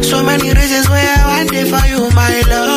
[0.01, 2.74] So many reasons why I want it for you, my love.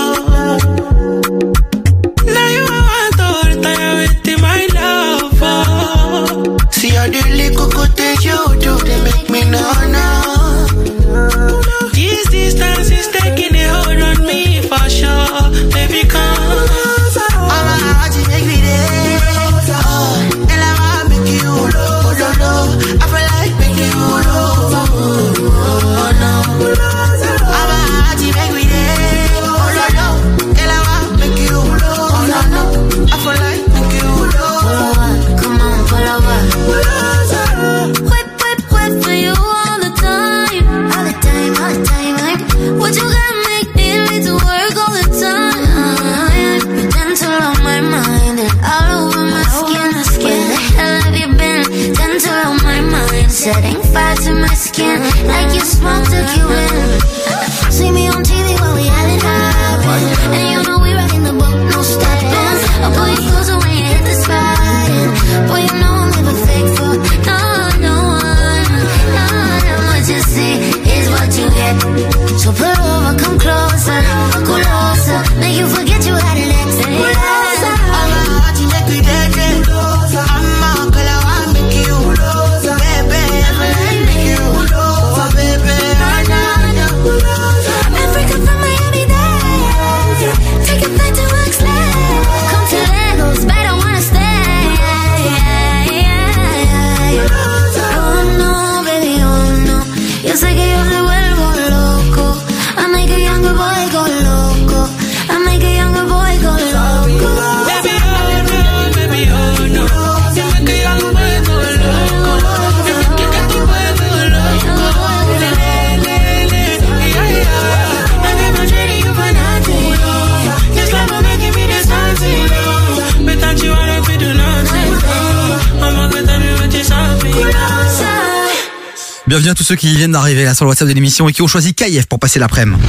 [129.28, 131.42] Bienvenue à tous ceux qui viennent d'arriver là sur le WhatsApp de l'émission et qui
[131.42, 132.80] ont choisi KIF pour passer l'après-midi.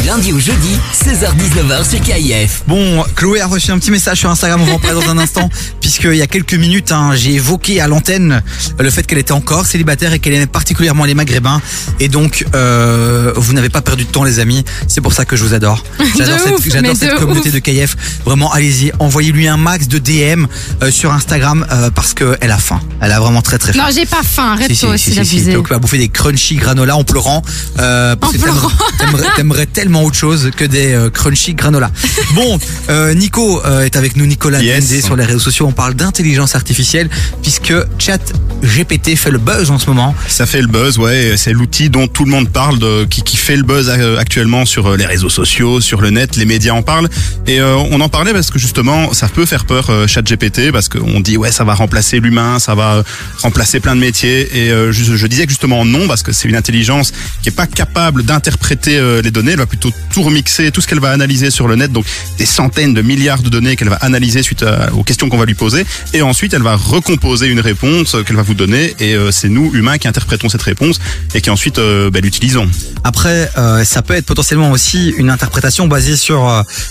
[0.00, 2.62] Du lundi au jeudi, 16h-19h sur KIF.
[2.66, 5.18] Bon, Chloé a reçu un petit message sur Instagram, on va en parler dans un
[5.18, 5.48] instant,
[5.80, 8.42] puisqu'il y a quelques minutes, hein, j'ai évoqué à l'antenne
[8.78, 11.60] le fait qu'elle était encore célibataire et qu'elle aimait particulièrement les maghrébins.
[12.00, 15.36] Et donc, euh, vous n'avez pas perdu de temps les amis, c'est pour ça que
[15.36, 15.82] je vous adore.
[16.16, 17.54] J'adore cette, ouf, j'adore mais cette de communauté ouf.
[17.54, 17.96] de KIF.
[18.24, 20.46] Vraiment, allez-y, envoyez-lui un max de DM
[20.82, 22.80] euh, sur Instagram euh, parce qu'elle a faim.
[23.00, 23.84] Elle a vraiment très très faim.
[23.84, 24.52] Non, j'ai pas faim.
[24.52, 25.36] Arrête Si, si, toi si, aussi si, si.
[25.36, 25.52] d'abuser.
[25.52, 27.42] Donc, tu vas bouffer des crunchy granola en pleurant.
[27.78, 28.70] Euh, parce En pleurant.
[28.98, 31.90] T'aimerais, t'aimerais tellement autre chose que des euh, crunchy granola.
[32.34, 32.58] Bon,
[32.90, 35.04] euh, Nico euh, est avec nous, Nicolas Yes.
[35.04, 35.66] Sur les réseaux sociaux.
[35.66, 37.08] On parle d'intelligence artificielle
[37.42, 38.20] puisque Chat
[38.62, 40.14] GPT fait le buzz en ce moment.
[40.28, 41.34] Ça fait le buzz, ouais.
[41.36, 44.64] C'est l'outil dont tout le monde parle, de, qui, qui fait le buzz euh, actuellement
[44.64, 46.36] sur les réseaux sociaux, sur le net.
[46.36, 47.08] Les médias en parlent.
[47.46, 50.88] Et euh, on en parlait parce que justement, ça peut faire peur, euh, ChatGPT, parce
[50.88, 53.02] qu'on dit ouais, ça va remplacer l'humain, ça va
[53.42, 54.48] remplacer plein de métiers.
[54.56, 57.12] Et euh, je, je disais que justement non, parce que c'est une intelligence
[57.42, 59.52] qui est pas capable d'interpréter euh, les données.
[59.52, 62.04] Elle va plutôt tout remixer, tout ce qu'elle va analyser sur le net, donc
[62.38, 65.46] des centaines de milliards de données qu'elle va analyser suite à- aux questions qu'on va
[65.46, 65.86] lui poser.
[66.12, 68.94] Et ensuite, elle va recomposer une réponse qu'elle va vous donner.
[69.00, 70.98] Et euh, c'est nous, humains, qui interprétons cette réponse
[71.34, 72.68] et qui ensuite euh, bah, l'utilisons.
[73.04, 76.40] Après, euh, ça peut être potentiellement aussi une interprétation basée sur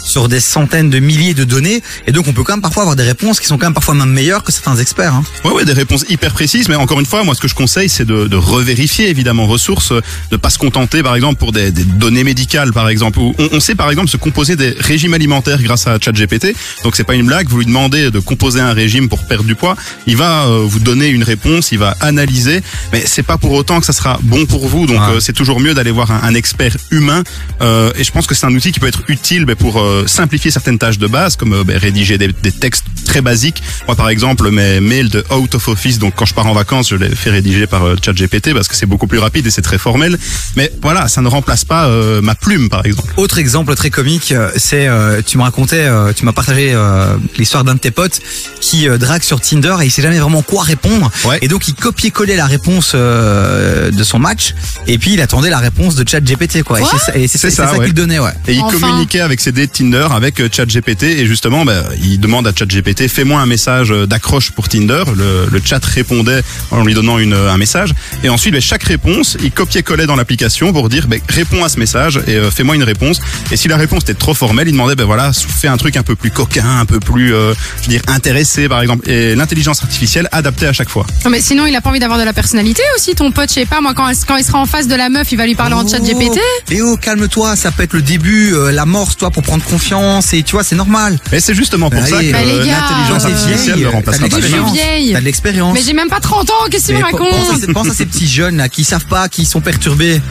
[0.03, 2.95] sur des centaines de milliers de données, et donc on peut quand même parfois avoir
[2.95, 5.13] des réponses qui sont quand même parfois même meilleures que certains experts.
[5.13, 5.23] Hein.
[5.43, 7.89] Ouais, ouais, des réponses hyper précises, mais encore une fois, moi, ce que je conseille,
[7.89, 9.91] c'est de, de revérifier, évidemment, ressources,
[10.31, 13.19] de pas se contenter, par exemple, pour des, des données médicales, par exemple.
[13.19, 16.55] Où on, on sait, par exemple, se composer des régimes alimentaires grâce à ChatGPT.
[16.83, 17.47] Donc, c'est pas une blague.
[17.49, 19.75] Vous lui demandez de composer un régime pour perdre du poids.
[20.07, 23.79] Il va euh, vous donner une réponse il va analyser, mais c'est pas pour autant
[23.79, 24.85] que ça sera bon pour vous.
[24.85, 27.23] Donc euh, c'est toujours mieux d'aller voir un, un expert humain.
[27.61, 30.05] Euh, et je pense que c'est un outil qui peut être utile ben, pour euh,
[30.07, 33.61] simplifier certaines tâches de base, comme euh, ben, rédiger des, des textes très basiques.
[33.87, 36.89] Moi, par exemple, mes mails de out of office, donc quand je pars en vacances,
[36.89, 39.61] je les fais rédiger par euh, ChatGPT parce que c'est beaucoup plus rapide et c'est
[39.61, 40.17] très formel.
[40.55, 43.13] Mais voilà, ça ne remplace pas euh, ma plume, par exemple.
[43.17, 47.15] Autre exemple très comique, euh, c'est euh, tu me racontais, euh, tu m'as partagé euh,
[47.37, 48.19] l'histoire d'un de tes potes
[48.59, 51.09] qui euh, drague sur Tinder et il sait jamais vraiment quoi répondre.
[51.41, 54.53] Et donc il copiait-collait la réponse euh, de son match
[54.87, 56.79] et puis il attendait la réponse de ChatGPT quoi.
[57.15, 57.85] Et c'est ça, ça, ça ouais.
[57.85, 58.31] qu'il donnait ouais.
[58.47, 62.47] Et il communiquait avec ses dates Tinder avec euh, ChatGPT et justement, bah, il demande
[62.47, 65.03] à ChatGPT fais-moi un message d'accroche pour Tinder.
[65.15, 66.41] Le, le chat répondait
[66.71, 70.73] en lui donnant une, un message et ensuite, bah, chaque réponse, il copiait-collait dans l'application
[70.73, 73.19] pour dire bah, réponds à ce message et euh, fais-moi une réponse.
[73.51, 76.03] Et si la réponse était trop formelle, il demandait ben voilà, fais un truc un
[76.03, 79.09] peu plus coquin, un peu plus, euh, je veux dire, intéressé par exemple.
[79.09, 81.05] Et l'intelligence artificielle adaptée à chaque fois.
[81.25, 83.55] Non, mais sinon, il a pas envie d'avoir de la personnalité aussi, ton pote, je
[83.55, 85.55] sais pas, moi, quand, quand il sera en face de la meuf, il va lui
[85.55, 86.39] parler en chat GPT.
[86.69, 90.53] Léo, calme-toi, ça peut être le début, euh, l'amorce, toi, pour prendre confiance, et tu
[90.53, 91.17] vois, c'est normal.
[91.31, 94.47] Mais c'est justement pour ça que Bah, l'intelligence euh, artificielle ne remplacera pas les Je
[94.47, 94.71] suis humains.
[94.73, 95.13] vieille.
[95.13, 95.73] T'as de l'expérience.
[95.73, 97.59] Mais j'ai même pas 30 ans, qu'est-ce que tu me Mais pense, à, racontes?
[97.61, 100.21] ces- pense à ces petits jeunes là qui savent pas, qui sont perturbés.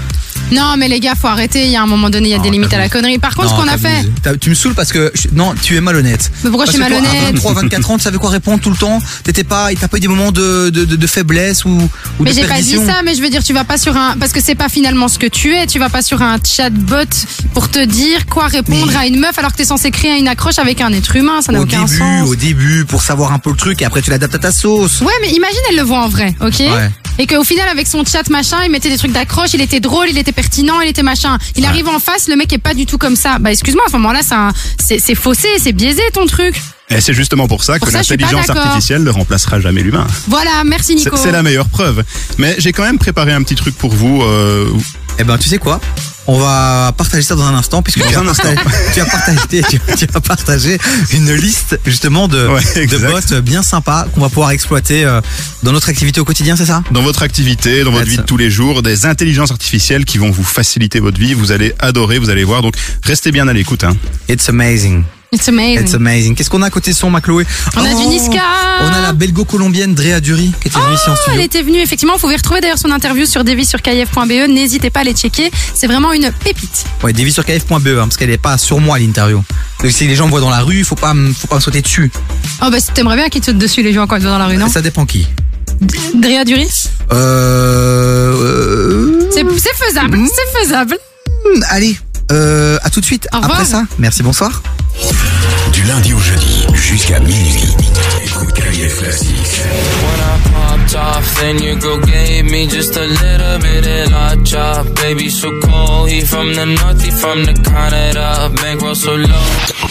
[0.53, 2.39] Non, mais les gars, faut arrêter, il y a un moment donné, il y a
[2.39, 3.19] des limites à la connerie.
[3.19, 4.07] Par contre, ce qu'on a fait,
[4.41, 6.31] Tu me saoules parce que je- non, tu es malhonnête.
[6.45, 8.31] Mais pourquoi je suis Parce que toi, malhonnête À 23, 24 ans, tu savais quoi
[8.31, 9.01] répondre tout le temps.
[9.25, 11.89] T'étais pas, t'as pas eu des moments de, de, de, de faiblesse ou, ou
[12.21, 12.87] mais de j'ai pas dit perdition.
[12.87, 15.09] ça, mais je veux dire, tu vas pas sur un, parce que c'est pas finalement
[15.09, 16.97] ce que tu es, tu vas pas sur un chatbot
[17.55, 20.59] pour te dire quoi répondre à une meuf alors que t'es censé créer une accroche
[20.59, 22.29] avec un être humain, ça n'a Au aucun début, sens.
[22.29, 25.01] au début, pour savoir un peu le truc, et après tu l'adaptes à ta sauce.
[25.01, 26.91] Ouais, mais imagine, elle le voit en vrai, ok Ouais.
[27.21, 30.07] Et qu'au final, avec son chat machin, il mettait des trucs d'accroche, il était drôle,
[30.09, 31.37] il était pertinent, il était machin.
[31.57, 33.39] Il arrive en face, le mec est pas du tout comme ça.
[33.39, 34.53] Bah, excuse-moi, à ce moment-là, c'est un-
[34.85, 36.55] c'est c'est faussé, c'est biaisé ton truc.
[36.91, 40.07] Et c'est justement pour ça Pour que l'intelligence artificielle ne remplacera jamais l'humain.
[40.27, 41.17] Voilà, merci C'est Nico.
[41.17, 42.03] c'est la meilleure preuve.
[42.39, 44.23] Mais j'ai quand même préparé un petit truc pour vous.
[44.23, 44.71] Euh,
[45.19, 45.81] Eh ben, tu sais quoi?
[46.31, 48.59] On va partager ça dans un instant, puisque tu, as partagé,
[48.93, 50.79] tu as partagé, tu, tu as partagé
[51.13, 55.23] une liste justement de, de bots bien sympas qu'on va pouvoir exploiter euh,
[55.63, 56.83] dans notre activité au quotidien, c'est ça?
[56.91, 60.31] Dans votre activité, dans votre vie de tous les jours, des intelligences artificielles qui vont
[60.31, 61.33] vous faciliter votre vie.
[61.33, 62.61] Vous allez adorer, vous allez voir.
[62.61, 63.85] Donc restez bien à l'écoute.
[63.85, 63.97] Hein.
[64.29, 65.05] It's amazing.
[65.31, 65.83] It's amazing.
[65.85, 66.35] It's amazing.
[66.35, 67.45] Qu'est-ce qu'on a à côté son, ma Chloé
[67.77, 68.41] On a du Niska.
[68.81, 71.33] On a la belgo-colombienne Drea Dury qui était venue ici en Oh, studio.
[71.39, 72.15] elle était venue, effectivement.
[72.15, 74.49] Vous pouvez retrouver d'ailleurs son interview sur devisurkf.be.
[74.49, 75.51] N'hésitez pas à les checker.
[75.75, 76.87] C'est vraiment une pépite.
[77.03, 79.43] Ouais, dévi sur kf.be, hein, parce qu'elle est pas sur moi l'interview.
[79.83, 81.61] Donc si les gens me voient dans la rue, faut pas, me- faut pas me
[81.61, 82.11] sauter dessus.
[82.63, 84.47] Oh, bah, t'aimerais bien qu'ils te sautent dessus, les gens, quand ils vont dans la
[84.47, 84.69] rue, non?
[84.71, 85.27] Ça dépend qui.
[86.15, 86.89] Drea Duris?
[87.13, 90.97] Euh, euh, C'est c'est faisable, c'est faisable.
[91.55, 91.99] hmm, allez,
[92.31, 93.29] euh, à tout de suite.
[93.33, 93.53] Au revoir.
[93.61, 94.63] Après ça, merci, bonsoir.
[95.73, 97.75] Du lundi au jeudi jusqu'à minuit.
[98.25, 99.63] Écoute Classique.
[100.95, 104.87] Off, then your girl gave me just a little bit of la chop.
[104.95, 108.51] Baby, so cold, he from the north, he from the Canada.
[108.63, 109.88] Bankroll so low.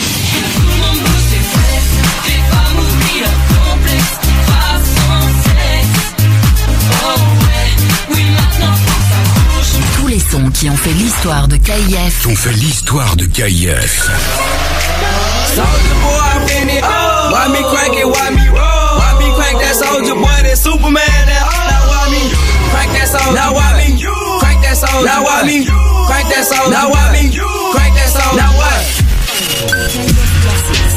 [25.48, 25.66] Me
[26.10, 26.72] crank that soldier?
[26.72, 27.26] Now why me
[27.72, 28.38] crank that soldier?
[28.38, 28.84] Now what?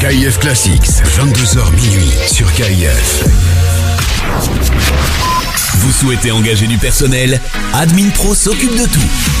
[0.01, 3.23] KIF Classics, 22h minuit sur KIF.
[5.81, 7.41] Vous souhaitez engager du personnel
[7.73, 9.40] Admin Pro s'occupe de tout.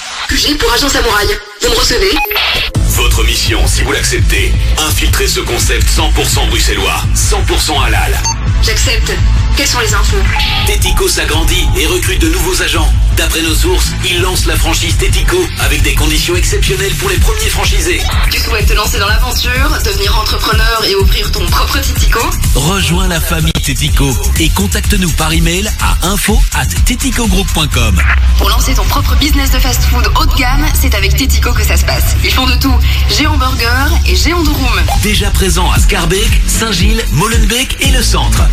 [0.27, 1.50] QG pour Agent Samouraï.
[1.61, 2.11] Vous me recevez
[2.95, 8.19] Votre mission, si vous l'acceptez, infiltrer ce concept 100% bruxellois, 100% halal.
[8.63, 9.11] J'accepte.
[9.57, 10.17] Quelles sont les infos
[10.65, 12.91] Tético s'agrandit et recrute de nouveaux agents.
[13.17, 17.49] D'après nos sources, il lance la franchise Tético avec des conditions exceptionnelles pour les premiers
[17.49, 18.01] franchisés.
[18.31, 22.21] Tu souhaites te lancer dans l'aventure, devenir entrepreneur et ouvrir ton propre Titico
[22.55, 24.09] Rejoins la famille Tético
[24.39, 26.65] et contacte-nous par email à info at
[28.37, 31.15] Pour lancer ton propre business de fast-food haut de gamme, c'est avec
[31.55, 32.15] Que ça se passe.
[32.23, 32.73] Ils font de tout.
[33.09, 34.81] Géant Burger et Géant Durum.
[35.03, 38.43] Déjà présent à Scarbeck, Saint-Gilles, Molenbeek et le centre.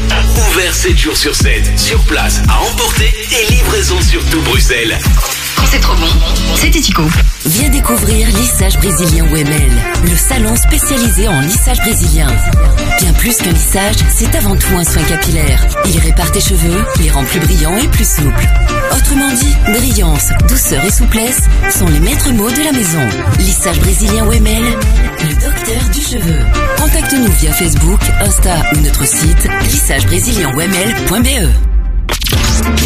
[0.51, 4.99] Ouvert 7 jours sur 7, sur place, à emporter et livraison sur tout Bruxelles.
[5.59, 6.07] Quand c'est trop bon,
[6.55, 7.03] c'est Titico.
[7.45, 9.71] Viens découvrir Lissage Brésilien WML,
[10.05, 12.29] le salon spécialisé en lissage brésilien.
[13.01, 15.67] Bien plus qu'un lissage, c'est avant tout un soin capillaire.
[15.87, 18.47] Il répare tes cheveux, les rend plus brillants et plus souples.
[18.97, 23.05] Autrement dit, brillance, douceur et souplesse sont les maîtres mots de la maison.
[23.41, 26.39] Lissage Brésilien WML, le docteur du cheveu.
[26.77, 31.78] Contacte-nous via Facebook, Insta ou notre site lissagebrésilien.wml.be.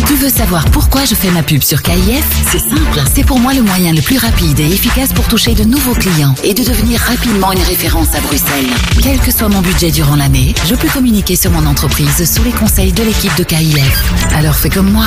[0.07, 3.03] Tu veux savoir pourquoi je fais ma pub sur KIF C'est simple.
[3.15, 6.35] C'est pour moi le moyen le plus rapide et efficace pour toucher de nouveaux clients
[6.45, 8.67] et de devenir rapidement une référence à Bruxelles.
[9.03, 12.53] Quel que soit mon budget durant l'année, je peux communiquer sur mon entreprise sous les
[12.53, 14.05] conseils de l'équipe de KIF.
[14.35, 15.07] Alors fais comme moi.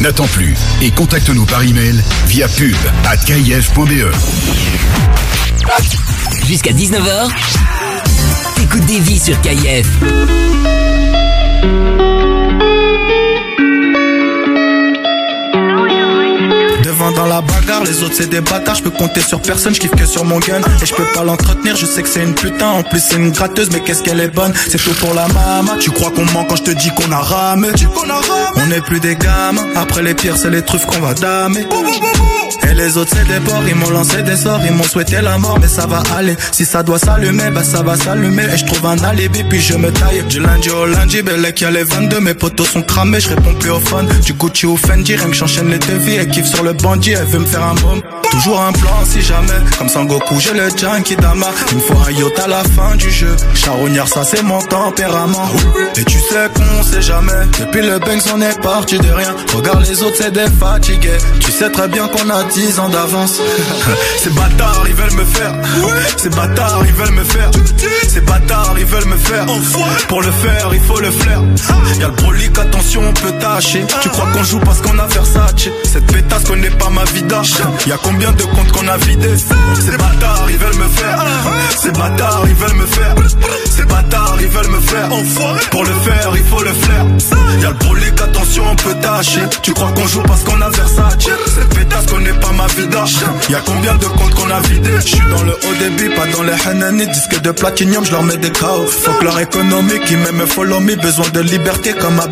[0.00, 4.14] N'attends plus et contacte-nous par email via pub at kif.be.
[6.46, 7.28] Jusqu'à 19h,
[8.62, 9.88] écoute des vies sur KIF.
[17.16, 19.90] Dans la bagarre, les autres c'est des bâtards, je peux compter sur personne, je kiffe
[19.92, 20.60] que sur mon gun.
[20.82, 23.32] Et je peux pas l'entretenir, je sais que c'est une putain, en plus c'est une
[23.32, 24.52] gratteuse, mais qu'est-ce qu'elle est bonne.
[24.68, 27.18] C'est tout pour la mama, tu crois qu'on ment quand je te dis qu'on a
[27.18, 27.68] ramé?
[28.56, 31.66] On n'est plus des gamins, après les pires c'est les truffes qu'on va damer.
[32.70, 35.38] Et les autres c'est des porcs, ils m'ont lancé des sorts, ils m'ont souhaité la
[35.38, 36.36] mort, mais ça va aller.
[36.52, 38.44] Si ça doit s'allumer, bah ça va s'allumer.
[38.52, 40.22] Et je trouve un alibi, puis je me taille.
[40.28, 43.70] Du lundi au lundi, Belek y'a les 22, mes potos sont cramés, je réponds plus
[43.70, 44.06] au phone.
[44.24, 46.74] Du Gucci au Fendi, rien que j'enchaîne les devis, elle kiffe sur le
[47.06, 48.02] elle veut me faire un bomb.
[48.30, 50.68] Toujours un plan si jamais, comme Sangoku, j'ai le
[51.20, 51.46] Dama.
[51.72, 55.48] Une fois un yacht à la fin du jeu, charognard, ça c'est mon tempérament.
[55.96, 59.34] Et tu sais qu'on sait jamais, depuis le Banks on est parti de rien.
[59.54, 61.18] Regarde les autres, c'est des fatigués.
[61.40, 63.40] Tu sais très bien qu'on a 10 ans d'avance.
[64.18, 65.54] Ces bâtards, ils veulent me faire.
[66.16, 67.50] Ces bâtards, ils veulent me faire.
[68.08, 69.46] Ces bâtards, ils veulent me faire.
[70.08, 71.42] Pour le faire, il faut le flair.
[71.98, 73.84] Y'a le brolic, attention, on peut tâcher.
[74.02, 75.68] Tu crois qu'on joue parce qu'on a Versace.
[75.84, 77.42] Cette pétasse connaît pas ma vida.
[77.86, 81.24] Y'a combien de comptes qu'on a vidé Ces bâtards, ils veulent me faire.
[81.80, 83.14] Ces bâtards, ils veulent me faire.
[83.70, 85.08] Ces bâtards, ils veulent me faire.
[85.70, 87.06] Pour le faire, il faut le flair.
[87.60, 89.40] Y'a le brolic, attention, on peut tâcher.
[89.62, 91.16] Tu crois qu'on joue parce qu'on a Versace?
[91.54, 93.04] Cette pétasse connaît pas ma vida.
[93.50, 96.42] Y'a combien de comptes qu'on a vidé Je suis dans le haut débit, pas dans
[96.42, 97.06] les Hanani.
[97.06, 98.86] Disque de platinium, je leur mets des chaos.
[98.86, 100.96] Fuck leur économie qui m'aime follow me.
[100.96, 102.28] Besoin de liberté comme à.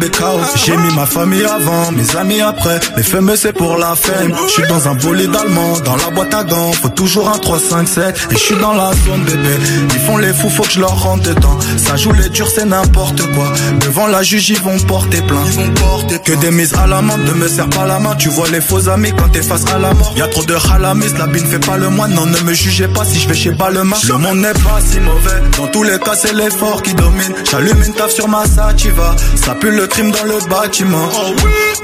[0.64, 2.78] J'ai mis ma famille avant, mes amis après.
[2.96, 4.32] Les fameux c'est pour la fame.
[4.46, 6.72] Je suis dans un bolide allemand, dans la boîte à gants.
[6.72, 8.28] Faut toujours un 3, 5, 7.
[8.30, 9.54] Et je suis dans la zone bébé.
[9.94, 11.58] Ils font les fous, faut que je leur rentre dedans.
[11.76, 13.52] Ça joue les durs, c'est n'importe quoi.
[13.80, 15.46] Devant la juge, ils vont porter plainte.
[15.50, 18.14] Ils vont porter Que des mises à la main, ne me serre pas la main.
[18.16, 20.12] Tu vois les faux amis quand t'es face à la mort.
[20.16, 22.12] Y'a trop de halamis, la bine fait pas le moine.
[22.14, 23.96] Non, ne me jugez pas si je vais chez Balmain.
[24.08, 25.42] Le monde n'est pas si mauvais.
[25.56, 27.34] Dans tous les cas, c'est l'effort qui domine.
[27.50, 29.14] J'allume une taf sur ma sativa.
[29.34, 31.08] Ça pue le crime dans le bâtiment.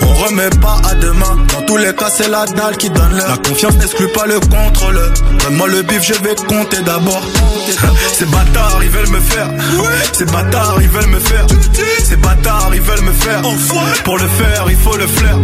[0.00, 1.36] On remet pas à demain.
[1.54, 3.28] Dans tous les cas, c'est la dalle qui donne l'heure.
[3.28, 5.00] La confiance n'exclut pas le contrôle.
[5.40, 7.22] Donne-moi le bif, je vais compter d'abord.
[8.12, 9.48] Ces bâtards, ils veulent me faire.
[10.12, 11.46] Ces bâtards, ils veulent me faire.
[12.04, 13.42] Ces bâtards, ils veulent me faire.
[14.04, 15.38] Pour le faire, il faut le flair.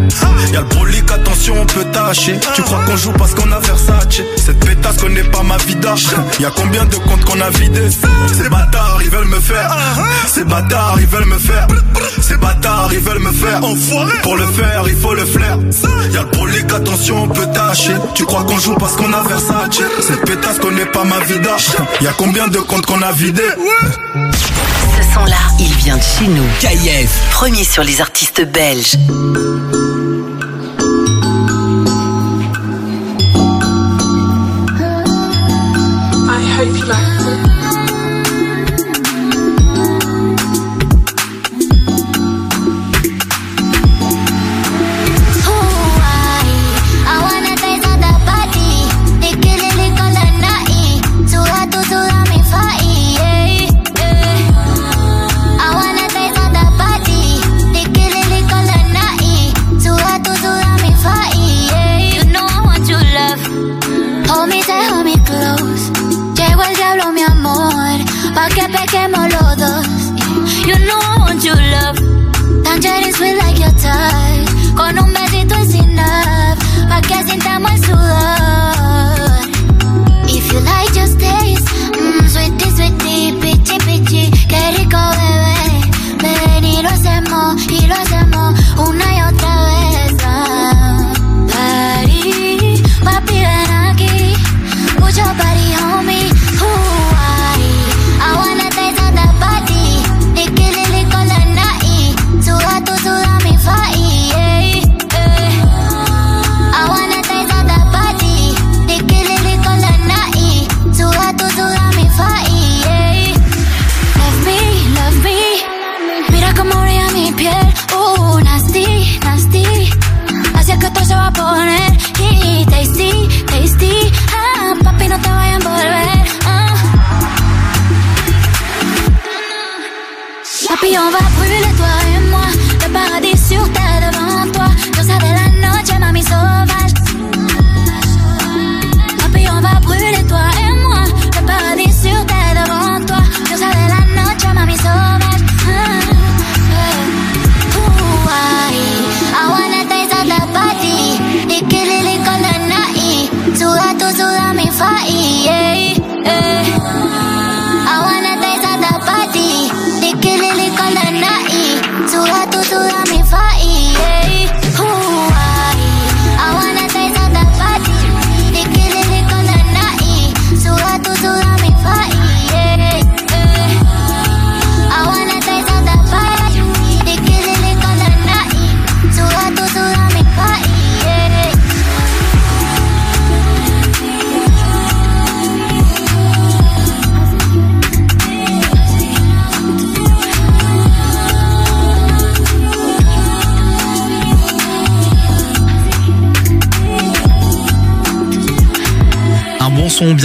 [0.53, 2.39] Y'a le brolic, attention, on peut tâcher.
[2.55, 4.23] Tu crois qu'on joue parce qu'on a Versace?
[4.37, 5.95] Cette pétasse connaît pas ma vida.
[6.41, 7.83] Y'a combien de comptes qu'on a vidé
[8.33, 9.77] Ces bâtards, ils veulent me faire.
[10.27, 11.67] Ces bâtards, ils veulent me faire.
[12.21, 13.61] Ces bâtards, ils veulent me faire.
[14.23, 15.59] Pour le faire, il faut le flair.
[16.13, 17.95] Y'a le brolic, attention, on peut tâcher.
[18.15, 19.81] Tu crois qu'on joue parce qu'on a Versace.
[20.01, 21.57] Cette pétasse connaît pas ma vida.
[22.01, 26.45] Y'a combien de comptes qu'on a vidé Ce son-là, il vient de chez nous.
[26.61, 27.11] KIF.
[27.33, 28.97] Premier sur les artistes belges.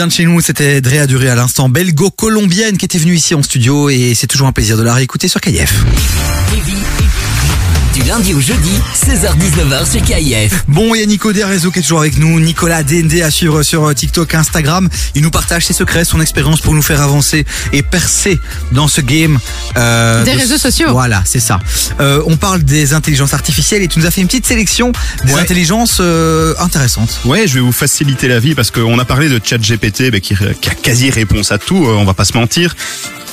[0.08, 3.90] De chez nous, c'était Drea Duré à l'instant, belgo-colombienne qui était venue ici en studio
[3.90, 5.84] et c'est toujours un plaisir de la réécouter sur KF.
[8.08, 10.64] Lundi au jeudi, 16h-19h sur KIF.
[10.68, 13.32] Bon, il y a Nico des réseaux qui est toujours avec nous, Nicolas DND à
[13.32, 14.90] suivre sur euh, TikTok, Instagram.
[15.16, 18.40] Il nous partage ses secrets, son expérience pour nous faire avancer et percer
[18.72, 19.40] dans ce game.
[19.78, 20.88] euh, Des de- réseaux sociaux.
[20.92, 21.60] Voilà, c'est ça.
[22.02, 24.92] Euh, on parle des intelligences artificielles et tu nous as fait une petite sélection
[25.26, 25.40] des Ouais.
[25.40, 27.20] intelligences euh, intéressantes.
[27.26, 30.36] Ouais, je vais vous faciliter la vie parce qu'on a parlé de ChatGPT bah, qui,
[30.62, 32.76] qui a quasi réponse à tout, euh, on va pas se mentir,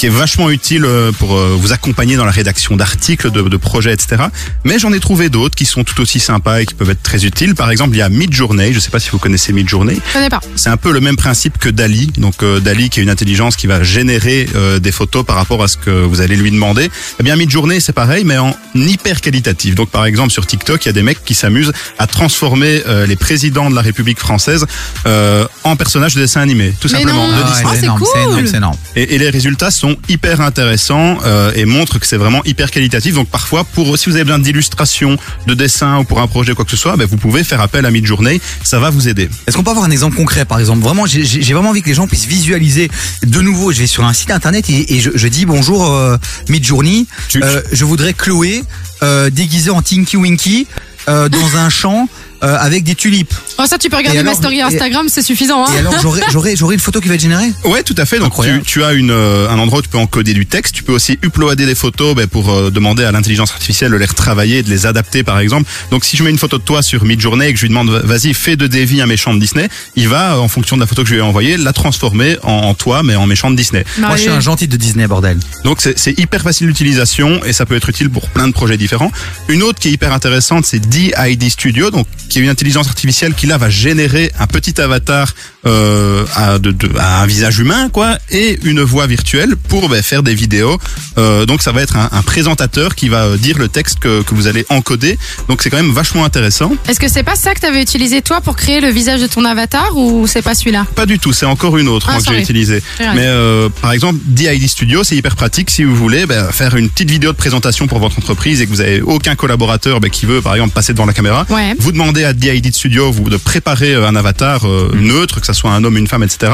[0.01, 3.57] qui est vachement utile euh, pour euh, vous accompagner dans la rédaction d'articles, de, de
[3.59, 4.23] projets, etc.
[4.65, 7.27] Mais j'en ai trouvé d'autres qui sont tout aussi sympas et qui peuvent être très
[7.27, 7.55] utiles.
[7.55, 9.97] Par exemple, il y a Midjourney, je sais pas si vous connaissez Midjourney.
[10.09, 10.41] Je connais pas.
[10.57, 12.07] C'est un peu le même principe que Dali.
[12.17, 15.63] Donc euh, Dali qui est une intelligence qui va générer euh, des photos par rapport
[15.63, 16.91] à ce que vous allez lui demander.
[17.19, 19.75] Eh bien Midjourney c'est pareil mais en hyper qualitatif.
[19.75, 23.05] Donc par exemple sur TikTok il y a des mecs qui s'amusent à transformer euh,
[23.07, 24.65] les présidents de la République française
[25.07, 27.29] euh, en personnages de dessins animés, tout Mais simplement.
[27.29, 27.37] non.
[27.37, 27.81] de Ah Disney.
[27.81, 28.23] c'est cool.
[28.23, 28.77] énorme, énorme.
[28.97, 33.15] Et, et les résultats sont hyper intéressants euh, et montrent que c'est vraiment hyper qualitatif.
[33.15, 36.65] Donc parfois, pour si vous avez besoin d'illustrations, de dessins ou pour un projet quoi
[36.65, 38.41] que ce soit, ben, vous pouvez faire appel à Midjourney.
[38.63, 39.29] Ça va vous aider.
[39.47, 40.83] Est-ce qu'on peut avoir un exemple concret, par exemple?
[40.83, 42.91] Vraiment, j'ai- vraiment envie que les gens puissent visualiser.
[43.25, 46.17] De nouveau, je vais sur un site internet et, et je, je dis bonjour euh,
[46.49, 47.07] Midjourney.
[47.37, 48.63] Euh, je voudrais Chloé
[49.03, 50.67] euh, déguisée en Tinky Winky
[51.09, 52.09] euh, dans un champ
[52.43, 53.35] euh, avec des tulipes.
[53.59, 55.65] Oh, ça, tu peux regarder ma story Instagram, c'est suffisant.
[55.65, 57.51] Hein Et alors, j'aurai j'aurai j'aurai une photo qui va être générée?
[57.65, 58.19] Ouais, tout à fait.
[58.19, 60.75] Donc tu, tu as une, euh, un endroit où tu peux encoder du texte.
[60.75, 64.07] Tu peux aussi uploader des photos ben, pour euh, demander à l'intelligence artificielle de les
[64.07, 65.69] retravailler, de les adapter par exemple.
[65.91, 67.91] Donc si je mets une photo de toi sur Midjourney et que je lui demande
[67.91, 70.87] vas-y fais de Davy un méchant de Disney, il va euh, en fonction de la
[70.87, 73.57] photo que je lui ai envoyée la transformer en, en toi mais en méchant de
[73.57, 73.85] Disney.
[73.99, 75.39] Moi, je suis un gentil de Disney, bordel.
[75.65, 78.77] Donc c'est c'est hyper facile d'utilisation et ça peut être utile pour plein de projets
[78.77, 79.13] différents.
[79.49, 83.35] Une autre qui est hyper intéressante, c'est DID Studio, donc qui est une intelligence artificielle
[83.35, 85.35] qui là va générer un petit avatar
[85.67, 90.03] euh, à, de, de- à un visage humain quoi et une voix virtuelle pour ben,
[90.03, 90.79] faire des vidéos.
[91.19, 94.23] Euh, donc ça va être un, un présentateur qui va euh, dire le texte que,
[94.23, 95.19] que vous allez encoder.
[95.49, 96.73] Donc c'est quand même vachement intéressant.
[96.89, 99.45] Est-ce que c'est pas ça que t'avais utilisé toi pour créer le visage de ton
[99.45, 100.87] avatar ou c'est pas celui-là?
[100.95, 102.83] Pas du tout, c'est encore une autre Ah, moi, que j'ai utilisée.
[103.01, 106.89] Mais euh, par exemple, DID Studio, c'est hyper pratique si vous voulez ben, faire une
[106.89, 110.27] petite vidéo de présentation pour votre entreprise et que vous avez aucun collaborateur ben, qui
[110.27, 111.45] veut par exemple passer devant la caméra.
[111.51, 111.75] Ouais.
[111.79, 115.55] Vous demandez à DID Studio vous, de préparer euh, un avatar euh, neutre, que ça
[115.55, 116.53] soit un homme, une femme, etc.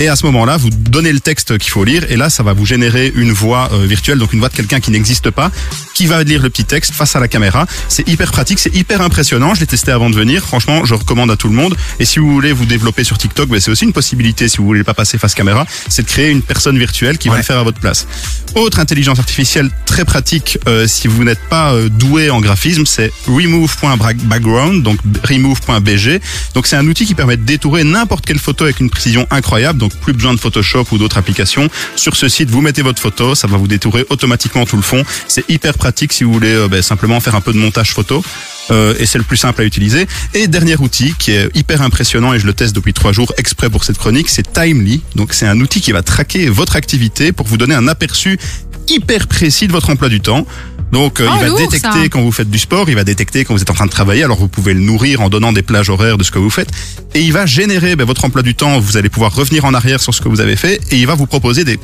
[0.00, 2.52] Et à ce moment-là, vous donnez le texte qu'il faut lire et là, ça va
[2.52, 5.50] vous générer une voix euh, virtuelle, donc une voix de quelqu'un qui n'existe pas,
[5.94, 7.66] qui va lire le petit texte face à la caméra.
[7.88, 9.54] C'est hyper pratique, c'est hyper impressionnant.
[9.54, 10.44] Je l'ai testé avant de venir.
[10.44, 11.76] Franchement, je recommande à tout le monde.
[11.98, 14.66] Et si vous voulez vous développer sur TikTok, ben, c'est aussi une possibilité si vous
[14.66, 17.58] voulez pas passer face caméra, c'est de créer une personne virtuelle qui va le faire
[17.58, 18.06] à votre place.
[18.54, 24.82] Autre intelligence artificielle très pratique euh, si vous n'êtes pas doué en graphisme, c'est remove.background,
[24.82, 26.20] donc remove.bg.
[26.54, 29.78] Donc c'est un outil qui permet de détourer n'importe quelle photo avec une précision incroyable.
[29.78, 31.68] Donc plus besoin de Photoshop ou d'autres applications.
[31.96, 35.04] Sur ce site, vous mettez votre photo, ça va vous détourer automatiquement tout le fond.
[35.26, 38.22] C'est hyper pratique si vous voulez euh, ben, simplement faire un peu de montage photo.
[38.70, 40.06] Euh, et c'est le plus simple à utiliser.
[40.34, 43.70] Et dernier outil qui est hyper impressionnant et je le teste depuis trois jours exprès
[43.70, 45.02] pour cette chronique, c'est Timely.
[45.14, 48.38] Donc c'est un outil qui va traquer votre activité pour vous donner un aperçu
[48.90, 50.46] hyper précis de votre emploi du temps.
[50.92, 52.08] Donc euh, Oh, il va lourd, détecter ça.
[52.10, 54.24] quand vous faites du sport, il va détecter quand vous êtes en train de travailler.
[54.24, 56.70] Alors vous pouvez le nourrir en donnant des plages horaires de ce que vous faites,
[57.14, 58.78] et il va générer ben, votre emploi du temps.
[58.80, 61.14] Vous allez pouvoir revenir en arrière sur ce que vous avez fait, et il va
[61.14, 61.78] vous proposer des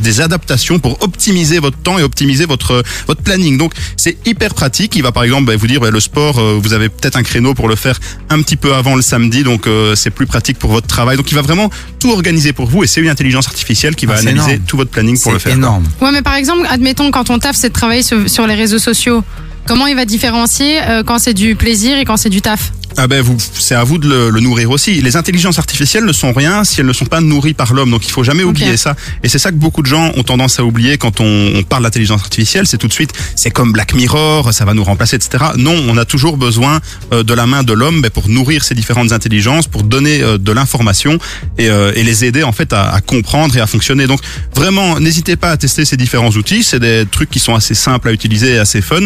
[0.00, 3.58] des adaptations pour optimiser votre temps et optimiser votre votre planning.
[3.58, 4.94] Donc c'est hyper pratique.
[4.96, 7.22] Il va par exemple bah, vous dire bah, le sport, euh, vous avez peut-être un
[7.22, 7.98] créneau pour le faire
[8.30, 11.16] un petit peu avant le samedi, donc euh, c'est plus pratique pour votre travail.
[11.16, 14.14] Donc il va vraiment tout organiser pour vous et c'est une intelligence artificielle qui va
[14.14, 14.66] Ah, c'est analyser énorme.
[14.66, 15.52] tout votre planning pour le faire.
[15.52, 15.84] énorme.
[16.00, 18.78] Ouais, mais par exemple, admettons, quand on taf, c'est de travailler sur, sur les réseaux
[18.78, 19.22] sociaux.
[19.66, 22.72] Comment il va différencier euh, quand c'est du plaisir et quand c'est du taf?
[23.00, 25.00] Ah ben vous, c'est à vous de le, le nourrir aussi.
[25.00, 27.92] Les intelligences artificielles ne sont rien si elles ne sont pas nourries par l'homme.
[27.92, 28.96] Donc il faut jamais oublier ça.
[29.22, 31.84] Et c'est ça que beaucoup de gens ont tendance à oublier quand on, on parle
[31.84, 32.66] d'intelligence artificielle.
[32.66, 35.44] C'est tout de suite, c'est comme Black Mirror, ça va nous remplacer, etc.
[35.56, 36.80] Non, on a toujours besoin
[37.12, 40.36] euh, de la main de l'homme ben, pour nourrir ces différentes intelligences, pour donner euh,
[40.36, 41.20] de l'information
[41.56, 44.08] et, euh, et les aider en fait à, à comprendre et à fonctionner.
[44.08, 44.18] Donc
[44.56, 46.64] vraiment, n'hésitez pas à tester ces différents outils.
[46.64, 49.02] C'est des trucs qui sont assez simples à utiliser et assez fun.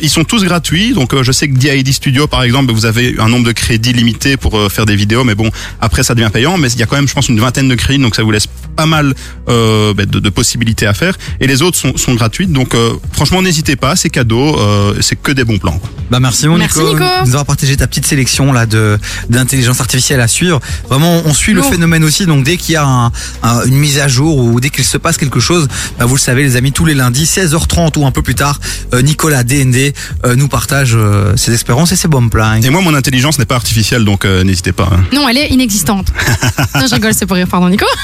[0.00, 0.92] Ils sont tous gratuits.
[0.92, 4.36] Donc je sais que DID Studio par exemple, vous avez un nombre de crédits limité
[4.36, 5.50] pour euh, faire des vidéos, mais bon
[5.80, 6.58] après ça devient payant.
[6.58, 8.30] Mais il y a quand même, je pense, une vingtaine de crédits, donc ça vous
[8.30, 9.14] laisse pas mal
[9.48, 11.16] euh, ben, de, de possibilités à faire.
[11.40, 12.52] Et les autres sont, sont gratuites.
[12.52, 15.78] Donc euh, franchement, n'hésitez pas, c'est cadeau, euh, c'est que des bons plans.
[15.78, 15.90] quoi.
[16.10, 18.98] Bah merci mon Merci, Nico, nous avoir partagé ta petite sélection là de
[19.30, 20.60] d'intelligence artificielle à suivre.
[20.88, 22.26] Vraiment, on suit le phénomène aussi.
[22.26, 23.06] Donc dès qu'il y a un-
[23.42, 25.68] un- une mise à jour ou dès qu'il se passe quelque chose,
[25.98, 28.60] bah, vous le savez les amis, tous les lundis 16h30 ou un peu plus tard,
[28.92, 29.94] euh, Nicolas DND
[30.26, 32.54] euh, nous partage euh, ses expériences et ses bons plans.
[32.62, 34.88] Et moi, mon intelligence n'est pas artificielle, donc euh, n'hésitez pas.
[34.92, 35.04] hein.
[35.14, 36.08] Non, elle est inexistante.
[36.74, 37.86] non, je rigole, c'est pour rire, pardon, Nico.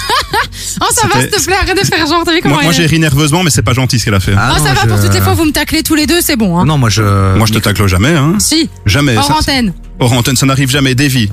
[0.80, 2.72] oh, ça va, s'il te plaît, arrête de faire genre, t'as vu comment Moi, moi
[2.72, 2.86] j'ai est?
[2.86, 4.34] ri nerveusement, mais c'est pas gentil ce qu'elle a fait.
[4.36, 6.36] Ah Oh, ça va, pour toutes les fois, vous me taclez tous les deux, c'est
[6.36, 6.58] bon.
[6.58, 6.64] Hein.
[6.64, 7.02] Non, moi je.
[7.36, 8.14] Moi, je te tacle jamais.
[8.14, 8.34] Hein.
[8.38, 9.16] Si, Jamais.
[9.16, 9.72] hors Ça- antenne.
[10.00, 10.94] Hors antenne, ça n'arrive jamais.
[10.94, 11.30] Davy,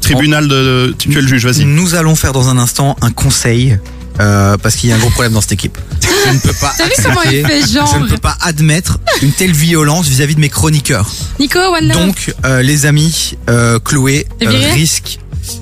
[0.00, 1.64] tribunal de, tu es le juge, vas-y.
[1.64, 3.78] Nous allons faire dans un instant un conseil.
[4.20, 5.78] euh, parce qu'il y a un gros problème dans cette équipe.
[6.26, 7.90] Je ne peux pas T'as vu comment il accepter, fait genre?
[7.94, 11.10] Je ne peux pas admettre une telle violence vis-à-vis de mes chroniqueurs.
[11.40, 11.96] Nico, one love.
[11.96, 14.72] Donc, euh, les amis, euh, Chloé T'es euh, viré?
[14.72, 15.18] risque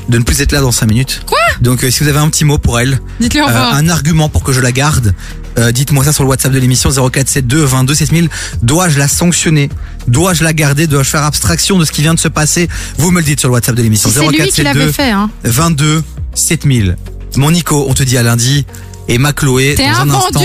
[0.09, 1.23] de ne plus être là dans 5 minutes.
[1.27, 1.39] Quoi?
[1.61, 4.29] Donc, euh, si vous avez un petit mot pour elle, Dites-lui au euh, un argument
[4.29, 5.15] pour que je la garde,
[5.59, 8.29] euh, dites-moi ça sur le WhatsApp de l'émission 0472 22 7000.
[8.63, 9.69] Dois-je la sanctionner?
[10.07, 10.87] Dois-je la garder?
[10.87, 12.69] Dois-je faire abstraction de ce qui vient de se passer?
[12.99, 15.11] Vous me le dites sur le WhatsApp de l'émission Si c'est lui qui l'avait fait,
[15.11, 15.31] hein.
[15.45, 16.03] 22
[16.35, 16.97] 7000.
[17.37, 18.67] Mon Nico, on te dit à lundi.
[19.09, 20.41] Et ma Chloé, T'es dans un un instant,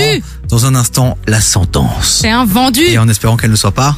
[0.48, 2.18] dans un instant, la sentence.
[2.22, 2.82] C'est un vendu.
[2.82, 3.94] Et en espérant qu'elle ne soit pas.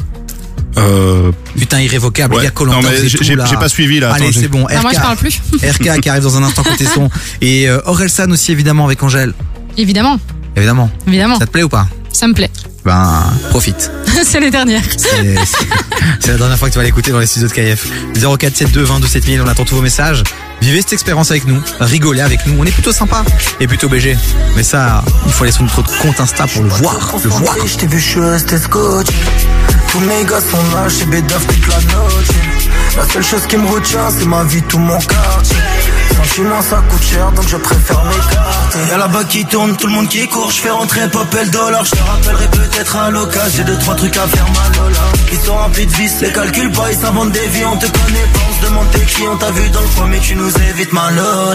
[0.76, 1.32] Euh...
[1.58, 2.34] Putain, irrévocable.
[2.34, 2.42] Ouais.
[2.42, 3.08] Il y a êtes
[3.48, 4.12] j'ai- pas suivi, là.
[4.12, 4.60] Allez, Attends, c'est bon.
[4.60, 5.02] Non, moi, je RK.
[5.02, 5.40] parle plus.
[5.62, 7.10] RK qui arrive dans un instant côté son.
[7.40, 9.32] Et euh, Orelsan aussi, évidemment, avec Angèle.
[9.76, 10.18] Évidemment,
[10.56, 10.90] Évidemment.
[11.06, 11.38] évidemment.
[11.38, 11.86] Ça te plaît ou pas?
[12.12, 12.50] Ça me plaît.
[12.84, 13.90] Ben, profite.
[14.24, 14.82] c'est les dernières.
[14.96, 15.56] C'est c'est-
[16.20, 17.86] c'est la dernière fois que tu vas l'écouter dans les studios de KF.
[18.14, 20.22] 0472 22 7000, on attend tous vos messages.
[20.60, 22.56] Vivez cette expérience avec nous, rigolez avec nous.
[22.59, 23.24] On est plutôt sympa
[23.60, 24.16] et plutôt BG.
[24.56, 27.14] Mais ça, il faut aller sur notre compte Insta pour le voir.
[27.22, 27.56] Le voir.
[27.66, 29.12] Je t'ai vu, suis resté scotché.
[29.90, 32.28] Tous mes gars sont là, chez Bédaf toute la noche.
[32.97, 35.56] La seule chose qui me retient, c'est ma vie, tout mon quartier.
[36.24, 38.78] Sentiment, ça coûte cher, donc je préfère m'écarter.
[38.90, 40.50] Y'a là-bas qui tourne, tout le monde qui court.
[40.50, 41.84] Je fais rentrer Popel dollar.
[41.84, 43.52] Je te rappellerai peut-être à l'occasion.
[43.56, 44.98] J'ai deux, trois trucs à faire, ma Lola.
[45.32, 47.64] Ils sont remplis de vis, les calculs pas, ils s'inventent des vies.
[47.64, 49.22] On te connaît pas, on se demande t'es qui.
[49.32, 51.54] On t'a vu dans le coin, mais tu nous évites, ma Lola.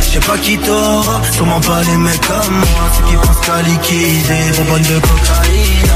[0.00, 2.90] Je sais pas qui t'aura, sûrement pas les mecs comme moi.
[2.96, 5.92] Ceux qui pensent qu'à liquider, des bonnes de cocaïne.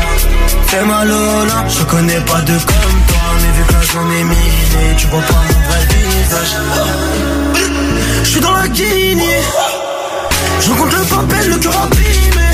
[0.66, 3.18] Fais ma Lola, je connais pas de comme toi.
[3.40, 6.56] Mais vu que j'en ai miné, tu vois pas mon vrai visage.
[8.28, 9.40] Je suis dans la Guinée.
[10.60, 12.48] Je rencontre le papel, le cœur abîmé.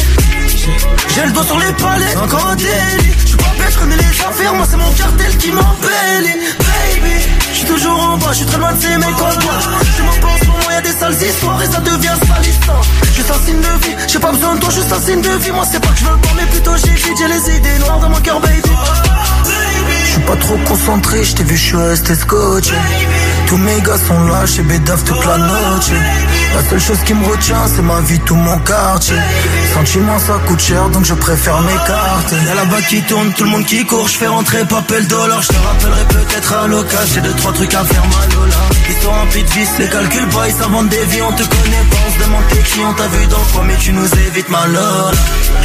[1.13, 2.71] J'ai le doigt sur les palais, encore un délit.
[3.19, 6.39] Je suis pas bête, je connais les affaires, moi c'est mon cartel qui m'embellit.
[6.61, 9.59] Baby, je suis toujours en bas, je suis très loin de ces mecs en bois.
[9.97, 12.81] Je m'en pense pour moi, y'a des sales histoires et ça devient salissant.
[13.13, 15.51] Juste un signe de vie, j'ai pas besoin de toi, juste un signe de vie.
[15.51, 17.99] Moi c'est pas que je veux pas, mais plutôt j'ai vite, j'ai les idées noires
[17.99, 18.71] dans mon cœur, baby.
[20.27, 22.75] Pas trop concentré, je t'ai vu, je suis resté scotché.
[23.47, 25.91] Tous mes gars sont là, chez Bédaf toute la noche.
[26.55, 29.17] La seule chose qui me retient, c'est ma vie, tout mon quartier.
[29.75, 32.37] Sentiment, ça coûte cher, donc je préfère m'écarter.
[32.47, 35.43] Y'a là-bas qui tourne, tout le monde qui court, je fais rentrer papel dollar.
[35.43, 38.57] Je te rappellerai peut-être à l'occasion, j'ai deux, trois trucs à faire, ma Lola.
[38.89, 41.87] Ils sont remplis de vis, les calculs pas, ils s'inventent des vies, on te connaît
[41.91, 44.65] pas, on se demande t'es on t'a vu dans coin, mais tu nous évites, ma.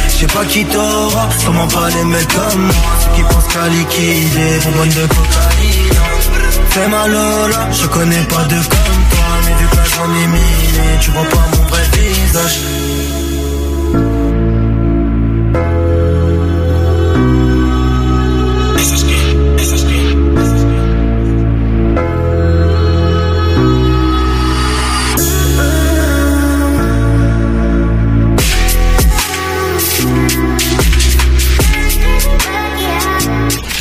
[0.08, 3.68] Je sais pas qui t'aura, sûrement pas les mecs comme moi, ceux qui pensent qu'à
[3.68, 5.90] liquider, bonbonne de cocaïne.
[6.70, 10.98] Fais ma Lola, je connais pas de comme toi, mais vu que j'en ai miné,
[11.00, 12.60] tu vois pas mon vrai visage.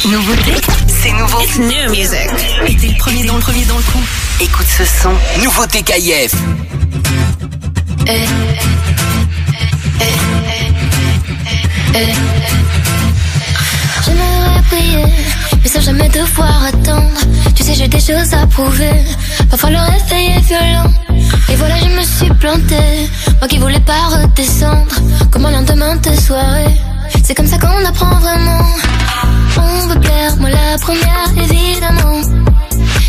[0.06, 0.54] Nouveauté,
[0.88, 1.42] c'est nouveau.
[1.42, 2.30] It's new music.
[2.68, 4.00] Et t'es le premier dans le premier dans le coup.
[4.40, 5.12] Écoute ce son.
[5.44, 6.34] Nouveauté KIF.
[14.06, 15.06] J'aimerais prier,
[15.62, 17.20] mais sans jamais devoir attendre.
[17.56, 19.04] Tu sais, j'ai des choses à prouver.
[19.50, 20.94] Parfois le réveil est violent.
[21.50, 23.10] Et voilà, je me suis plantée.
[23.40, 24.96] Moi qui voulais pas redescendre.
[25.30, 26.74] Comme un lendemain de soirée.
[27.24, 28.64] C'est comme ça qu'on apprend vraiment.
[29.60, 32.22] On veut plaire, moi la première, évidemment.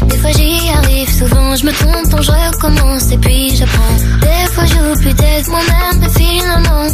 [0.09, 3.97] Des fois j'y arrive, souvent je me trompe, donc je recommence et puis j'apprends.
[4.21, 6.87] Des fois j'oublie d'être moi-même, mais finalement,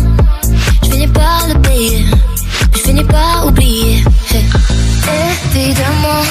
[0.83, 2.05] je finis par le payer.
[2.75, 4.05] Je finis par oublier.
[4.33, 4.45] Hey.
[5.57, 6.23] Évidemment,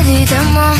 [0.00, 0.72] évidemment,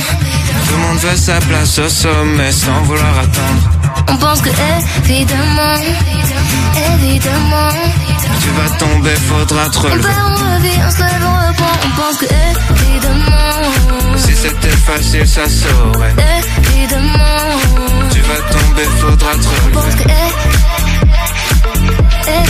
[0.67, 3.84] Tout le monde veut sa place au sommet sans vouloir attendre.
[4.09, 4.51] On pense que
[5.09, 5.77] évidemment,
[6.95, 7.71] évidemment,
[8.41, 10.03] Tu vas tomber, faudra te on relever.
[10.03, 15.27] perd, on revit, on se lève, on reprend, on pense que évidemment, Si c'était facile,
[15.27, 16.15] ça saurait.
[16.69, 17.59] évidemment,
[18.13, 20.05] Tu vas tomber, faudra te on pense relever.
[20.05, 20.11] que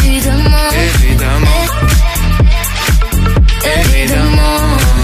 [0.06, 1.64] évidemment, Évidemment,
[3.64, 5.03] évidemment.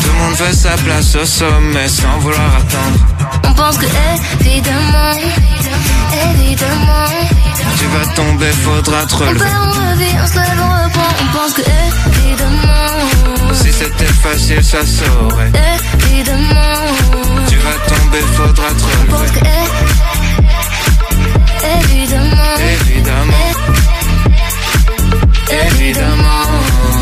[0.00, 2.98] Tout le monde veut sa place au sommet sans vouloir attendre.
[3.44, 3.86] on pense que
[4.40, 5.12] évidemment,
[6.30, 7.08] évidemment,
[7.78, 9.44] Tu vas tomber, faudra te on relever.
[9.44, 14.78] on revit, on se lève, on reprend, on pense que évidemment, Si c'était facile, ça
[14.86, 15.50] saurait.
[16.06, 16.86] évidemment,
[17.48, 19.40] Tu vas tomber, faudra te on pense que
[21.84, 23.52] évidemment, Évidemment,
[25.50, 27.01] évidemment.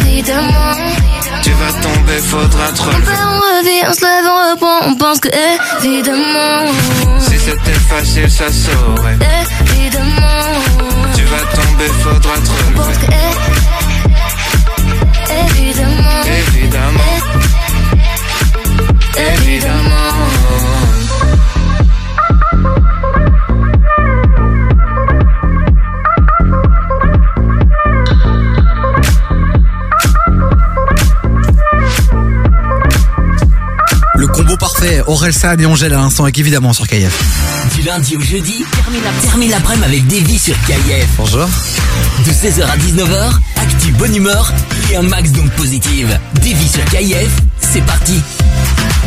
[0.00, 0.76] évidemment,
[1.42, 5.20] Tu vas tomber, faudra te on on revit, on se lève, on reprend, on pense
[5.20, 5.28] que
[5.84, 6.72] évidemment,
[7.20, 9.18] Si c'était facile, ça saurait.
[9.76, 10.60] évidemment.
[11.16, 13.06] Tu vas tomber, faudra te pense relever.
[13.06, 13.12] que
[15.60, 17.16] évidemment, Évidemment,
[19.16, 20.39] évidemment.
[34.40, 37.12] Combo parfait, Aurel San et Angèle à l'instant avec évidemment sur KF.
[37.76, 41.06] Du lundi au jeudi, termine la- termine l'après-midi avec Davy sur KIF.
[41.18, 41.46] Bonjour.
[42.24, 44.50] De 16h à 19h, actu bonne humeur
[44.90, 46.18] et un max d'ondes positives.
[46.36, 47.28] Davy sur KIF,
[47.60, 48.14] c'est parti.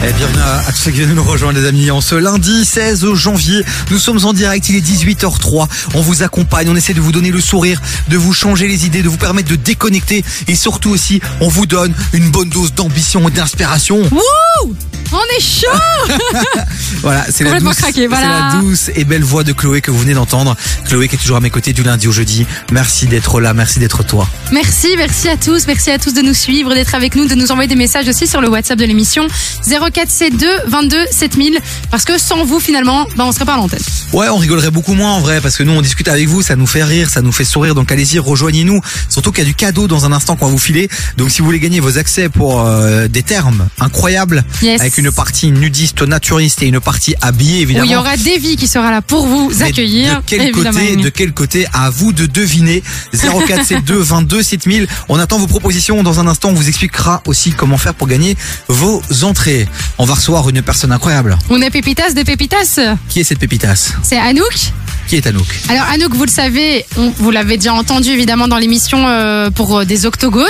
[0.07, 2.63] Et bienvenue à, à tous ceux qui viennent nous rejoindre les amis en ce lundi
[2.63, 3.63] 16 janvier.
[3.89, 5.67] Nous sommes en direct, il est 18h03.
[5.95, 9.01] On vous accompagne, on essaie de vous donner le sourire, de vous changer les idées,
[9.01, 13.27] de vous permettre de déconnecter et surtout aussi on vous donne une bonne dose d'ambition
[13.29, 13.99] et d'inspiration.
[14.11, 14.75] Wouh
[15.13, 15.67] On est chaud
[17.01, 18.49] Voilà, c'est la, douce, craqué, c'est voilà.
[18.53, 20.55] la douce et belle voix de Chloé que vous venez d'entendre.
[20.85, 22.45] Chloé qui est toujours à mes côtés du lundi au jeudi.
[22.71, 24.27] Merci d'être là, merci d'être toi.
[24.51, 27.51] Merci, merci à tous, merci à tous de nous suivre, d'être avec nous, de nous
[27.51, 29.27] envoyer des messages aussi sur le WhatsApp de l'émission
[29.67, 31.59] 0472 22 7000
[31.91, 33.79] parce que sans vous finalement, bah, on serait pas à l'antenne.
[34.13, 36.55] Ouais, on rigolerait beaucoup moins en vrai parce que nous on discute avec vous, ça
[36.55, 37.75] nous fait rire, ça nous fait sourire.
[37.75, 38.79] Donc allez-y, rejoignez-nous.
[39.09, 40.89] Surtout qu'il y a du cadeau dans un instant qu'on va vous filer.
[41.17, 44.79] Donc si vous voulez gagner vos accès pour euh, des termes incroyables Yes.
[44.79, 47.85] avec une partie nudiste, naturiste et une partie habillée Où évidemment.
[47.85, 50.17] il y aura Davy qui sera là pour vous Mais accueillir.
[50.17, 52.81] De quel côté, de quel côté, à vous de deviner.
[53.13, 54.87] 0472 22 7000.
[55.09, 56.03] On attend vos propositions.
[56.03, 58.35] Dans un instant, on vous expliquera aussi comment faire pour gagner
[58.67, 59.67] vos entrées.
[59.97, 61.37] On va recevoir une personne incroyable.
[61.49, 62.79] On est pépitas de pépitas.
[63.09, 63.93] Qui est cette pépitas?
[64.03, 64.71] C'est Anouk.
[65.07, 65.45] Qui est Anouk?
[65.69, 69.79] Alors Anouk, vous le savez, on- vous l'avez déjà entendu évidemment dans l'émission euh, pour
[69.79, 70.45] euh, des octogones,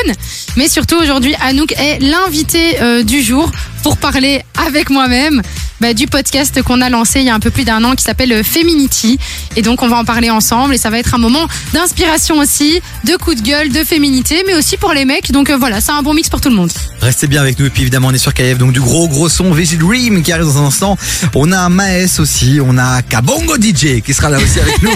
[0.57, 3.51] mais surtout aujourd'hui, Anouk est l'invité euh, du jour
[3.81, 5.41] pour parler avec moi-même
[5.83, 8.05] bah, du podcast qu'on a lancé il y a un peu plus d'un an qui
[8.05, 9.19] s'appelle euh, Feminity.
[9.57, 12.81] Et donc on va en parler ensemble et ça va être un moment d'inspiration aussi,
[13.03, 15.33] de coup de gueule, de féminité, mais aussi pour les mecs.
[15.33, 16.71] Donc euh, voilà, c'est un bon mix pour tout le monde.
[17.01, 19.27] Restez bien avec nous et puis évidemment on est sur KF donc du gros gros
[19.27, 20.97] son Vigil Dream qui arrive dans un instant.
[21.35, 24.91] On a Maes aussi, on a Kabongo DJ qui sera là aussi avec nous.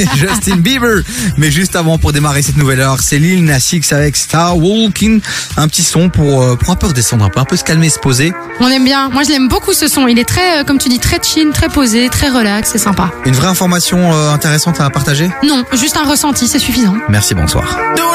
[0.00, 1.04] Et Justin Bieber.
[1.36, 5.20] Mais juste avant pour démarrer cette nouvelle heure, c'est Lil Nas X avec Star Walking.
[5.56, 7.88] Un petit son pour, euh, pour un peu redescendre un peu, un peu se calmer,
[7.88, 8.32] se poser.
[8.58, 9.10] On aime bien.
[9.10, 10.08] Moi, je l'aime beaucoup ce son.
[10.08, 12.70] Il est très, euh, comme tu dis, très chill, très posé, très relax.
[12.72, 13.10] C'est sympa.
[13.24, 15.30] Une vraie information euh, intéressante à partager?
[15.42, 16.94] Non, juste un ressenti, c'est suffisant.
[17.08, 17.64] Merci, bonsoir.
[17.96, 18.14] Don't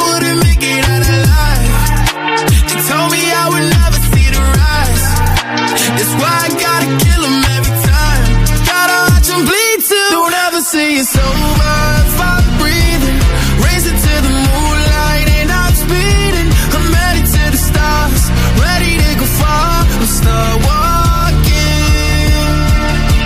[11.01, 11.73] it's over
[12.05, 13.17] if I'm breathing.
[13.65, 16.49] Racing to the moonlight and I'm speeding.
[16.77, 18.23] I'm headed to the stars,
[18.61, 19.81] ready to go far.
[20.05, 21.81] Start walking.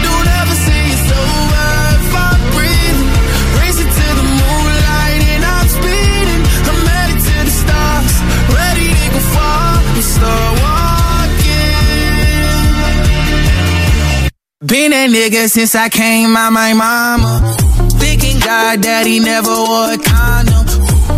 [0.07, 1.67] Don't ever say it's over
[1.99, 3.11] if I'm breathing.
[3.59, 6.43] Racing to the moonlight and I'm speeding.
[6.71, 8.13] I'm headed to the stars,
[8.55, 9.83] ready to go far.
[10.15, 10.95] Start walking.
[14.63, 17.64] Been that nigga since I came out my mama.
[18.45, 20.69] God that never wore a condom.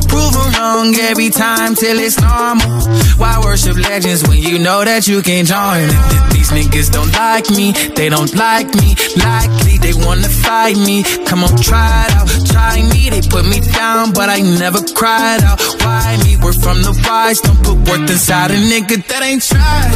[0.08, 2.80] Prove him wrong every time till it's normal.
[3.20, 6.04] Why worship legends when you know that you can join them?
[6.32, 8.96] These niggas don't like me, they don't like me.
[9.20, 11.04] Likely they wanna fight me.
[11.28, 13.12] Come on, try it out, try me.
[13.12, 15.60] They put me down, but I never cried out.
[15.84, 16.40] Why me?
[16.40, 19.92] We're from the wise, don't put worth inside a nigga that ain't tried.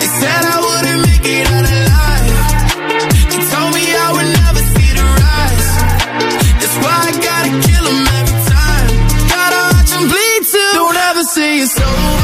[0.00, 1.91] They said I wouldn't make it out alive.
[11.42, 12.21] Don't ever say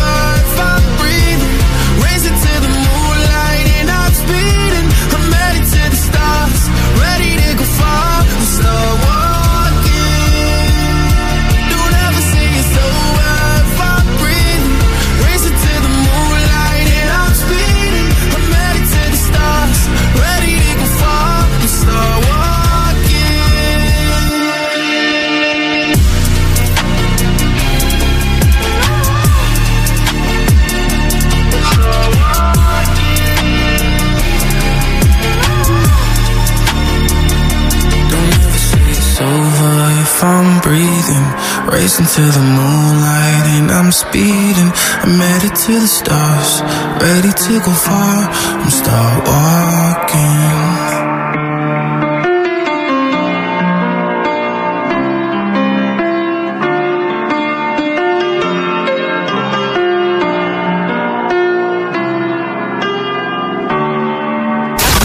[40.23, 41.27] I'm breathing.
[41.71, 44.71] Racing to the moonlight and I'm speeding.
[45.03, 46.63] I'm headed to the stars,
[47.01, 48.29] ready to go far.
[48.59, 50.59] I'm start walking.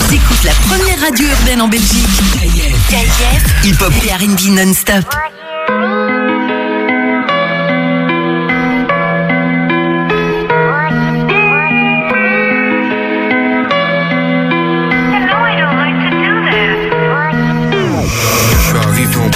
[0.10, 2.33] T'écoutes la première radio urbaine en Belgique.
[2.94, 3.66] KIF.
[3.66, 5.04] Hip Hop et R&B non-stop.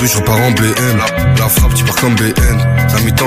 [0.05, 0.99] Je repars en BM.
[1.37, 2.76] La frappe, tu pars comme BN.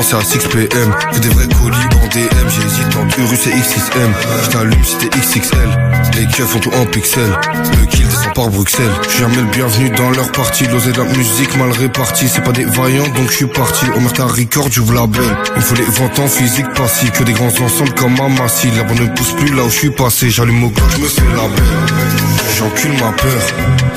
[0.03, 0.95] C'est à 6 PM.
[1.13, 2.49] Que des vrais colis en DM.
[2.49, 4.13] J'hésite entre Urus et XXM.
[4.45, 5.69] Je t'allume si t'es XXL.
[6.17, 7.39] Les keufs font tout en pixels.
[7.79, 8.91] Le kill descend par Bruxelles.
[9.09, 10.67] Je jamais le bienvenu dans leur partie.
[10.67, 12.29] L'osé de la musique mal répartie.
[12.29, 13.87] C'est pas des vaillants, donc je suis parti.
[13.95, 15.37] Omerta Record, j'ouvre la belle.
[15.57, 17.13] Il faut les ventes en physique passif.
[17.13, 18.71] Que des grands ensembles comme Amassi.
[18.77, 20.31] La bonne ne pousse plus là où je suis passé.
[20.31, 22.21] J'allume au gauche, je me fais la belle.
[22.57, 23.43] J'encule ma peur.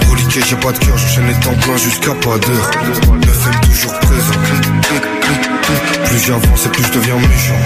[0.10, 2.72] Reliqué, j'ai pas de cœur, j'enchaîne les temps jusqu'à pas d'heure.
[3.26, 4.53] Me femme toujours présent.
[6.14, 7.58] Plus j'avance et plus je deviens méchant.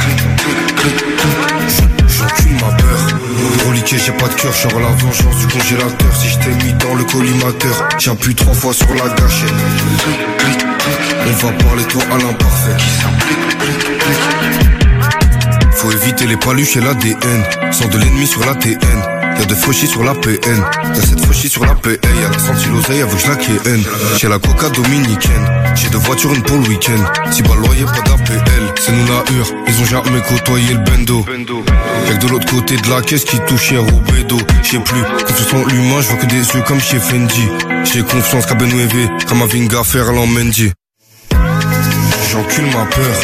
[2.08, 3.68] J'encule ma peur.
[3.68, 6.16] Reliqué, j'ai pas de cœur, je la vengeance du congélateur.
[6.16, 9.52] Si je t'ai mis dans le collimateur, j'appuie trois fois sur la gâchette.
[11.26, 12.78] On va parler toi à l'imparfait.
[15.74, 17.44] Faut éviter les paluches et l'ADN.
[17.74, 18.78] Sans de l'ennemi sur la TN.
[19.40, 20.64] Y'a de fauchis sur la PN.
[20.96, 21.90] Y'a cette fauchis sur la PA.
[21.90, 25.57] Y'a la senti l'oseille avec je la la coca dominicaine.
[25.80, 27.32] J'ai deux voitures, une pour le week-end.
[27.32, 28.74] Si pas loyer, pas d'APL.
[28.80, 31.26] C'est nous la hure, ils ont jamais côtoyé le bendo.
[32.08, 34.38] Y'a que de l'autre côté de la caisse qui touche hier au bédo.
[34.64, 37.48] J'sais plus, quand ce sont l'humain, je vois que des yeux comme chez Fendi.
[37.84, 40.72] J'ai confiance qu'à Benouévé, qu'à ma vinga Ferland Mendy.
[42.32, 43.16] J'encule ma peur.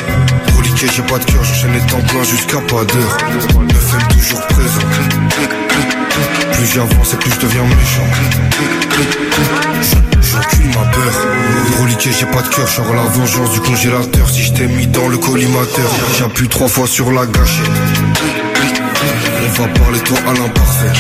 [0.57, 3.17] Reliqué, j'ai pas de cœur, j'enchaîne les temps pleins jusqu'à pas d'heure.
[3.59, 4.87] Me femme toujours présent.
[6.53, 8.07] Plus j'avance et plus je deviens méchant
[10.33, 11.13] j'encule ma peur
[11.81, 15.07] Reliqué j'ai pas de cœur, je la vengeance du congélateur Si je t'ai mis dans
[15.07, 17.65] le collimateur J'appuie trois fois sur la gâchette
[19.45, 20.93] On va parler toi à l'imparfait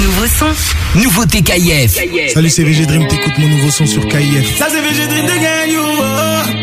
[0.00, 0.98] Nouveau son.
[0.98, 1.98] Nouveauté KIF.
[2.32, 3.06] Salut, c'est VG Dream.
[3.06, 4.56] T'écoutes mon nouveau son sur KIF.
[4.56, 6.61] Ça, c'est VG Dream de Gagnant.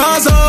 [0.00, 0.39] vazar.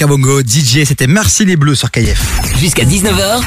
[0.00, 2.18] Kabongo, DJ, c'était Merci les Bleus sur KF.
[2.58, 3.42] Jusqu'à 19h,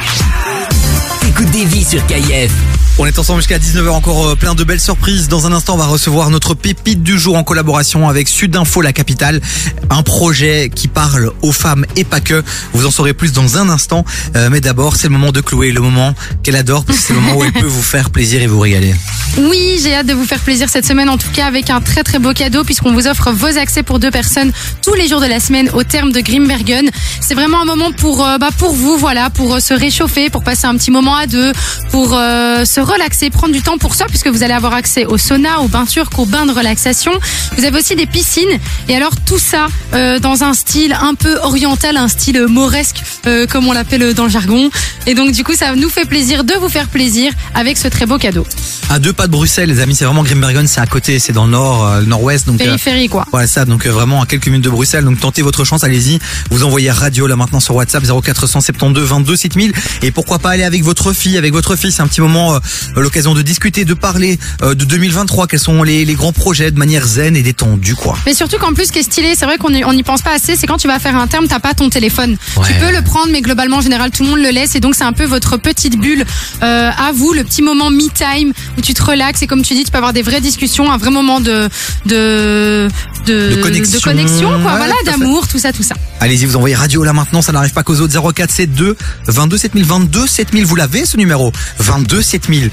[1.27, 2.51] écoute des sur KF.
[2.99, 5.27] On est ensemble jusqu'à 19h, encore euh, plein de belles surprises.
[5.29, 8.93] Dans un instant, on va recevoir notre pépite du jour en collaboration avec Sudinfo La
[8.93, 9.41] Capitale,
[9.89, 12.43] un projet qui parle aux femmes et pas que.
[12.73, 14.05] Vous en saurez plus dans un instant,
[14.35, 16.13] euh, mais d'abord, c'est le moment de Chloé, le moment
[16.43, 18.93] qu'elle adore, parce c'est le moment où elle peut vous faire plaisir et vous régaler.
[19.35, 22.03] Oui, j'ai hâte de vous faire plaisir cette semaine, en tout cas avec un très
[22.03, 24.51] très beau cadeau, puisqu'on vous offre vos accès pour deux personnes
[24.83, 26.91] tous les jours de la semaine au terme de Grimbergen.
[27.19, 30.43] C'est vraiment un moment pour euh, bah, pour vous, voilà, pour euh, se réchauffer, pour
[30.43, 31.51] passer un petit moment à deux,
[31.89, 35.17] pour euh, se relaxer, prendre du temps pour soi, puisque vous allez avoir accès au
[35.17, 37.11] sauna, aux bains turcs, aux bains de relaxation.
[37.57, 39.65] Vous avez aussi des piscines, et alors tout ça
[39.95, 43.01] euh, dans un style un peu oriental, un style mauresque,
[43.49, 44.69] comme on l'appelle dans le jargon.
[45.07, 48.05] Et donc du coup, ça nous fait plaisir de vous faire plaisir avec ce très
[48.05, 48.45] beau cadeau.
[48.89, 51.45] À deux pas de Bruxelles, les amis, c'est vraiment Grimbergen, c'est à côté, c'est dans
[51.45, 52.45] le nord, euh, le nord-ouest.
[52.45, 53.25] Donc, euh, Périphérie, quoi.
[53.31, 55.03] Voilà ça, donc euh, vraiment à quelques minutes de Bruxelles.
[55.03, 56.19] Donc tentez votre chance, allez-y.
[56.51, 60.83] Vous envoyez radio là maintenant sur WhatsApp 0472 22 7000 et pourquoi pas aller avec
[60.83, 62.59] votre fille, avec votre fille, c'est un petit moment euh,
[62.95, 66.77] l'occasion de discuter, de parler euh, de 2023, quels sont les, les grands projets de
[66.77, 68.17] manière zen et détendue quoi.
[68.25, 70.33] Mais surtout qu'en plus, ce qui est stylé, c'est vrai qu'on on n'y pense pas
[70.33, 72.37] assez, c'est quand tu vas faire un terme, t'as pas ton téléphone.
[72.57, 72.67] Ouais.
[72.67, 74.75] Tu peux le prendre, mais globalement, en général, tout le monde le laisse.
[74.75, 76.25] Et donc, c'est un peu votre petite bulle
[76.61, 79.41] euh, à vous, le petit moment me-time où tu te relaxes.
[79.41, 81.69] Et comme tu dis, tu peux avoir des vraies discussions, un vrai moment de
[82.05, 82.87] de
[83.25, 83.99] de, De connexion.
[84.01, 84.71] connexion, quoi.
[84.71, 85.95] Ouais, voilà, d'amour, tout ça, tout ça.
[86.19, 88.95] Allez-y, vous envoyez radio là maintenant, ça n'arrive pas qu'aux autres 0472
[89.27, 92.71] 22 7000 22 7000, vous l'avez ce numéro 22 7000.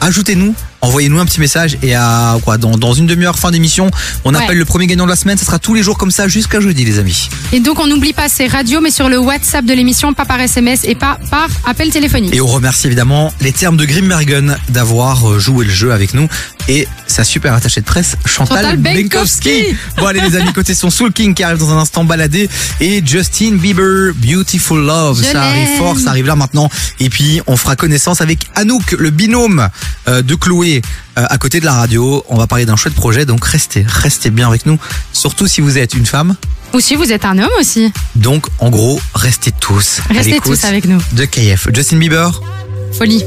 [0.00, 3.90] Ajoutez-nous, envoyez-nous un petit message et à quoi dans, dans une demi-heure fin d'émission,
[4.24, 4.44] on Ouais.
[4.44, 6.60] appelle le premier gagnant de la semaine, ce sera tous les jours comme ça jusqu'à
[6.60, 7.28] jeudi les amis.
[7.52, 10.40] Et donc, on n'oublie pas, c'est radio, mais sur le WhatsApp de l'émission, pas par
[10.40, 12.34] SMS et pas par appel téléphonique.
[12.34, 16.28] Et on remercie évidemment les termes de Grimbergen d'avoir euh, joué le jeu avec nous
[16.68, 19.48] et sa super attachée de presse Chantal, Chantal Benkowski.
[19.48, 19.76] Benkowski.
[19.96, 22.48] Bon allez les amis, côté son Soul King qui arrive dans un instant baladé
[22.80, 26.68] et Justin Bieber Beautiful Love, Je ça arrive fort, ça arrive là maintenant
[27.00, 29.68] et puis on fera connaissance avec Anouk, le binôme
[30.08, 32.22] euh, de Chloé euh, à côté de la radio.
[32.28, 34.78] On va parler d'un chouette projet donc restez, restez bien avec nous,
[35.12, 36.34] surtout si vous êtes une femme.
[36.74, 37.90] Ou si vous êtes un homme aussi.
[38.14, 41.00] Donc en gros, restez tous Restez tous avec nous.
[41.12, 41.68] de KF.
[41.74, 42.40] Justin Bieber
[42.92, 43.24] Folie.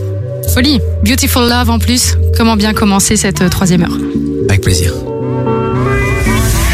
[0.54, 0.80] Folie.
[1.04, 2.16] Beautiful Love en plus.
[2.38, 3.98] Comment bien commencer cette euh, troisième heure.
[4.50, 4.94] avec plaisir.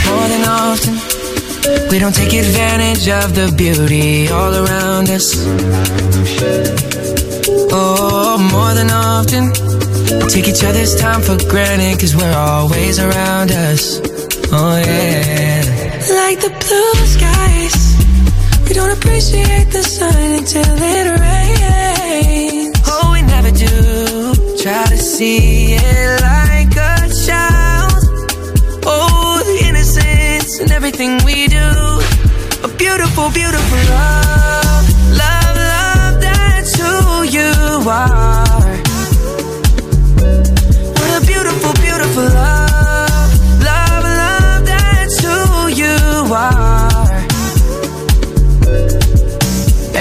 [0.06, 0.94] More than often,
[1.92, 5.36] we don't take advantage of the beauty all around us.
[7.72, 9.52] Oh, more than often,
[10.30, 14.00] take each other's time for granted cause we're always around us.
[14.52, 15.62] Oh, yeah.
[16.22, 17.78] Like the blue skies,
[18.68, 22.76] we don't appreciate the sun until it rains.
[22.88, 24.34] Oh, we never do.
[24.62, 28.04] Try to see it like a child.
[28.86, 31.68] Oh, the innocence and everything we do.
[32.64, 34.48] A beautiful, beautiful love.
[34.48, 34.57] Love,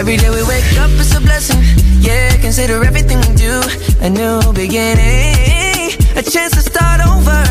[0.07, 1.60] Every day we wake up, it's a blessing.
[1.99, 3.60] Yeah, consider everything we do
[3.99, 5.99] a new beginning.
[6.15, 7.43] A chance to start over.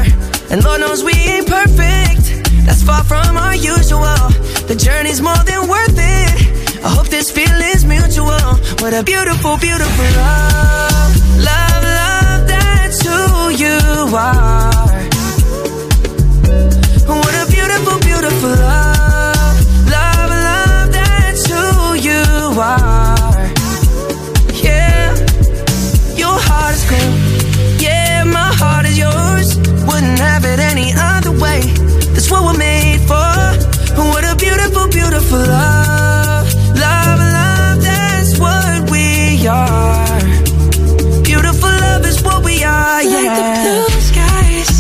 [0.50, 2.24] And Lord knows we ain't perfect.
[2.66, 4.32] That's far from our usual.
[4.72, 6.80] The journey's more than worth it.
[6.82, 8.48] I hope this feeling's mutual.
[8.80, 11.12] What a beautiful, beautiful love.
[11.52, 15.04] Love, love, that's who you are.
[17.20, 18.95] What a beautiful, beautiful love.
[32.58, 33.36] Made for.
[34.12, 36.46] What a beautiful, beautiful love.
[36.76, 40.20] Love, love, that's what we are.
[41.24, 43.22] Beautiful love is what we are, yeah.
[43.22, 44.72] Like the blue skies.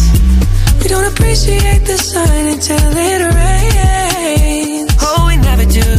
[0.81, 4.91] We don't appreciate the sun until it rains.
[5.01, 5.89] Oh, we never do.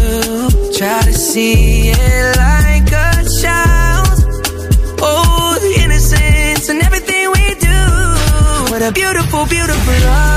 [0.79, 4.19] Try to see it like a child.
[5.01, 7.79] Oh, the innocence and everything we do.
[8.71, 10.36] What a beautiful, beautiful love.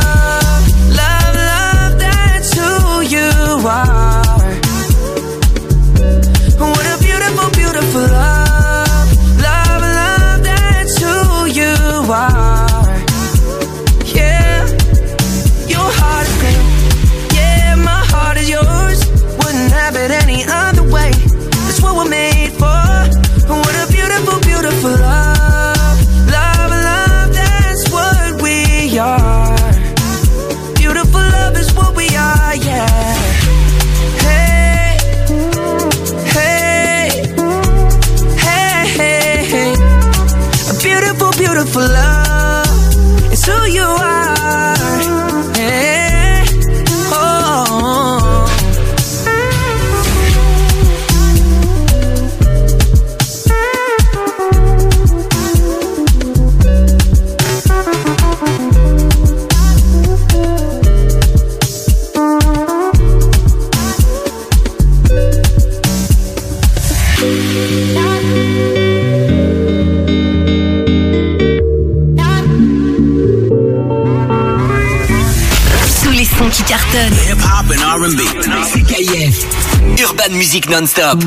[80.32, 81.20] Music Non-Stop.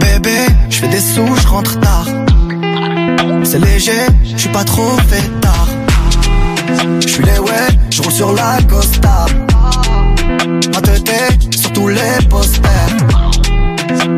[0.00, 0.30] Bébé,
[0.70, 2.06] je fais des sous, je rentre tard.
[3.42, 5.68] C'est léger, je suis pas trop fait tard.
[7.00, 9.26] Je suis les ouais, je roule sur la Costa.
[10.72, 12.96] Ma tête sur tous les posters.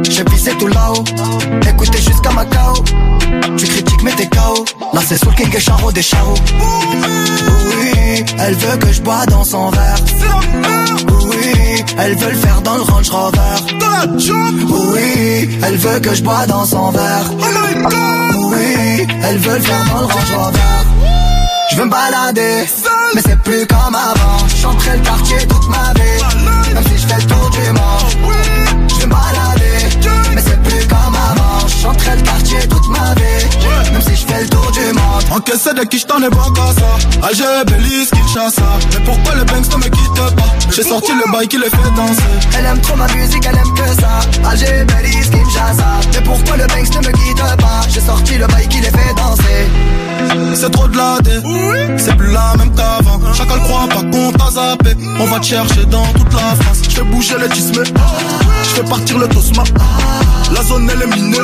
[0.09, 1.05] J'ai visé tout là-haut,
[1.69, 2.75] écoutez jusqu'à Macao.
[3.57, 4.65] Tu critiques mais t'es KO.
[4.93, 6.35] Là c'est Soul King et Charo des Charo.
[7.67, 9.97] Oui, elle veut que je bois dans son verre.
[11.29, 13.57] Oui, elle veut le faire dans le Range Rover.
[14.93, 17.31] Oui, elle veut que je bois dans son verre.
[18.37, 20.59] Oui, elle veut le faire dans le Range Rover.
[21.71, 22.65] Je veux me balader,
[23.15, 24.47] mais c'est plus comme avant.
[24.63, 27.27] J'entrais le quartier toute ma vie, même si je fais le
[32.07, 35.25] J'entrais le quartier toute ma vie, même si je fais le tour du monde.
[35.33, 37.27] Encaissé de qui j't'en ai pas qu'à ça.
[37.27, 38.63] Alger, Belize, Kinshasa
[38.93, 40.55] Mais pourquoi le Banks ne me quitte pas?
[40.71, 42.23] J'ai sorti le bail qui les fait danser.
[42.59, 44.49] Elle aime trop ma musique, elle aime que ça.
[44.49, 46.01] Alger, Belize, Kinshasa.
[46.15, 47.81] Mais pourquoi le Banks ne me quitte pas?
[47.89, 49.67] J'ai sorti le bail qui les fait danser.
[50.55, 51.41] C'est trop de la dé
[51.97, 53.21] C'est plus la même qu'avant.
[53.35, 54.97] Chacun le croit pas qu'on t'a zappé.
[55.19, 56.83] On va te chercher dans toute la France.
[56.89, 57.93] Je fais bouger les tismes Je
[58.77, 59.65] fais partir le tosma.
[60.53, 61.39] La zone elle est minée.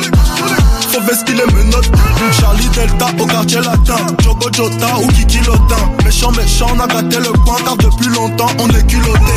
[0.89, 1.91] Faut vestir les menottes.
[2.39, 3.97] Charlie Delta au quartier latin.
[4.23, 5.83] Jogo Jota ou Kiki Lotin.
[6.05, 9.33] Méchant méchant on a gâté le coin Car depuis longtemps on est culotté.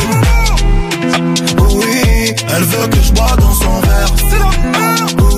[1.58, 4.12] Oui, Elle veut que je bois dans son verre.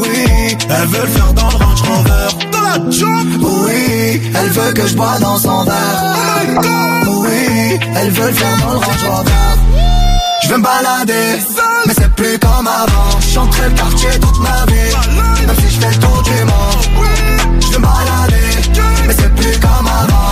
[0.01, 2.47] Oui, Elle veut le faire dans le Range Rover.
[2.53, 3.29] Dans la job.
[3.41, 6.61] Oui, elle veut que je bois dans son verre.
[7.07, 9.33] Oui, elle veut le faire dans le Range Rover.
[10.43, 11.41] Je veux me balader,
[11.89, 13.19] mais c'est plus comme avant.
[13.33, 17.61] J'entrais le quartier toute ma vie, même si je fais le tour du monde.
[17.61, 18.51] Je veux balader,
[19.07, 20.29] mais c'est plus comme avant.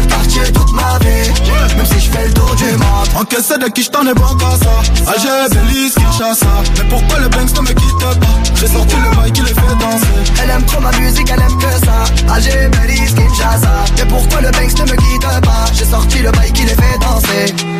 [0.00, 3.08] Le quartier toute ma vie, même si je fais le tour du monde.
[3.18, 6.46] Encaissé de qui j't'en ai pas qu'à ça Alger, Belize, Kinshasa
[6.78, 8.14] Mais pourquoi le Banks ne me quitte pas?
[8.54, 11.58] J'ai sorti le bail qui les fait danser Elle aime trop ma musique, elle aime
[11.58, 12.32] que ça.
[12.32, 13.84] Alger, Belize, Kinshasa.
[13.98, 15.64] Mais pourquoi le Banks ne me quitte pas?
[15.74, 17.79] J'ai sorti le bail qui les fait danser.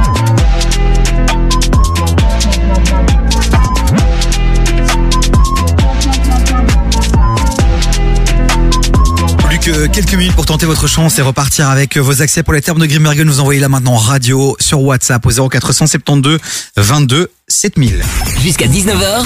[9.63, 12.87] Quelques minutes pour tenter votre chance et repartir avec vos accès pour les termes de
[12.87, 13.29] Grimbergen.
[13.29, 16.39] Vous envoyez là maintenant en radio sur WhatsApp au 0472
[16.77, 18.03] 22 7000.
[18.41, 19.23] Jusqu'à 19h.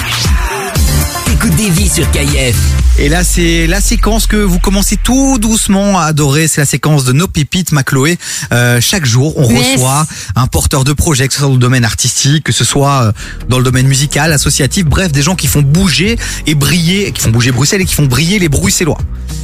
[1.32, 2.56] Écoute des vies sur KIF.
[2.98, 6.48] Et là, c'est la séquence que vous commencez tout doucement à adorer.
[6.48, 8.18] C'est la séquence de nos pépites, ma Chloé.
[8.52, 9.74] Euh, chaque jour, on Yes.
[9.74, 13.02] reçoit un porteur de projet, que ce soit dans le domaine artistique, que ce soit
[13.06, 13.12] euh,
[13.48, 17.30] dans le domaine musical, associatif, bref, des gens qui font bouger et briller, qui font
[17.30, 18.98] bouger Bruxelles et qui font briller les Bruxellois.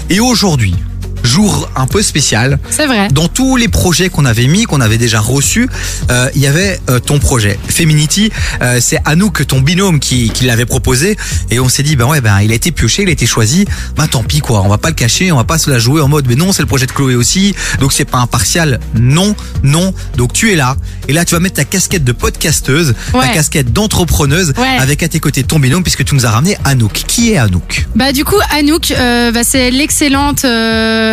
[0.09, 0.75] Et aujourd'hui,
[1.23, 2.59] jour un peu spécial.
[2.71, 3.09] C'est vrai.
[3.13, 5.69] Dans tous les projets qu'on avait mis, qu'on avait déjà reçus,
[6.11, 7.59] euh, il y avait euh, ton projet.
[7.69, 8.31] Feminity,
[8.63, 11.17] euh, c'est Anouk, ton binôme, qui, qui l'avait proposé.
[11.51, 13.65] Et on s'est dit, ben ouais, ben il a été pioché, il a été choisi.
[13.97, 16.01] Ben tant pis quoi, on va pas le cacher, on va pas se la jouer
[16.01, 17.55] en mode, mais non, c'est le projet de Chloé aussi.
[17.81, 18.81] Donc c'est pas impartial.
[18.95, 19.93] Non, non.
[20.17, 20.77] Donc tu es là.
[21.09, 23.33] Et là, tu vas mettre ta casquette de podcasteuse, ta Ouais.
[23.33, 24.77] casquette d'entrepreneuse, Ouais.
[24.79, 26.93] avec à tes côtés ton binôme, puisque tu nous as ramené Anouk.
[27.07, 27.87] Qui est Anouk?
[27.95, 30.45] Bah du coup Anouk, euh, bah, c'est l'excellente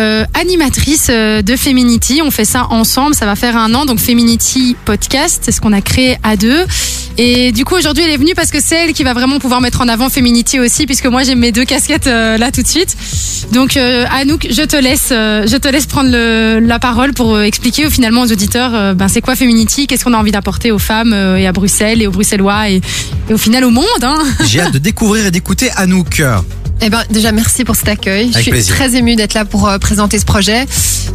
[0.00, 2.20] euh, animatrice euh, de Feminity.
[2.24, 3.84] On fait ça ensemble, ça va faire un an.
[3.84, 6.64] Donc Feminity Podcast, c'est ce qu'on a créé à deux.
[7.18, 9.60] Et du coup aujourd'hui elle est venue parce que c'est elle qui va vraiment pouvoir
[9.60, 12.66] mettre en avant Feminity aussi, puisque moi j'ai mes deux casquettes euh, là tout de
[12.68, 12.96] suite.
[13.52, 17.38] Donc euh, Anouk, je te laisse, euh, je te laisse prendre le- la parole pour
[17.40, 21.12] expliquer finalement aux auditeurs, ben c'est quoi Feminity, qu'est-ce qu'on a envie d'apporter aux femmes
[21.12, 22.80] et à Bruxelles et aux Bruxellois et,
[23.28, 23.84] et au final au monde.
[24.02, 24.18] Hein?
[24.46, 26.22] J'ai hâte de découvrir et d'écouter Anouk.
[26.82, 28.24] Eh ben, déjà, merci pour cet accueil.
[28.24, 28.74] Avec je suis plaisir.
[28.74, 30.64] très émue d'être là pour euh, présenter ce projet.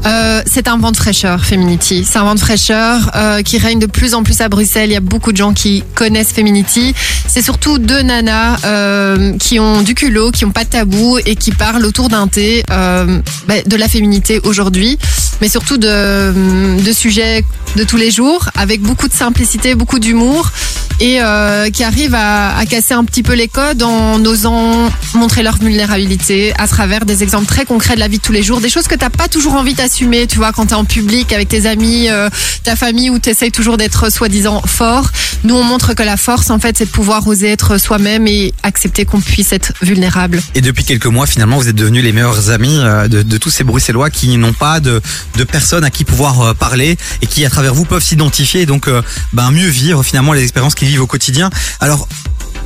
[0.05, 2.05] Euh, c'est un vent de fraîcheur, Feminity.
[2.07, 4.91] C'est un vent de fraîcheur euh, qui règne de plus en plus à Bruxelles.
[4.91, 6.93] Il y a beaucoup de gens qui connaissent Feminity.
[7.27, 11.35] C'est surtout deux nanas euh, qui ont du culot, qui ont pas de tabou et
[11.35, 14.99] qui parlent autour d'un thé euh, bah, de la féminité aujourd'hui,
[15.41, 17.43] mais surtout de, de sujets
[17.75, 20.51] de tous les jours, avec beaucoup de simplicité, beaucoup d'humour
[20.99, 25.57] et euh, qui arrivent à, casser un petit peu les codes en osant montrer leur
[25.57, 28.69] vulnérabilité à travers des exemples très concrets de la vie de tous les jours, des
[28.69, 31.67] choses que t'as pas toujours envie d'assumer, tu vois, quand t'es en public avec tes
[31.67, 32.29] amis, euh,
[32.63, 35.11] ta famille, où t'essayes toujours d'être soi-disant fort.
[35.43, 38.53] Nous, on montre que la force, en fait, c'est de pouvoir oser être soi-même et
[38.63, 40.41] accepter qu'on puisse être vulnérable.
[40.55, 43.63] Et depuis quelques mois, finalement, vous êtes devenus les meilleurs amis euh, de tous ces
[43.63, 45.01] Bruxellois qui n'ont pas de,
[45.37, 48.65] de personnes à qui pouvoir euh, parler et qui, à travers vous, peuvent s'identifier et
[48.65, 49.01] donc euh,
[49.33, 51.49] ben, mieux vivre finalement les expériences qu'ils vivent au quotidien.
[51.79, 52.07] Alors,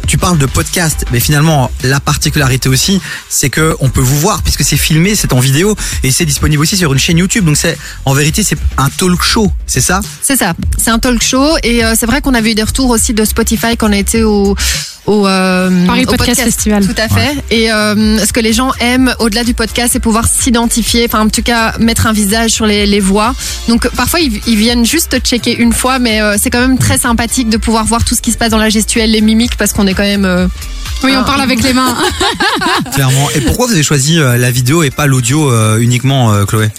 [0.07, 4.43] tu parles de podcast, mais finalement, la particularité aussi, c'est que on peut vous voir
[4.43, 7.45] puisque c'est filmé, c'est en vidéo et c'est disponible aussi sur une chaîne YouTube.
[7.45, 10.01] Donc c'est, en vérité, c'est un talk show, c'est ça?
[10.21, 12.89] C'est ça, c'est un talk show et euh, c'est vrai qu'on avait eu des retours
[12.89, 14.55] aussi de Spotify quand on a été au
[15.09, 16.85] au, euh, Paris au Podcast Festival.
[16.85, 17.35] Tout à fait.
[17.49, 21.29] Et euh, ce que les gens aiment au-delà du podcast, c'est pouvoir s'identifier, enfin en
[21.29, 23.33] tout cas mettre un visage sur les, les voix.
[23.67, 26.97] Donc parfois ils, ils viennent juste checker une fois, mais euh, c'est quand même très
[26.97, 29.73] sympathique de pouvoir voir tout ce qui se passe dans la gestuelle, les mimiques, parce
[29.73, 30.25] qu'on est quand même.
[30.25, 30.47] euh,
[31.03, 31.95] Oui, on parle avec les mains.
[32.93, 33.29] Clairement.
[33.35, 36.69] Et pourquoi vous avez choisi euh, la vidéo et pas l'audio euh, uniquement, Chloé?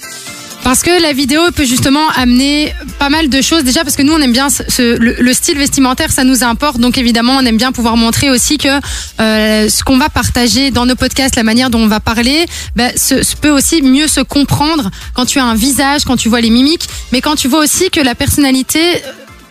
[0.63, 3.65] Parce que la vidéo peut justement amener pas mal de choses.
[3.65, 6.45] Déjà parce que nous on aime bien ce, ce- le, le style vestimentaire, ça nous
[6.45, 6.79] importe.
[6.79, 10.85] Donc évidemment on aime bien pouvoir montrer aussi que euh, ce qu'on va partager dans
[10.85, 12.45] nos podcasts, la manière dont on va parler,
[12.77, 16.29] ben, se, se peut aussi mieux se comprendre quand tu as un visage, quand tu
[16.29, 18.81] vois les mimiques, mais quand tu vois aussi que la personnalité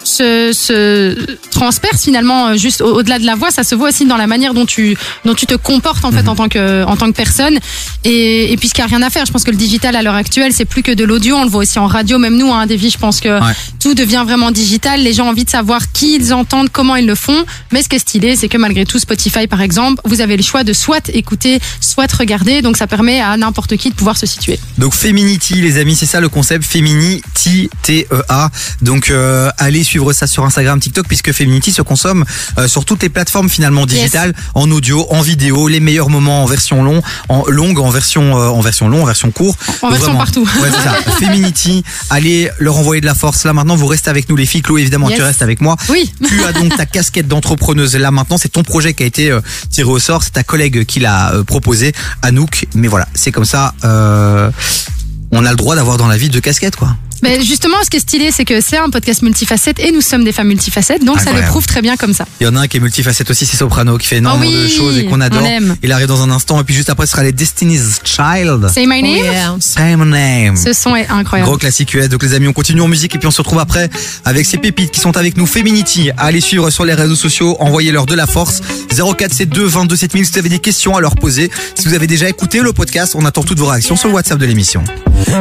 [0.09, 1.15] se, se
[1.51, 4.27] transperce finalement euh, juste au- au-delà de la voix, ça se voit aussi dans la
[4.27, 7.15] manière dont tu dont tu te comportes en fait en tant que en tant que
[7.15, 7.57] personne
[8.03, 10.15] et, et puisqu'il n'y a rien à faire, je pense que le digital à l'heure
[10.15, 12.65] actuelle c'est plus que de l'audio, on le voit aussi en radio, même nous hein,
[12.65, 13.53] Davy, je pense que Ouais.
[13.79, 17.05] tout devient vraiment digital, les gens ont envie de savoir qui ils entendent, comment ils
[17.05, 20.19] le font, mais ce qui est stylé c'est que malgré tout Spotify par exemple, vous
[20.21, 23.95] avez le choix de soit écouter, soit regarder, donc ça permet à n'importe qui de
[23.95, 24.59] pouvoir se situer.
[24.77, 26.63] Donc Feminity, les amis, c'est ça le concept.
[26.65, 28.49] Feminity, T-E-A.
[28.81, 32.25] Donc euh, allez suivre ça sur Instagram, TikTok, puisque Feminity se consomme
[32.57, 36.45] euh, sur toutes les plateformes finalement digitales, en audio, en vidéo, les meilleurs moments en
[36.45, 39.55] version long, en longue, en version euh, en version long, en version court.
[39.81, 40.47] En version partout.
[40.61, 40.93] Ouais, c'est ça.
[41.19, 43.43] Feminity, allez leur envoyer de la force.
[43.45, 44.61] Là maintenant, vous restez avec nous les filles.
[44.61, 45.17] Chloé, évidemment, Yes.
[45.19, 45.75] tu restes avec moi.
[45.89, 46.11] Oui.
[46.27, 48.37] Tu as donc ta casquette d'entrepreneuse là maintenant.
[48.37, 50.23] C'est ton projet qui a été euh, tiré au sort.
[50.23, 52.67] C'est ta collègue qui l'a euh, proposé, Anouk.
[52.75, 53.73] Mais voilà, c'est comme ça.
[53.83, 56.95] on a le droit d'avoir dans la vie deux casquettes, quoi.
[57.21, 60.23] Mais justement, ce qui est stylé, c'est que c'est un podcast multifacette et nous sommes
[60.23, 62.25] des femmes multifacettes, donc ça le prouve très bien comme ça.
[62.39, 64.57] Il y en a un qui est multifacette aussi, c'est Soprano, qui fait énormément Ah
[64.57, 65.43] oui, de choses et qu'on on adore.
[65.83, 68.69] Il arrive dans un instant, et puis juste après, ce sera les Destiny's Child.
[68.73, 69.59] Say my name?
[69.59, 70.55] Say my name.
[70.55, 71.49] Ce son est incroyable.
[71.49, 72.09] Gros classique US.
[72.09, 73.89] Donc les amis, on continue en musique et puis on se retrouve après
[74.25, 75.45] avec ces pépites qui sont avec nous.
[75.45, 78.61] Feminity, allez suivre sur les réseaux sociaux, envoyez-leur de la force.
[78.95, 81.49] 0472 22 7000 si vous avez des questions à leur poser.
[81.75, 84.37] Si vous avez déjà écouté le podcast, on attend toutes vos réactions sur le WhatsApp
[84.39, 84.83] de l'émission.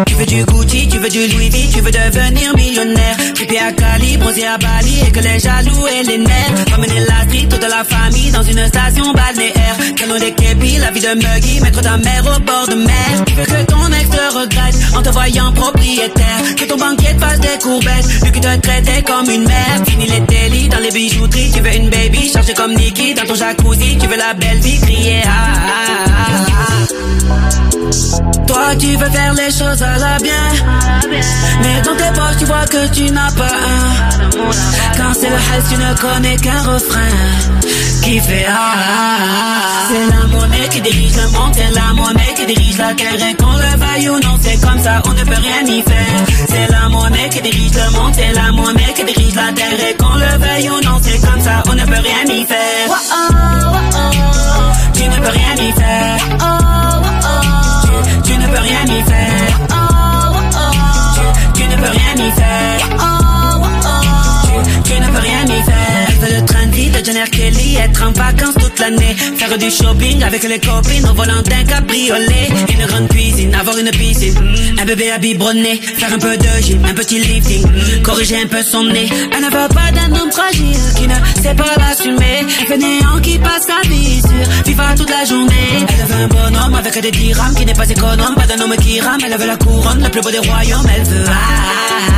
[0.06, 3.16] Tu veux du Gucci, tu veux du Louis Tu veux devenir millionnaire.
[3.34, 6.74] Trippé à Cali, bronzé à Bali et que les jaloux et les nerfs.
[6.74, 9.76] Emmener la street, toute la famille dans une station balnéaire.
[9.96, 13.24] Canon des képis, la vie de Muggy, mettre ta mère au bord de mer.
[13.26, 16.54] Tu veux que ton ex te regrette en te voyant propriétaire.
[16.56, 19.82] Que ton banquier te fasse des courbettes, lui qui te traitait comme une mère.
[19.86, 23.34] Fini les délits dans les bijouteries, tu veux une baby chargée comme Nikki dans ton
[23.34, 23.98] jacuzzi.
[23.98, 26.44] Tu veux la belle vie crier ah, ah, ah,
[26.92, 27.07] ah.
[28.46, 30.48] Toi tu veux faire les choses à la bien.
[31.62, 34.18] Mais dans tes poches tu vois que tu n'as pas un.
[34.96, 35.36] Quand c'est le
[35.68, 37.00] tu ne connais qu'un refrain
[38.02, 39.88] Qui fait ah, ah, ah.
[39.88, 43.34] C'est la monnaie qui dirige le monde C'est la monnaie qui dirige la terre Et
[43.34, 44.38] qu'on le veuille ou non.
[44.40, 46.46] C'est comme ça on ne peut rien y faire.
[46.48, 49.96] C'est la monnaie qui dirige le monde C'est la monnaie qui dirige la terre Et
[49.96, 51.00] qu'on le veuille ou non.
[51.02, 52.88] C'est comme ça on ne peut rien y faire.
[54.94, 56.77] Tu ne peux rien y faire
[58.24, 59.58] tu, ne peux rien y faire.
[61.54, 62.80] Tu, ne peux rien y faire.
[64.84, 66.57] Tu, ne peux rien y faire.
[66.98, 70.42] Train de vie de Jenner Kelly, être en vacances toute l'année, faire du shopping avec
[70.42, 74.34] les copines au volant d'un cabriolet, une grande cuisine, avoir une piscine,
[74.80, 77.66] un bébé à biberonner, faire un peu de gym, un petit lifting,
[78.02, 79.08] corriger un peu son nez.
[79.32, 83.66] Elle ne veut pas d'un homme fragile qui ne sait pas l'assumer, fainéant qui passe
[83.66, 85.86] sa vie sur FIFA toute la journée.
[85.88, 89.00] Elle veut un bonhomme avec des dirhams qui n'est pas économe, pas d'un homme qui
[89.00, 91.24] rame, elle veut la couronne, le plus beau des royaumes, elle veut.
[91.28, 92.17] ah, ah, ah.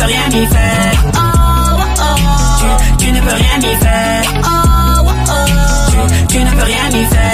[0.00, 0.92] Peux rien y faire.
[2.58, 4.22] Tu, tu ne peux rien y faire.
[5.90, 7.29] Tu, tu ne peux rien y faire.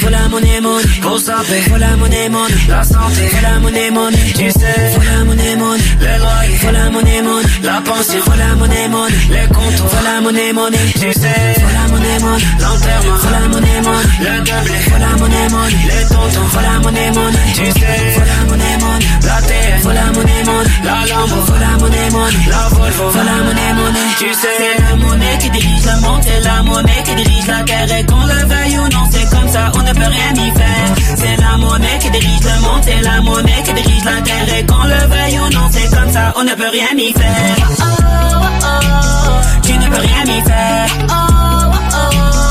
[0.00, 1.62] Faut la monnaie, monnaie pour saper.
[1.78, 3.30] La monnaie, monnaie la santé.
[3.42, 4.98] La monnaie, monnaie tu sais.
[5.04, 6.72] La monnaie, monnaie les loyers.
[6.72, 7.82] La monnaie, monnaie la.
[7.84, 9.82] Faut la monnaie, monnaie les comptes.
[10.04, 11.54] La monnaie, monnaie tu sais.
[11.74, 13.30] La monnaie, monnaie l'enterrement.
[13.30, 14.78] La monnaie, monnaie le doublé.
[14.86, 16.60] Faut la monnaie, monnaie les tontons.
[16.62, 18.02] La monnaie, monnaie tu sais.
[18.26, 19.94] La monnaie, monnaie la terre.
[19.94, 21.36] La monnaie, monnaie la Lambo.
[21.46, 23.10] Faut la monnaie, monnaie la Volvo.
[23.14, 24.48] La monnaie, monnaie tu sais.
[24.58, 26.22] C'est la monnaie qui dirige le monde.
[26.22, 27.98] C'est la monnaie qui dirige la terre.
[27.98, 30.94] Et qu'on le veuille ou non, c'est comme ça, on ne peut rien y faire.
[31.16, 34.58] C'est la monnaie qui dirige le monde, c'est la monnaie qui dirige la terre.
[34.58, 37.56] Et qu'on le veuille ou non, c'est comme ça, on ne peut rien y faire.
[37.80, 40.86] Oh, oh, oh, tu ne peux rien y faire.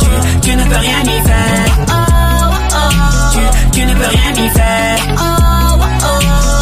[0.01, 0.07] Tu,
[0.41, 1.73] tu ne peux rien y faire.
[3.33, 3.39] Tu,
[3.79, 4.99] tu ne peux rien y faire.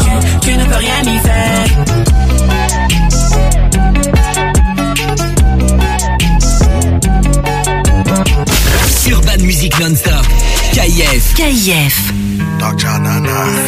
[0.02, 1.66] Tu, tu ne peux rien y faire.
[9.08, 10.19] Urban Music Non-Stop.
[10.80, 11.34] KIF.
[11.36, 11.94] KIF.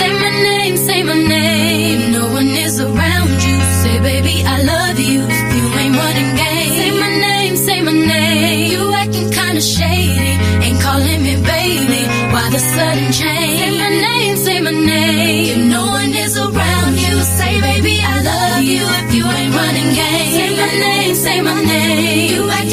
[0.00, 2.10] Say my name, say my name.
[2.12, 3.60] No one is around you.
[3.82, 5.20] Say, baby, I love you.
[5.20, 6.72] You ain't running game.
[6.78, 8.72] Say my name, say my name.
[8.72, 10.32] You acting kinda shady.
[10.64, 12.02] Ain't calling me baby.
[12.32, 13.60] Why the sudden change?
[13.60, 15.50] Say my name, say my name.
[15.52, 18.84] If no one is around you, say, baby, I love you.
[19.00, 20.32] If you ain't running game.
[20.38, 22.34] Say my name, say my name.
[22.34, 22.71] You acting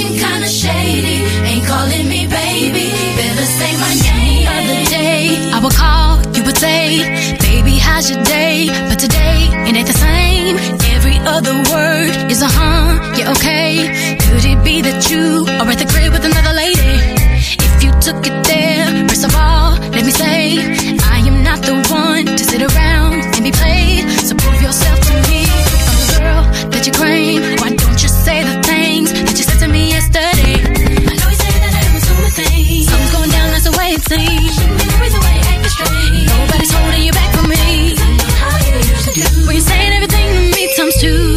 [6.90, 8.68] say, baby, how's your day?
[8.90, 10.56] But today, it ain't the same.
[10.96, 14.18] Every other word is a huh, yeah, okay.
[14.18, 16.96] Could it be that you are at the crib with another lady?
[17.66, 20.58] If you took it there, first of all, let me say,
[21.16, 24.10] I am not the one to sit around and be played.
[24.26, 25.46] So prove yourself to me.
[25.90, 26.44] I'm the girl
[26.74, 30.58] that you claim, why don't you say the things that you said to me yesterday?
[31.10, 32.90] I know you say that I was doing things.
[32.90, 34.39] Something's going down, that's the way it seems.
[41.02, 41.29] Me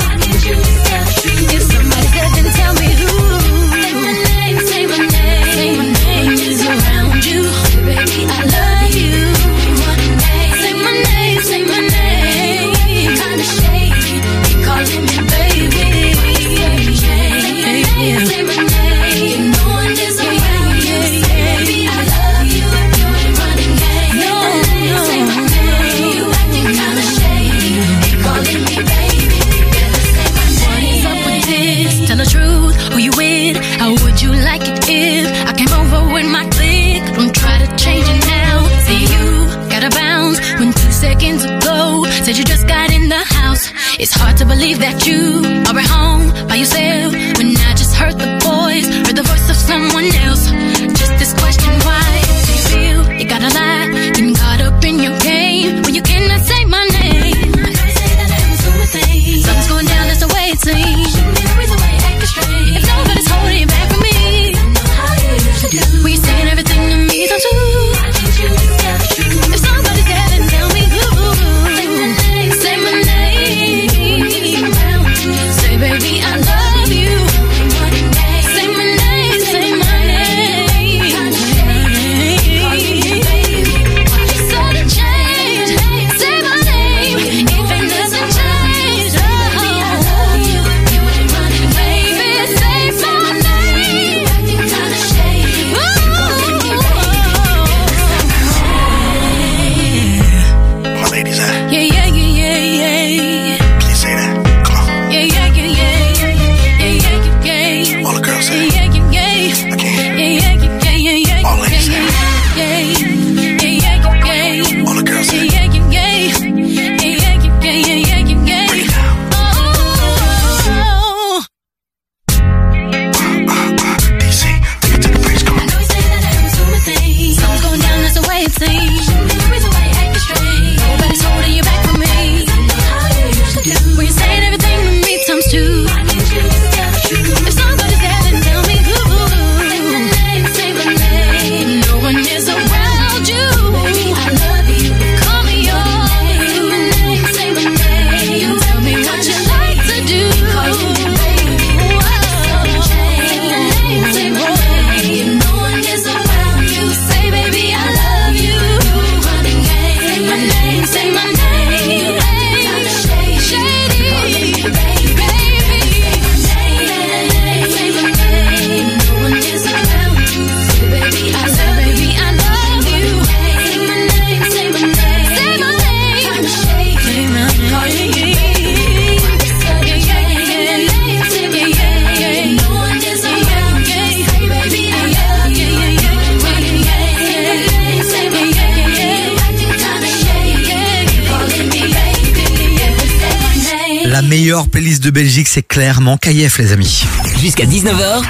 [195.73, 197.05] clairement KF, les amis.
[197.41, 198.23] Jusqu'à 19h,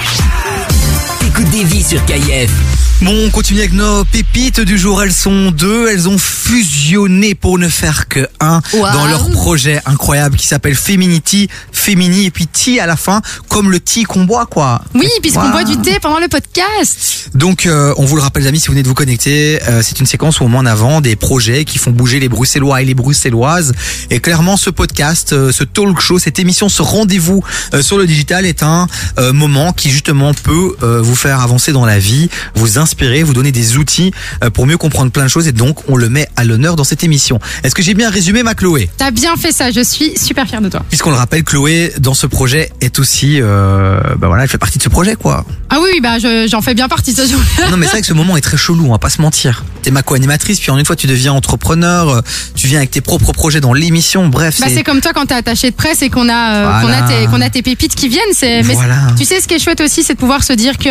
[1.27, 2.49] écoute des vies sur KF.
[3.01, 5.03] Bon, on continue avec nos pépites du jour.
[5.03, 5.89] Elles sont deux.
[5.89, 8.91] Elles ont fusionné pour ne faire que un Wow.
[8.93, 13.71] dans leur projet incroyable qui s'appelle Feminity, Femini et puis Tea à la fin, comme
[13.71, 14.81] le tea qu'on boit, quoi.
[14.95, 15.51] Oui, puisqu'on Wow.
[15.51, 17.12] boit du thé pendant le podcast.
[17.43, 19.81] Donc, euh, on vous le rappelle, les amis, si vous venez de vous connecter, euh,
[19.83, 22.81] c'est une séquence où on met en avant des projets qui font bouger les Bruxellois
[22.81, 23.73] et les Bruxelloises.
[24.09, 28.07] Et clairement, ce podcast, euh, ce talk show, cette émission, ce rendez-vous euh, sur le
[28.07, 28.87] digital est un
[29.19, 33.33] euh, moment qui justement peut euh, vous faire avancer dans la vie, vous inspirer, vous
[33.33, 35.49] donner des outils euh, pour mieux comprendre plein de choses.
[35.49, 37.39] Et donc, on le met à l'honneur dans cette émission.
[37.65, 38.89] Est-ce que j'ai bien résumé ma Chloé?
[38.95, 40.81] T'as bien fait ça, je suis super fière de toi.
[40.87, 44.77] Puisqu'on le rappelle, Chloé, dans ce projet, est aussi, euh, bah voilà, elle fait partie
[44.77, 45.45] de ce projet, quoi.
[45.83, 47.13] Oui, bah je- j'en fais bien partie.
[47.13, 47.33] Ça, je-
[47.69, 49.63] Non mais c'est vrai que ce moment est très chelou, on va pas se mentir.
[49.81, 52.21] T'es ma co-animatrice, puis en une fois tu deviens entrepreneur, euh,
[52.55, 54.59] tu viens avec tes propres projets dans l'émission, bref.
[54.61, 57.01] Bah, c'est comme toi quand t'es attaché de presse et qu'on a, euh, qu'on a,
[57.07, 58.21] tes, qu'on a tes pépites qui viennent.
[58.33, 58.95] C'est, mais Voilà.
[59.17, 60.89] tu sais, ce qui est chouette aussi, c'est de pouvoir se dire que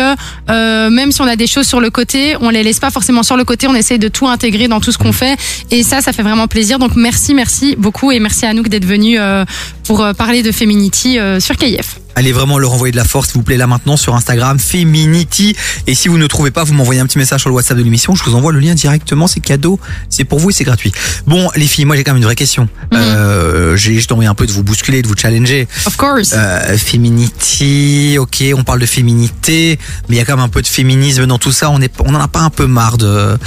[0.51, 3.23] euh, même si on a des choses sur le côté, on les laisse pas forcément
[3.23, 3.67] sur le côté.
[3.67, 5.37] On essaye de tout intégrer dans tout ce qu'on fait.
[5.71, 6.77] Et ça, ça fait vraiment plaisir.
[6.77, 9.43] Donc merci, merci beaucoup et merci à Anouk d'être venu euh,
[9.85, 11.97] pour euh, parler de Feminity euh, sur KF.
[12.15, 15.55] Allez vraiment leur envoyer de la force, s'il vous plaît, là maintenant sur Instagram, Feminity.
[15.87, 17.83] Et si vous ne trouvez pas, vous m'envoyez un petit message sur le WhatsApp de
[17.83, 20.91] l'émission, je vous envoie le lien directement, c'est cadeau, c'est pour vous et c'est gratuit.
[21.25, 22.67] Bon, les filles, moi j'ai quand même une vraie question.
[22.93, 25.67] Euh, j'ai juste envie un peu de vous bousculer, de vous challenger.
[25.85, 26.31] Of course.
[26.33, 30.61] Euh, féminity, ok, on parle de féminité, mais il y a quand même un peu
[30.61, 31.69] de féminisme dans tout ça.
[31.69, 33.37] On est, on en a pas un peu marre de,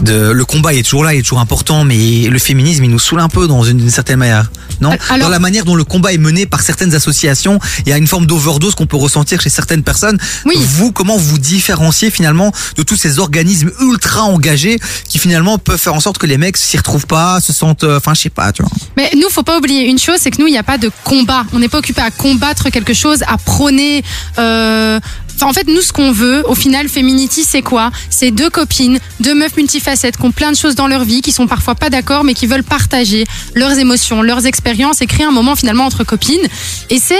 [0.00, 2.90] de, le combat il est toujours là, il est toujours important, mais le féminisme il
[2.90, 4.50] nous saoule un peu dans une, certaine manière,
[4.80, 4.90] non?
[5.08, 7.98] Alors- Dans la manière dont le combat est mené par certaines associations, il y a
[7.98, 10.18] une forme d'overdose qu'on peut ressentir chez certaines personnes.
[10.44, 10.54] Oui.
[10.58, 15.94] Vous, comment vous différenciez finalement de tous ces organismes ultra engagés qui finalement peuvent faire
[15.94, 18.52] en sorte que les mecs s'y retrouvent pas, se sentent, euh, enfin je sais pas,
[18.52, 18.70] tu vois.
[18.96, 20.90] Mais nous, faut pas oublier une chose, c'est que nous, il n'y a pas de
[21.04, 21.44] combat.
[21.52, 24.02] On n'est pas occupé à combattre quelque chose, à prôner.
[24.38, 25.00] Euh...
[25.34, 27.90] Enfin, en fait, nous, ce qu'on veut, au final, Feminity, c'est quoi?
[28.10, 31.32] C'est deux copines, deux meufs multifacettes qui ont plein de choses dans leur vie, qui
[31.32, 33.24] sont parfois pas d'accord, mais qui veulent partager
[33.54, 36.46] leurs émotions, leurs expériences et créer un moment finalement entre copines.
[36.90, 37.16] Et c'est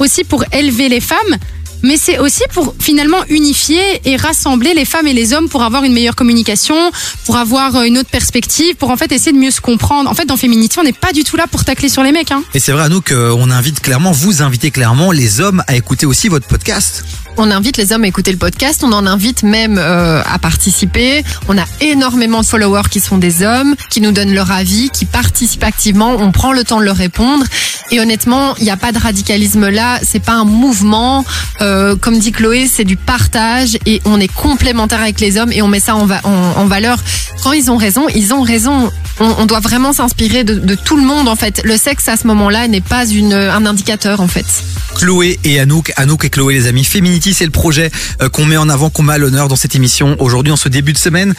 [0.00, 1.36] aussi pour élever les femmes.
[1.82, 5.84] Mais c'est aussi pour finalement unifier et rassembler les femmes et les hommes pour avoir
[5.84, 6.76] une meilleure communication,
[7.24, 10.10] pour avoir euh, une autre perspective, pour en fait essayer de mieux se comprendre.
[10.10, 12.32] En fait, dans Féminité, on n'est pas du tout là pour tacler sur les mecs.
[12.32, 12.42] Hein.
[12.54, 16.28] Et c'est vrai nous qu'on invite clairement, vous invitez clairement les hommes à écouter aussi
[16.28, 17.04] votre podcast.
[17.36, 21.24] On invite les hommes à écouter le podcast, on en invite même euh, à participer.
[21.48, 25.06] On a énormément de followers qui sont des hommes, qui nous donnent leur avis, qui
[25.06, 26.16] participent activement.
[26.18, 27.44] On prend le temps de leur répondre.
[27.90, 29.98] Et honnêtement, il n'y a pas de radicalisme là.
[30.02, 31.24] C'est pas un mouvement.
[31.60, 35.62] Euh, comme dit Chloé, c'est du partage et on est complémentaire avec les hommes et
[35.62, 36.98] on met ça en, va- en, en valeur.
[37.42, 38.90] Quand ils ont raison, ils ont raison.
[39.18, 41.60] On, doit vraiment s'inspirer de, tout le monde en fait.
[41.64, 44.46] Le sexe à ce moment-là n'est pas un indicateur en fait.
[44.94, 46.84] Chloé et Anouk, Anouk et Chloé les amis.
[47.20, 47.90] C'est le projet
[48.22, 50.68] euh, qu'on met en avant, qu'on met à l'honneur dans cette émission aujourd'hui en ce
[50.68, 51.34] début de semaine.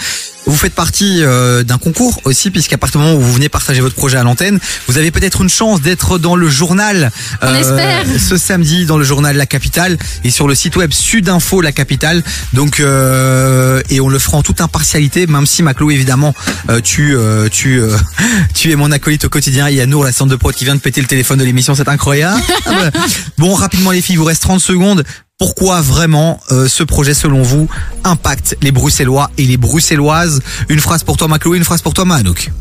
[0.46, 3.82] Vous faites partie euh, d'un concours aussi, puisqu'à partir du moment où vous venez partager
[3.82, 7.12] votre projet à l'antenne, vous avez peut-être une chance d'être dans le journal
[7.42, 8.06] On espère.
[8.20, 12.24] ce samedi dans le journal La Capitale et sur le site web Sudinfo La Capitale.
[12.54, 16.34] Donc euh, et on le fera en toute impartialité, même si ma Chloé évidemment
[16.70, 17.98] euh, tu euh, tu euh,
[18.54, 19.70] tu es mon acolyte au quotidien.
[19.70, 21.44] Il y a Nour, la centre de prod, qui vient de péter le téléphone de
[21.44, 22.42] l'émission, c'est incroyable.
[23.38, 25.04] bon, rapidement les filles, il vous reste 30 secondes.
[25.42, 27.68] Pourquoi vraiment euh, ce projet, selon vous,
[28.04, 30.40] impacte les Bruxellois et les Bruxelloises?
[30.70, 32.52] Une phrase pour toi, ma Chloé, une phrase pour toi, ma Anouk.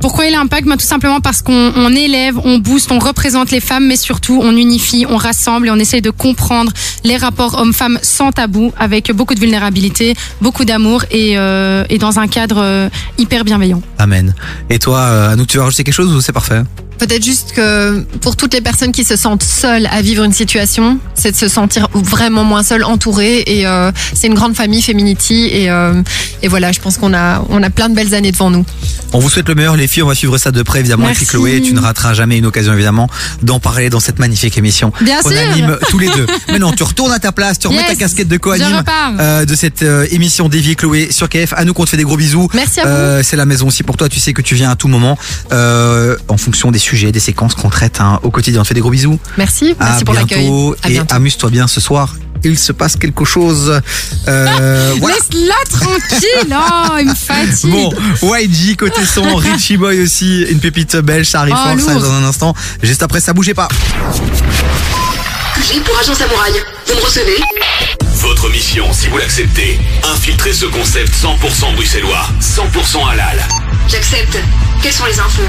[0.00, 0.68] Pourquoi il impacte?
[0.68, 4.38] Bah, Tout simplement parce qu'on on élève, on booste, on représente les femmes, mais surtout
[4.42, 6.72] on unifie, on rassemble et on essaye de comprendre
[7.04, 12.18] les rapports hommes-femmes sans tabou, avec beaucoup de vulnérabilité, beaucoup d'amour et, euh, et dans
[12.18, 13.80] un cadre euh, hyper bienveillant.
[13.96, 14.34] Amen.
[14.68, 16.60] Et toi, euh, Anouk, tu veux rajouter quelque chose ou c'est parfait?
[16.98, 20.98] Peut-être juste que pour toutes les personnes qui se sentent seules à vivre une situation,
[21.14, 23.42] c'est de se sentir vraiment moins seule, entourée.
[23.46, 25.48] Et euh, c'est une grande famille, Feminity.
[25.52, 26.00] Et, euh,
[26.42, 28.64] et voilà, je pense qu'on a, on a plein de belles années devant nous.
[29.12, 30.02] On vous souhaite le meilleur, les filles.
[30.02, 31.06] On va suivre ça de près, évidemment.
[31.06, 31.22] Merci.
[31.24, 33.08] Et puis, Chloé, tu ne rateras jamais une occasion, évidemment,
[33.42, 34.92] d'en parler dans cette magnifique émission.
[35.02, 35.38] Bien On sûr.
[35.38, 36.26] anime tous les deux.
[36.48, 37.88] Mais non, tu retournes à ta place, tu remets Yes.
[37.88, 38.82] ta casquette de co-anime
[39.20, 41.52] euh, de cette euh, émission Dévier Chloé sur KF.
[41.56, 42.48] À nous, on te fait des gros bisous.
[42.54, 43.22] Merci à vous.
[43.22, 44.08] C'est la maison aussi pour toi.
[44.08, 45.18] Tu sais que tu viens à tout moment,
[45.52, 48.60] en fonction des sujets, des séquences qu'on traite hein, au quotidien.
[48.60, 49.18] On te fait des gros bisous.
[49.36, 50.50] Merci, merci à pour l'accueil.
[50.88, 52.14] et amuse-toi bien ce soir.
[52.44, 53.80] Il se passe quelque chose.
[54.28, 55.16] Euh, voilà.
[55.16, 57.92] Laisse-la tranquille Oh, il me fatigue Bon,
[58.36, 62.02] YG côté son, Richie Boy aussi, une pépite belge, ça arrive Oh, fort, ça arrive
[62.02, 62.54] dans un instant.
[62.82, 63.68] Juste après, ça bougez pas.
[65.68, 66.52] J'ai pour agent samouraï.
[66.86, 67.36] Vous me recevez
[68.20, 73.46] Votre mission, si vous l'acceptez, infiltrer ce concept 100% bruxellois, 100% halal.
[73.88, 74.38] J'accepte.
[74.82, 75.42] Quelles sont les infos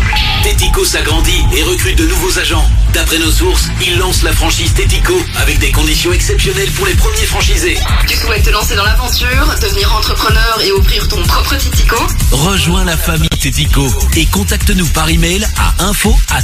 [0.43, 2.65] Tético s'agrandit et recrute de nouveaux agents.
[2.93, 7.25] D'après nos sources, il lance la franchise Tético avec des conditions exceptionnelles pour les premiers
[7.25, 7.77] franchisés.
[8.07, 11.97] Tu souhaites te lancer dans l'aventure, devenir entrepreneur et ouvrir ton propre Titico
[12.31, 16.41] Rejoins la famille Tético et contacte-nous par email à info at.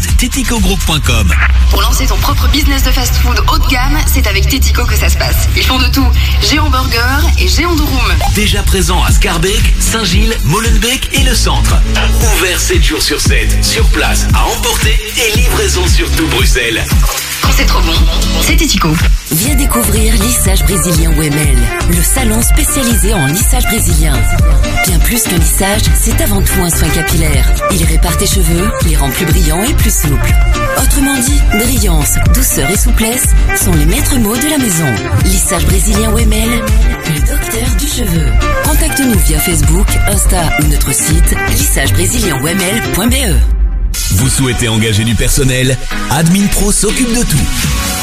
[1.70, 4.48] Pour lancer ton propre business de fast-food haut de gamme, c'est avec
[4.88, 5.48] Que ça se passe.
[5.56, 6.06] Ils font de tout.
[6.42, 7.00] Géant Burger
[7.40, 8.14] et Géant Durum.
[8.36, 11.78] Déjà présent à Scarbeck, Saint-Gilles, Molenbeek et le centre.
[12.36, 16.84] Ouvert 7 jours sur 7, sur place, à emporter et livraison sur tout Bruxelles.
[17.44, 17.94] Quand c'est trop bon,
[18.42, 18.90] c'est Titico.
[19.32, 21.58] Viens découvrir lissage brésilien Wemel,
[21.90, 24.14] le salon spécialisé en lissage brésilien.
[24.88, 27.46] Bien plus que lissage, c'est avant tout un soin capillaire.
[27.72, 30.34] Il répare tes cheveux, les rend plus brillants et plus souples.
[30.82, 34.88] Autrement dit, brillance, douceur et souplesse sont les maîtres mots de la maison.
[35.26, 38.26] Lissage brésilien Wemel, le docteur du cheveu.
[38.64, 43.63] Contacte-nous via Facebook, Insta ou notre site lissagebrésilien.wemel.be.
[44.12, 45.78] Vous souhaitez engager du personnel
[46.10, 48.03] Admin Pro s'occupe de tout.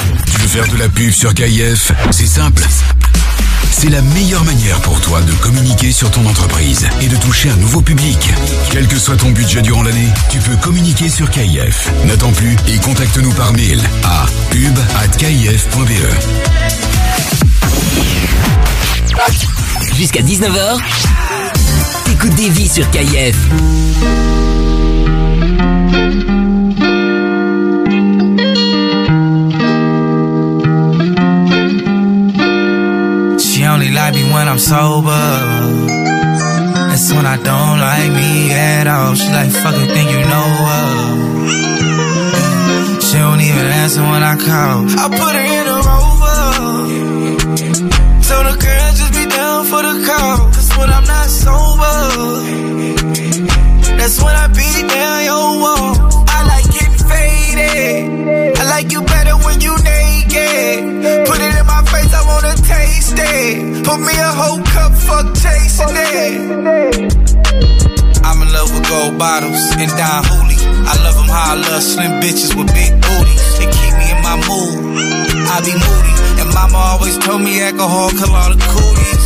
[0.25, 2.63] Tu veux faire de la pub sur KIF C'est simple.
[3.71, 7.55] C'est la meilleure manière pour toi de communiquer sur ton entreprise et de toucher un
[7.55, 8.17] nouveau public.
[8.69, 11.89] Quel que soit ton budget durant l'année, tu peux communiquer sur KIF.
[12.05, 15.91] N'attends plus et contacte-nous par mail à pub@kif.be.
[19.95, 20.77] Jusqu'à 19h,
[22.05, 23.37] t'écoutes des vies sur KIF.
[33.81, 35.09] Only like me when I'm sober.
[36.89, 39.15] That's when I don't like me at all.
[39.15, 40.91] She like, fuck it, think you know her.
[43.01, 44.85] She don't even answer when I call.
[45.01, 46.41] I put her in a rover.
[48.27, 50.37] Told the girl just be down for the call.
[50.53, 51.97] Cause when I'm not sober,
[53.97, 55.95] that's when I beat down your wall.
[56.29, 58.59] I like it faded.
[58.59, 61.25] I like you better when you naked.
[61.25, 61.80] Put it in my
[62.91, 63.85] taste it.
[63.85, 67.13] Put me a whole cup, fuck chasing it.
[68.23, 70.59] I'm in love with gold bottles and Don Hooley.
[70.83, 73.57] I love them how I love slim bitches with big booties.
[73.59, 74.75] They keep me in my mood.
[75.47, 76.13] I be moody.
[76.41, 79.25] And mama always told me alcohol kill all the cooties.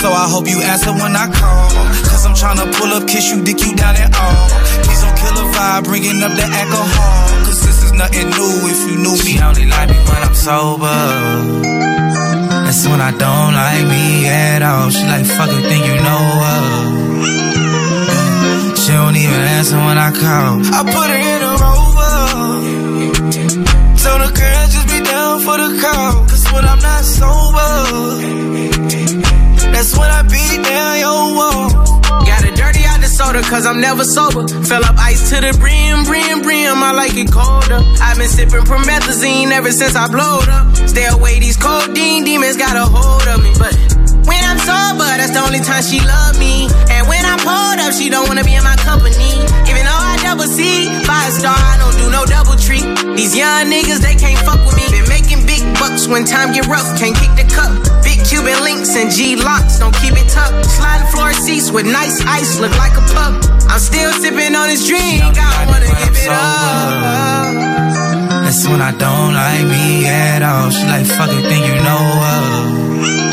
[0.00, 1.70] So I hope you answer when I call.
[2.06, 4.48] Cause I'm tryna pull up, kiss you, dick you down and all.
[4.84, 7.28] Please don't kill a vibe, bringing up the alcohol.
[7.46, 9.18] Cause this is nothing new if you knew me.
[9.18, 12.55] She only like me when I'm sober.
[12.76, 14.90] That's when I don't like me at all.
[14.90, 16.76] She like, fuck it, think you know her.
[18.76, 20.60] She don't even answer when I call.
[20.76, 22.16] I put her in a rover.
[23.96, 26.28] Told the girl just be down for the call.
[26.28, 28.55] Cause when I'm not sober,
[29.76, 31.68] that's when I beat down your wall.
[32.24, 34.48] Got it dirty out the soda cause I'm never sober.
[34.48, 36.80] Fill up ice to the brim, brim, brim.
[36.80, 37.84] I like it colder.
[38.00, 40.72] I've been sipping promethazine ever since I blowed up.
[40.88, 43.52] Stay away, these codeine demons got a hold of me.
[43.60, 43.76] But
[44.24, 46.72] when I'm sober, that's the only time she love me.
[46.88, 49.12] And when I'm pulled up, she don't wanna be in my company.
[49.68, 52.88] Even though I double C, five star, I don't do no double treat.
[53.12, 54.88] These young niggas, they can't fuck with me.
[54.88, 55.35] Been making
[55.78, 57.72] bucks when time get rough, can't kick the cup.
[58.04, 60.52] Big Cuban links and G locks, don't keep it tough.
[60.64, 63.34] Sliding floor seats with nice ice, look like a pup.
[63.68, 67.46] I'm still sipping on this drink, I don't wanna give it up.
[68.44, 70.70] That's when I don't like me at all.
[70.70, 73.26] She like, fuck it, think you know her.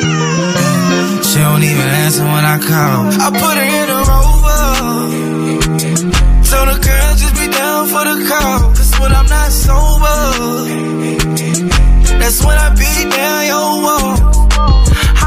[1.23, 3.09] She don't even answer when I call.
[3.21, 4.61] I put her in a rover.
[6.49, 8.69] Told the girl just be down for the call.
[8.73, 11.22] Cause when I'm not sober,
[12.23, 14.15] that's when I beat down your wall.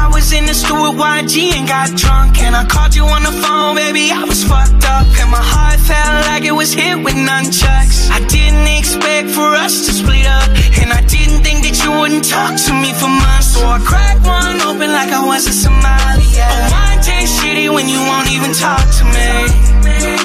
[0.01, 2.41] I was in the store with YG and got drunk.
[2.41, 4.09] And I called you on the phone, baby.
[4.09, 5.05] I was fucked up.
[5.21, 8.09] And my heart felt like it was hit with nunchucks.
[8.09, 10.49] I didn't expect for us to split up.
[10.81, 13.53] And I didn't think that you wouldn't talk to me for months.
[13.53, 16.25] So I cracked one open like I was a Somali.
[16.33, 16.49] Yeah.
[16.49, 19.29] But wine tastes shitty when you won't even talk to me.
[19.45, 19.85] Mm-mm.
[19.85, 20.17] Baby,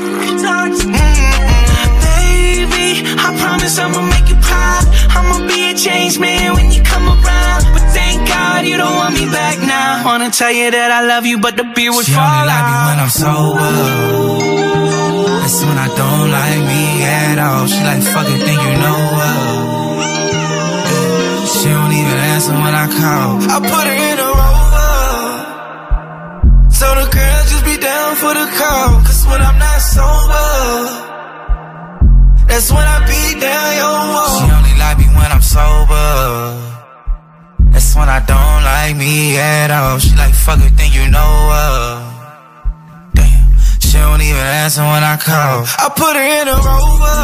[0.49, 1.22] I
[3.43, 4.85] promise I'ma make you proud.
[5.17, 7.63] I'ma be a changed man when you come around.
[7.75, 10.05] But thank God you don't want me back now.
[10.07, 12.65] Wanna tell you that I love you, but the beer was She fall only like
[12.71, 12.87] me out.
[12.89, 13.73] when I'm sober.
[15.43, 17.67] That's when I don't like me at all.
[17.67, 19.41] She like, fucking think you know her.
[21.53, 23.31] She don't even answer when I call.
[23.55, 24.95] I put her in a rover.
[26.81, 28.89] So the girl just be down for the call.
[29.07, 31.12] Cause when I'm not sober,
[32.53, 34.29] that's when I beat down your wall.
[34.37, 36.09] She only like me when I'm sober.
[37.73, 39.99] That's when I don't like me at all.
[39.99, 41.81] She like, fuck it, think you know her.
[43.15, 45.65] Damn, she don't even answer when I call.
[45.85, 47.21] I put her in a rover.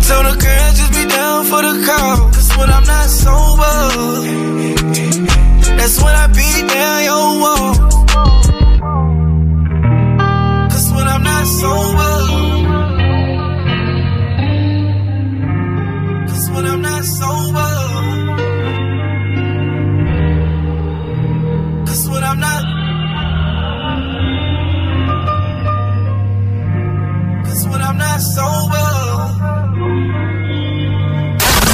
[0.00, 2.16] So the girl just be down for the call.
[2.32, 3.76] Cause when I'm not sober,
[5.76, 7.74] that's when I beat down your wall.
[10.72, 12.11] Cause when I'm not sober,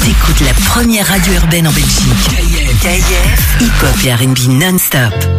[0.03, 2.29] T'écoutes la première radio urbaine en Belgique.
[3.59, 5.38] Hip-hop et R&B non-stop.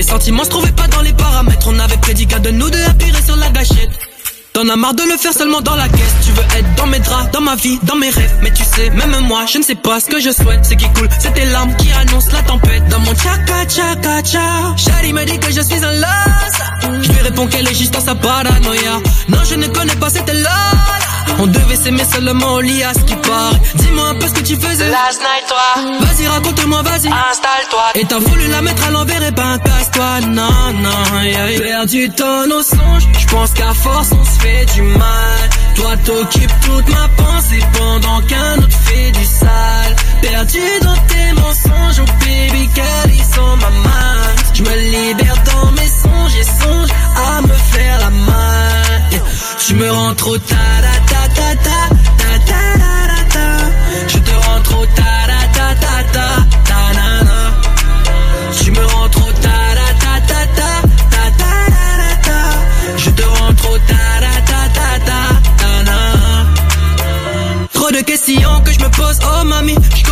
[0.00, 1.68] Les sentiments se trouvaient pas dans les paramètres.
[1.68, 3.90] On avait prédicat de nous deux appuyer sur la gâchette.
[4.54, 6.14] T'en as marre de le faire seulement dans la caisse.
[6.24, 8.34] Tu veux être dans mes draps, dans ma vie, dans mes rêves.
[8.40, 10.60] Mais tu sais, même moi, je ne sais pas ce que je souhaite.
[10.62, 12.88] C'est qui coule, c'est tes larmes qui annoncent la tempête.
[12.88, 17.20] Dans mon tchaka tchaka tcha Shari me dit que je suis un loss Je lui
[17.20, 19.02] réponds qu'elle est juste dans sa paranoïa.
[19.28, 20.70] Non, je ne connais pas cette là
[21.38, 24.40] On devait s'aimer seulement au lit à ce qui paraît Dis-moi un peu ce que
[24.40, 24.88] tu faisais.
[24.90, 25.82] Last night, toi.
[26.00, 27.08] Vas-y, raconte-moi, vas-y.
[27.08, 27.84] Installe-toi.
[27.94, 30.20] Et t'as voulu la mettre à l'envers et ben casse-toi.
[30.28, 31.58] Non, non, yeah.
[31.60, 35.40] Perdu dans nos songes Je pense qu'à force on se fait du mal.
[35.76, 39.96] Toi t'occupes toute ma pensée Pendant qu'un autre fait du sale.
[40.22, 44.22] Perdu dans tes mensonges Oh baby girl ils sont ma main.
[44.54, 47.79] Je me libère dans mes songes Et songe à me faire
[49.68, 51.79] je me rends trop tard, ta ta ta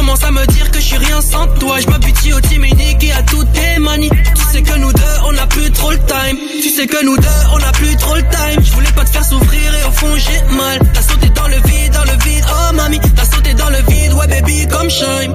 [0.09, 1.79] mamie Je commence à me dire que je suis rien sans toi.
[1.81, 5.03] Je m'habitue au team unique et à toutes tes manies Tu sais que nous deux
[5.27, 6.39] on a plus trop le time.
[6.63, 8.63] Tu sais que nous deux on a plus trop le time.
[8.65, 10.79] Je voulais pas te faire souffrir et au fond j'ai mal.
[10.95, 13.01] T'as sauté dans le vide, dans le vide, oh mamie.
[13.17, 15.33] T'as sauté dans le vide, ouais baby comme shine.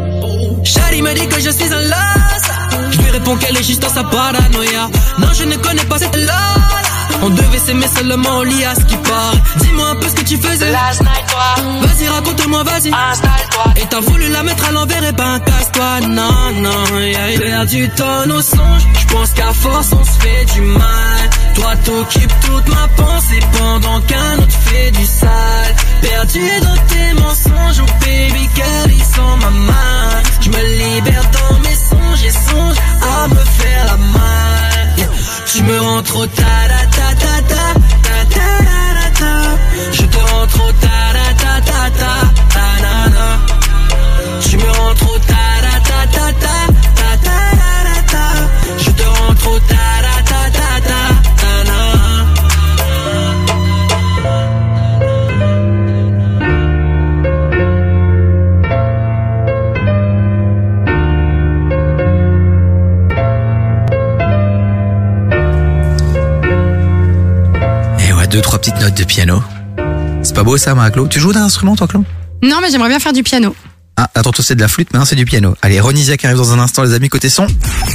[0.64, 3.94] Shari me dit que je suis un las Je lui réponds qu'elle est juste dans
[3.94, 4.90] sa paranoïa.
[5.20, 6.56] Non je ne connais pas cette là
[7.22, 10.24] On devait s'aimer seulement au lit à ce qui paraît Dis-moi un peu ce que
[10.24, 11.64] tu faisais Last night, toi.
[11.82, 13.74] Vas-y raconte-moi vas-y Installe-toi.
[13.78, 17.40] Et t'as voulu la mettre à l'envers et ben casse-toi Non non yeah.
[17.40, 22.34] Perdu dans nos songes Je pense qu'à force on se fait du mal Toi t'occupes
[22.46, 28.50] toute ma pensée Pendant qu'un autre fait du sale Perdu dans tes mensonges Oh baby
[28.56, 30.10] girl ils sont ma main
[30.42, 33.98] Je me libère dans mes songes Et songe à me faire la
[34.96, 35.23] Yeah.
[35.46, 37.66] Tu me rends trop ta ta ta ta ta
[38.34, 39.34] ta ta ta
[39.92, 40.98] Je te rends trop ta
[41.42, 42.12] ta ta ta
[42.54, 43.28] ta na na
[44.42, 48.26] Tu me rends trop ta ta ta ta ta ta ta ta
[48.78, 49.93] Je te rends trop ta
[68.84, 69.42] notes de piano.
[70.24, 72.04] C'est pas beau ça, ma Claude Tu joues d'un instrument, toi, Claude?
[72.42, 73.56] Non, mais j'aimerais bien faire du piano.
[73.96, 75.56] Ah, attends, toi, c'est de la flûte, maintenant c'est du piano.
[75.62, 77.48] Allez, Ronisia qui arrive dans un instant, les amis, côté son.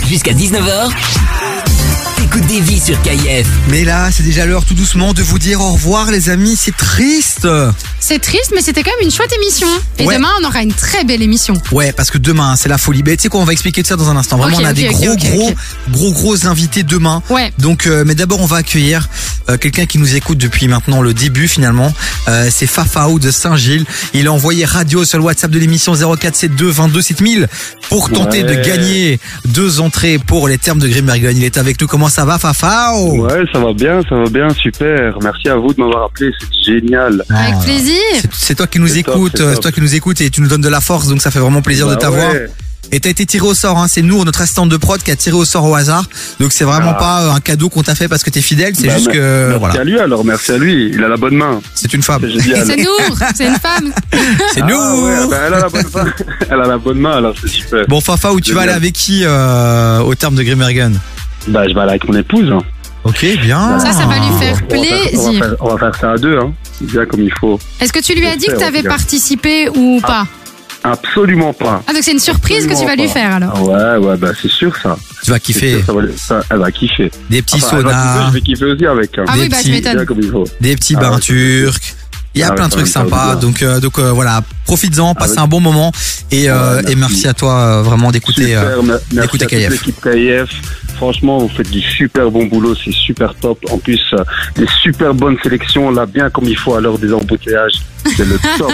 [0.06, 0.90] Jusqu'à 19h,
[2.16, 3.46] t'écoutes des vies sur KIF.
[3.68, 6.56] Mais là, c'est déjà l'heure tout doucement de vous dire au revoir, les amis.
[6.56, 7.46] C'est triste.
[8.08, 9.66] C'est triste, mais c'était quand même une chouette émission.
[9.98, 10.16] Et Ouais.
[10.16, 11.52] demain, on aura une très belle émission.
[11.72, 13.02] Ouais, parce que demain, c'est la folie.
[13.04, 14.38] Mais tu sais quoi, on va expliquer tout ça dans un instant.
[14.38, 15.52] Vraiment, on a des gros, gros,
[15.90, 17.22] gros, gros invités demain.
[17.28, 17.52] Ouais.
[17.58, 19.06] Donc, euh, mais d'abord, on va accueillir
[19.50, 21.92] euh, quelqu'un qui nous écoute depuis maintenant le début finalement.
[22.28, 23.84] Euh, c'est Fafao de Saint-Gilles.
[24.14, 27.46] Il a envoyé radio sur le WhatsApp de l'émission 0472 22 7000
[27.90, 31.36] pour tenter de gagner deux entrées pour les termes de Grimbergen.
[31.36, 31.86] Il est avec nous.
[31.86, 33.26] Comment ça va, Fafao?
[33.26, 35.18] Ouais, ça va bien, ça va bien, super.
[35.22, 37.22] Merci à vous de m'avoir appelé, c'est génial.
[37.28, 37.97] Avec plaisir.
[38.32, 40.48] C'est- toi qui nous écoutes, c'est euh, c'est toi qui nous écoutes et tu nous
[40.48, 42.32] donnes de la force, donc ça fait vraiment plaisir de Bah t'avoir.
[42.32, 42.48] ouais.
[42.90, 43.86] Et t'as été tiré au sort, hein.
[43.86, 46.04] c'est nous, notre assistante de prod, qui a tiré au sort au hasard.
[46.40, 46.98] Donc c'est vraiment Ah.
[46.98, 49.46] pas euh, un cadeau qu'on t'a fait parce que t'es fidèle, c'est Bah, juste que
[49.48, 49.80] Merci voilà.
[49.80, 50.90] à lui alors, merci à lui.
[50.94, 51.60] Il a la bonne main.
[51.74, 52.22] C'est une femme.
[52.22, 52.66] C'est génial.
[53.36, 53.92] C'est une femme.
[54.54, 55.04] C'est Ah nous.
[55.06, 56.06] ouais, bah, elle a la bonne main.
[56.50, 57.84] elle a la bonne main alors, c'est super.
[57.88, 60.98] Bon Fafa, où tu vas aller avec qui euh, au terme de Grimmergen
[61.48, 62.50] Bah, je vais aller avec mon épouse.
[62.50, 62.62] hein.
[63.04, 63.78] Ok, bien.
[63.80, 65.44] Ça, ça va lui faire On va faire- on va plaisir.
[65.44, 66.52] faire- On va faire ça à deux, hein.
[66.80, 67.58] Bien comme il faut.
[67.80, 70.26] Est-ce que tu lui as dit que tu avais participé ou pas
[70.84, 71.82] Absolument pas.
[71.88, 73.52] Ah, donc c'est une surprise que tu vas lui faire alors.
[73.74, 74.96] Ah Ouais, ouais, bah c'est sûr ça.
[75.24, 75.78] Tu vas kiffer.
[75.82, 77.10] sûr, ça va, ça, elle va kiffer.
[77.28, 78.12] Des petits Enfin, elle va saunas.
[78.12, 79.18] kiffer, je vais kiffer aussi avec.
[79.18, 79.24] hein.
[79.26, 79.96] Ah Des oui, bah je petits- m'étonne.
[79.96, 80.44] Bien comme il faut.
[80.60, 81.94] Des petits Ah bains ouais, turcs.
[82.34, 85.30] Il y a Ah plein de trucs sympas, donc euh, donc euh, voilà, profites-en, passe
[85.30, 85.90] Avec- un bon moment
[86.30, 89.82] et, euh, Ouais, et merci à toi euh, vraiment d'écouter euh, d'écouter KF.
[90.98, 93.58] Franchement, vous faites du super bon boulot, c'est super top.
[93.70, 94.24] En plus, euh,
[94.56, 97.74] des super bonnes sélections, là, bien comme il faut à l'heure des embouteillages.
[98.16, 98.72] C'est le top.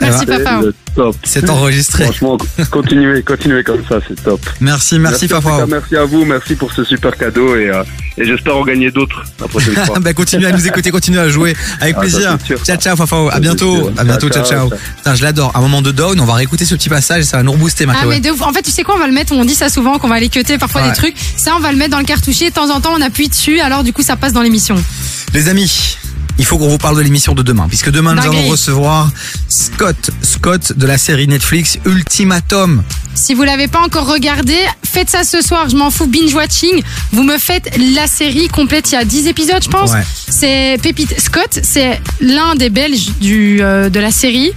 [0.00, 0.60] Merci, c'est papa.
[0.62, 1.16] le top.
[1.24, 2.04] C'est enregistré.
[2.04, 2.38] Franchement,
[2.70, 4.40] continuez, continuez comme ça, c'est top.
[4.60, 5.58] Merci, merci, Fafa.
[5.58, 7.82] cas, Merci à vous, merci pour ce super cadeau et, euh,
[8.16, 9.98] et j'espère en gagner d'autres la prochaine fois.
[10.00, 12.36] bah continue à nous écouter, continue à jouer avec Ah, plaisir.
[12.44, 14.68] sûr, ciao ciao Fafao, à bientôt, à bientôt, ciao Ciao, ciao.
[14.70, 14.78] ciao.
[14.96, 15.52] Putain, je l'adore.
[15.56, 17.94] Un moment de down, on va réécouter ce petit passage, ça va nous rebooster ma
[17.96, 18.16] Ah Chloé.
[18.16, 18.42] mais de ouf.
[18.42, 20.16] En fait, tu sais quoi, on va le mettre, on dit ça souvent, qu'on va
[20.16, 20.88] aller cuter parfois Ouais.
[20.90, 21.14] des trucs.
[21.36, 22.50] Ça, on va le mettre dans le cartouchier.
[22.50, 24.76] De temps en temps, on appuie dessus, alors du coup, ça passe dans l'émission.
[25.34, 25.96] Les amis,
[26.38, 29.10] il faut qu'on vous parle de l'émission de demain, puisque demain nous allons recevoir
[29.48, 32.82] Scott, Scott de la série Netflix Ultimatum.
[33.14, 34.54] Si vous l'avez pas encore regardé,
[34.84, 35.68] faites ça ce soir.
[35.68, 36.06] Je m'en fous.
[36.06, 36.82] Binge watching.
[37.12, 38.92] Vous me faites la série complète.
[38.92, 39.90] Il y a 10 épisodes, je pense.
[39.90, 40.04] Ouais.
[40.28, 41.58] C'est Pépite Scott.
[41.62, 44.52] C'est l'un des Belges du euh, de la série.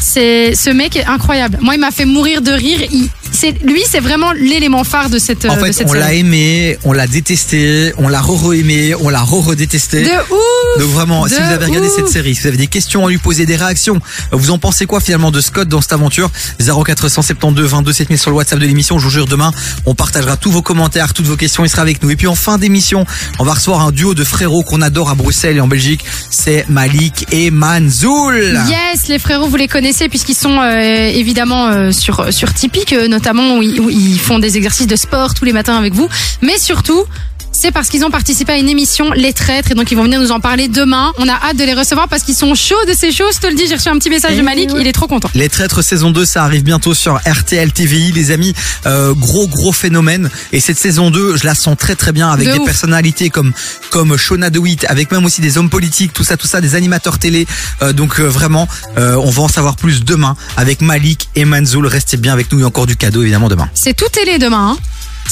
[0.00, 1.58] C'est ce mec est incroyable.
[1.60, 2.80] Moi, il m'a fait mourir de rire.
[2.90, 5.94] Il, c'est lui, c'est vraiment l'élément phare de cette En euh, de fait, cette on
[5.94, 10.02] l'a aimé, on l'a détesté, on l'a re-aimé, on l'a re-redétesté.
[10.02, 10.78] De ouf.
[10.80, 11.96] Donc vraiment, si De vous avez regardé ouf.
[11.96, 13.98] cette série, si vous avez des questions à lui poser, des réactions,
[14.30, 16.30] vous en pensez quoi finalement de Scott dans cette aventure?
[16.60, 18.98] 0472 22 7000 sur le WhatsApp de l'émission.
[18.98, 19.52] Je vous jure, demain,
[19.86, 21.64] on partagera tous vos commentaires, toutes vos questions.
[21.64, 22.10] Il sera avec nous.
[22.10, 23.04] Et puis en fin d'émission,
[23.38, 26.04] on va recevoir un duo de frérots qu'on adore à Bruxelles et en Belgique.
[26.30, 28.60] C'est Malik et Manzoul.
[28.68, 33.08] Yes, les frérots, vous les connaissez puisqu'ils sont euh, évidemment euh, sur sur Tipeee, euh,
[33.22, 36.08] notamment où ils, font des exercices de sport tous les matins avec vous.
[36.40, 37.04] Mais surtout,
[37.52, 40.20] c'est parce qu'ils ont participé à une émission Les Traîtres et donc ils vont venir
[40.20, 41.12] nous en parler demain.
[41.18, 43.34] On a hâte de les recevoir parce qu'ils sont chauds de ces choses.
[43.36, 45.28] Je te le dis, j'ai reçu un petit message de Malik, il est trop content.
[45.34, 48.54] Les Traîtres saison 2, ça arrive bientôt sur RTL TVI, les amis.
[48.86, 50.30] Euh, gros gros phénomène.
[50.52, 52.64] Et cette saison 2, je la sens très très bien avec De des ouf.
[52.66, 53.52] personnalités comme
[53.90, 57.18] comme Shona DeWitt, avec même aussi des hommes politiques, tout ça, tout ça, des animateurs
[57.18, 57.46] télé.
[57.82, 58.66] Euh, donc euh, vraiment,
[58.96, 61.86] euh, on va en savoir plus demain avec Malik et Manzoul.
[61.86, 62.58] Restez bien avec nous.
[62.58, 63.68] Il y a encore du cadeau évidemment demain.
[63.74, 64.70] C'est tout télé demain.
[64.72, 64.78] hein.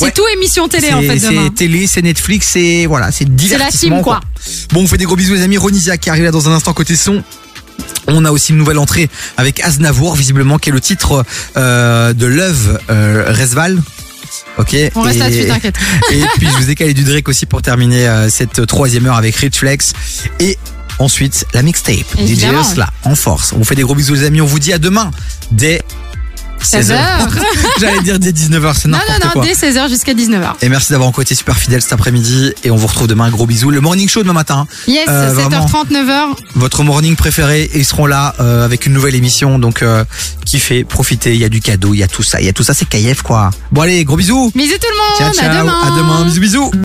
[0.00, 0.12] C'est Ouais.
[0.12, 1.42] tout émission télé en fait demain.
[1.48, 4.20] C'est télé, c'est Netflix, c'est voilà, c'est C'est la team quoi.
[4.72, 5.58] Bon, on fait des gros bisous les amis.
[5.58, 7.22] Ronisia qui arrive là dans un instant côté son.
[8.06, 11.22] On a aussi une nouvelle entrée avec Aznavour, visiblement, qui est le titre
[11.58, 13.78] euh, de l'œuvre euh, Resval.
[14.56, 14.74] Ok.
[14.94, 15.76] On reste là-dessus, t'inquiète.
[16.12, 19.16] Et puis je vous ai calé du Drake aussi pour terminer euh, cette troisième heure
[19.16, 19.92] avec Rich Flex.
[20.38, 20.56] Et
[20.98, 22.06] ensuite la mixtape.
[22.18, 22.44] DJ
[22.76, 23.52] là en force.
[23.52, 24.40] On vous fait des gros bisous les amis.
[24.40, 25.10] On vous dit à demain
[25.50, 25.82] dès
[26.62, 26.94] 16h.
[26.94, 27.28] 16h.
[27.80, 29.44] J'allais dire dès 19h, c'est Non, n'importe non, non, quoi.
[29.44, 30.52] dès 16h jusqu'à 19h.
[30.62, 32.52] Et merci d'avoir encore été super fidèle cet après-midi.
[32.64, 33.24] Et on vous retrouve demain.
[33.24, 33.70] Un gros bisou.
[33.70, 34.66] Le morning show demain matin.
[34.86, 36.34] Yes, Euh, vraiment, 7h30, 9h.
[36.56, 37.62] votre morning préféré.
[37.72, 39.58] Et ils seront là euh, avec une nouvelle émission.
[39.58, 40.05] Donc, euh,
[40.44, 41.34] kiffez, profitez.
[41.34, 42.40] Il y a du cadeau, il y a tout ça.
[42.40, 43.50] Il y a tout ça, c'est KF quoi.
[43.72, 44.50] Bon allez, gros bisous.
[44.55, 45.34] Bisous tout le monde.
[45.34, 45.56] Ciao, ciao.
[45.56, 45.80] À demain.
[45.82, 46.24] À demain.
[46.24, 46.70] Bisous, bisous.